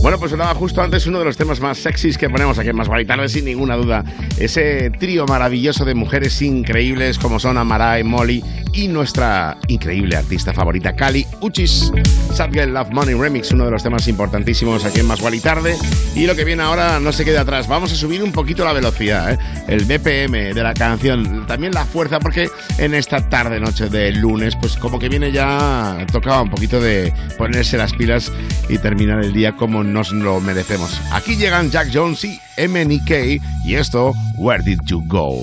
Bueno, 0.00 0.18
pues 0.18 0.30
sonaba 0.30 0.54
justo 0.54 0.82
antes 0.82 1.06
uno 1.06 1.18
de 1.18 1.24
los 1.24 1.36
temas 1.36 1.60
más 1.60 1.78
sexys 1.78 2.16
que 2.16 2.30
ponemos 2.30 2.58
aquí 2.58 2.68
en 2.68 2.76
Más 2.76 2.88
Guaritarde, 2.88 3.28
sin 3.28 3.44
ninguna 3.44 3.76
duda. 3.76 4.04
Ese 4.38 4.90
trío 4.90 5.26
maravilloso 5.26 5.84
de 5.84 5.94
mujeres 5.94 6.40
increíbles 6.42 7.18
como 7.18 7.40
son 7.40 7.58
Amaray, 7.58 8.04
Molly 8.04 8.42
y 8.72 8.88
nuestra 8.88 9.58
increíble 9.68 10.16
artista 10.16 10.52
favorita, 10.52 10.94
Cali 10.94 11.26
Uchis. 11.40 11.92
Sad 12.32 12.52
Love 12.54 12.90
Money 12.90 13.14
Remix, 13.14 13.50
uno 13.52 13.64
de 13.64 13.70
los 13.70 13.82
temas 13.82 14.06
importantísimos 14.08 14.84
aquí 14.84 15.00
en 15.00 15.06
Más 15.06 15.20
y 15.32 15.40
Tarde. 15.40 15.76
Y 16.14 16.26
lo 16.26 16.34
que 16.34 16.44
viene 16.44 16.62
ahora 16.62 17.00
no 17.00 17.12
se 17.12 17.24
queda 17.24 17.40
atrás. 17.40 17.66
Vamos 17.66 17.92
a 17.92 17.94
subir 17.94 18.22
un 18.22 18.32
poquito 18.32 18.64
la 18.64 18.72
velocidad, 18.72 19.32
¿eh? 19.32 19.38
el 19.68 19.84
BPM 19.84 20.54
de 20.54 20.62
la 20.62 20.74
canción, 20.74 21.46
también 21.46 21.72
la 21.72 21.86
fuerza, 21.86 22.18
porque 22.18 22.50
en 22.78 22.94
esta 22.94 23.26
tarde-noche 23.28 23.88
de 23.88 24.12
lunes, 24.12 24.54
pues 24.56 24.76
como 24.76 24.98
que 24.98 25.08
viene 25.08 25.32
ya 25.32 26.06
tocaba 26.12 26.42
un 26.42 26.50
poquito 26.50 26.80
de 26.80 27.12
ponerse 27.38 27.78
las 27.78 27.92
pilas 27.94 28.30
y 28.68 28.78
terminar 28.78 29.24
el 29.24 29.32
día 29.32 29.56
como 29.56 29.82
nos 29.82 30.12
lo 30.12 30.40
merecemos. 30.40 31.00
Aquí 31.12 31.36
llegan 31.36 31.70
Jack 31.70 31.88
Jones 31.92 32.24
y 32.24 32.38
MNK 32.58 33.40
y 33.64 33.74
esto, 33.74 34.12
Where 34.36 34.62
Did 34.62 34.80
You 34.84 35.02
Go? 35.06 35.42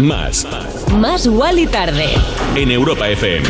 Más. 0.00 0.46
Más 0.98 1.26
Wally 1.26 1.66
tarde. 1.66 2.06
En 2.56 2.70
Europa 2.70 3.06
FM. 3.08 3.46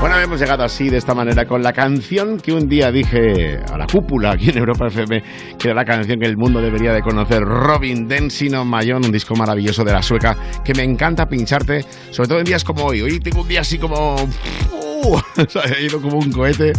Bueno, 0.00 0.18
hemos 0.18 0.40
llegado 0.40 0.64
así, 0.64 0.88
de 0.88 0.96
esta 0.96 1.14
manera, 1.14 1.44
con 1.44 1.62
la 1.62 1.72
canción 1.72 2.38
que 2.38 2.52
un 2.52 2.68
día 2.68 2.90
dije 2.90 3.60
a 3.70 3.78
la 3.78 3.86
cúpula 3.86 4.32
aquí 4.32 4.50
en 4.50 4.58
Europa 4.58 4.88
FM, 4.88 5.22
que 5.58 5.68
era 5.68 5.74
la 5.74 5.84
canción 5.84 6.18
que 6.18 6.26
el 6.26 6.36
mundo 6.36 6.60
debería 6.60 6.92
de 6.92 7.02
conocer, 7.02 7.42
Robin 7.42 8.08
My 8.08 8.90
Own, 8.90 9.04
un 9.04 9.12
disco 9.12 9.36
maravilloso 9.36 9.84
de 9.84 9.92
la 9.92 10.02
sueca, 10.02 10.36
que 10.64 10.74
me 10.74 10.82
encanta 10.82 11.26
pincharte, 11.26 11.84
sobre 12.10 12.28
todo 12.28 12.38
en 12.38 12.44
días 12.44 12.64
como 12.64 12.86
hoy. 12.86 13.02
Hoy 13.02 13.20
tengo 13.20 13.42
un 13.42 13.48
día 13.48 13.60
así 13.60 13.78
como... 13.78 14.16
¡uh! 14.16 14.80
O 15.36 15.48
sea, 15.48 15.62
he 15.78 15.84
ido 15.84 16.00
como 16.00 16.18
un 16.18 16.30
cohete 16.30 16.72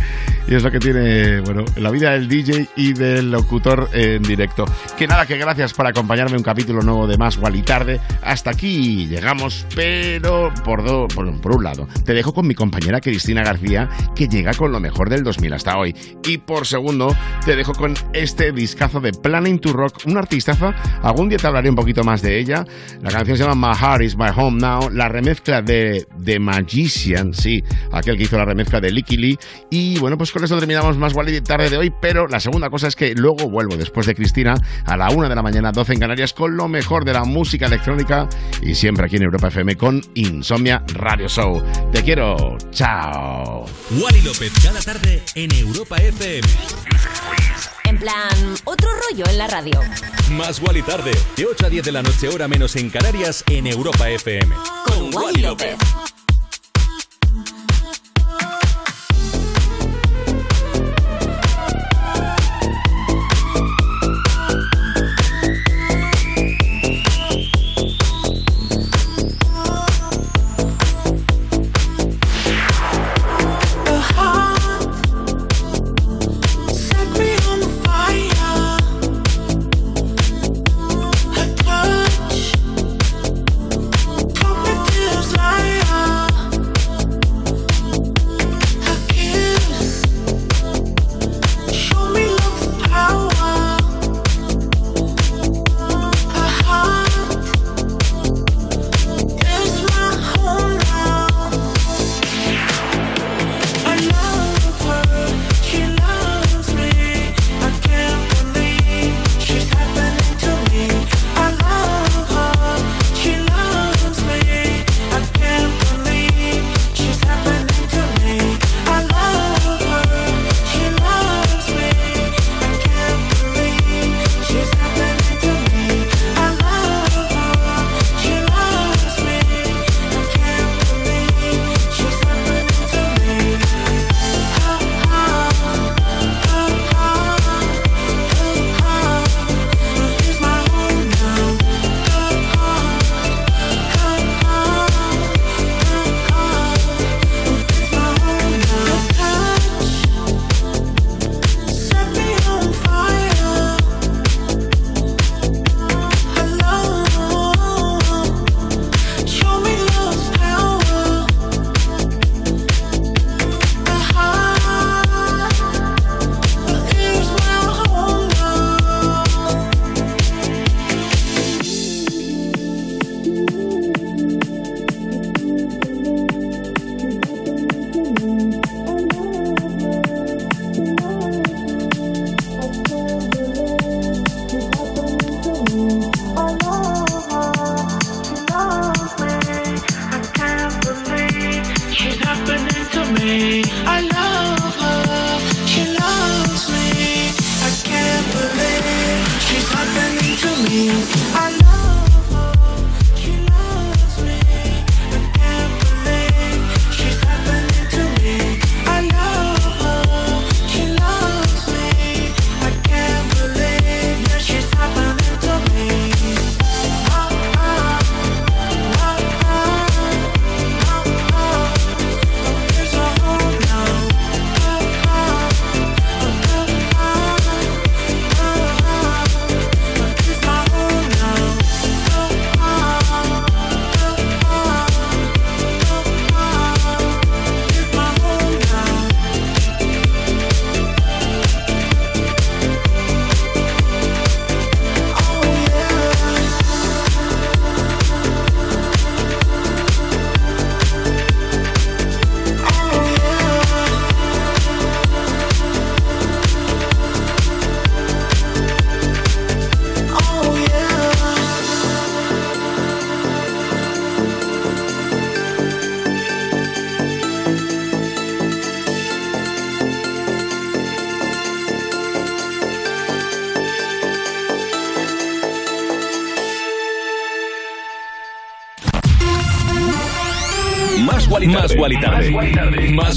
y 0.48 0.56
es 0.56 0.64
lo 0.64 0.72
que 0.72 0.80
tiene, 0.80 1.42
bueno, 1.42 1.64
la 1.78 1.90
vida 1.92 2.12
del 2.12 2.28
DJ 2.28 2.68
y 2.76 2.94
del 2.94 3.32
locutor 3.32 3.90
en 3.94 4.22
directo. 4.22 4.66
Que 4.98 5.08
nada, 5.08 5.26
que 5.26 5.38
gracias 5.38 5.74
por 5.74 5.88
acompañarme 5.88 6.32
en 6.34 6.38
un 6.38 6.44
capítulo 6.44 6.82
nuevo 6.82 7.08
de 7.08 7.18
Más 7.18 7.38
Wally 7.38 7.62
Tarde. 7.62 8.00
Hasta 8.32 8.52
aquí 8.52 9.08
llegamos, 9.08 9.66
pero 9.76 10.54
por, 10.64 10.86
do- 10.86 11.06
por, 11.14 11.42
por 11.42 11.58
un 11.58 11.66
lado, 11.66 11.86
te 12.06 12.14
dejo 12.14 12.34
con 12.34 12.48
mi 12.48 12.56
compañera 12.56 13.02
Cristina 13.02 13.44
García, 13.44 13.90
que 14.16 14.30
llega 14.30 14.54
con 14.54 14.72
lo 14.72 14.80
mejor 14.80 15.10
del 15.10 15.22
2000 15.22 15.52
hasta 15.54 15.78
hoy. 15.78 15.94
Y 16.24 16.38
por 16.38 16.66
segundo, 16.66 17.14
te 17.44 17.58
dejo 17.58 17.74
con 17.74 17.94
este 18.14 18.54
discazo 18.54 19.02
de 19.02 19.12
Planning 19.12 19.60
to 19.60 19.74
Rock, 19.74 20.04
una 20.06 20.22
artistaza. 20.22 20.74
Algún 21.04 21.28
día 21.28 21.40
te 21.40 21.48
hablaré 21.48 21.70
un 21.70 21.76
poquito 21.76 22.06
más 22.06 22.22
de 22.22 22.40
ella. 22.40 22.64
La 23.02 23.12
canción 23.12 23.36
se 23.36 23.44
llama 23.44 23.68
My 23.70 23.76
Heart 23.78 24.04
is 24.04 24.16
My 24.18 24.30
Home 24.34 24.60
Now. 24.62 24.90
La 24.92 25.10
remezcla 25.10 25.62
de 25.62 26.08
The 26.24 26.40
Magician, 26.40 27.34
sí, 27.34 27.62
aquel 27.92 28.16
que 28.16 28.24
hizo 28.24 28.38
la 28.38 28.46
remezcla 28.46 28.80
de 28.80 28.92
Licky. 28.92 29.38
Y 29.70 30.00
bueno, 30.00 30.18
pues 30.18 30.32
con 30.32 30.42
eso 30.46 30.58
terminamos 30.58 30.98
más 30.98 31.14
de 31.14 31.42
tarde 31.42 31.70
de 31.70 31.76
hoy. 31.78 31.92
Pero 32.02 32.28
la 32.28 32.40
segunda 32.40 32.70
cosa 32.70 32.88
es 32.88 32.96
que 32.96 33.14
luego 33.14 33.50
vuelvo 33.50 33.76
después 33.76 34.08
de 34.08 34.16
Cristina 34.16 34.54
a 34.86 34.96
la 34.96 35.10
una 35.10 35.28
de 35.28 35.36
la 35.36 35.44
mañana, 35.44 35.74
12 35.74 35.94
en 35.94 36.00
Canarias, 36.00 36.32
con 36.34 36.56
lo 36.56 36.70
mejor 36.70 37.04
de 37.04 37.12
la 37.12 37.26
música 37.26 37.66
electrónica 37.66 38.21
y 38.62 38.76
siempre 38.76 39.06
aquí 39.06 39.18
en 39.18 39.24
Europa 39.24 39.48
FM 39.48 39.76
con 39.78 40.02
Insomnia 40.16 40.84
Radio 40.94 41.28
Show. 41.28 41.64
Te 41.92 42.04
quiero. 42.04 42.58
Chao. 42.72 43.66
Wally 43.92 44.22
López 44.22 44.52
cada 44.64 44.82
tarde 44.82 45.24
en 45.36 45.54
Europa 45.54 45.98
FM. 45.98 46.48
En 47.86 47.98
plan, 47.98 48.56
otro 48.66 48.90
rollo 49.10 49.26
en 49.30 49.38
la 49.38 49.48
radio. 49.48 49.80
Más 50.32 50.62
Wally 50.62 50.82
tarde, 50.82 51.12
de 51.36 51.46
8 51.46 51.66
a 51.66 51.70
10 51.70 51.86
de 51.86 51.92
la 51.92 52.02
noche, 52.02 52.30
hora 52.30 52.48
menos 52.48 52.76
en 52.78 52.90
Canarias, 52.90 53.44
en 53.50 53.68
Europa 53.68 54.10
FM. 54.10 54.56
Con 54.86 55.14
Wally 55.14 55.42
López. 55.42 55.76
A 55.76 56.11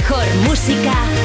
mejor 0.00 0.24
música. 0.46 1.19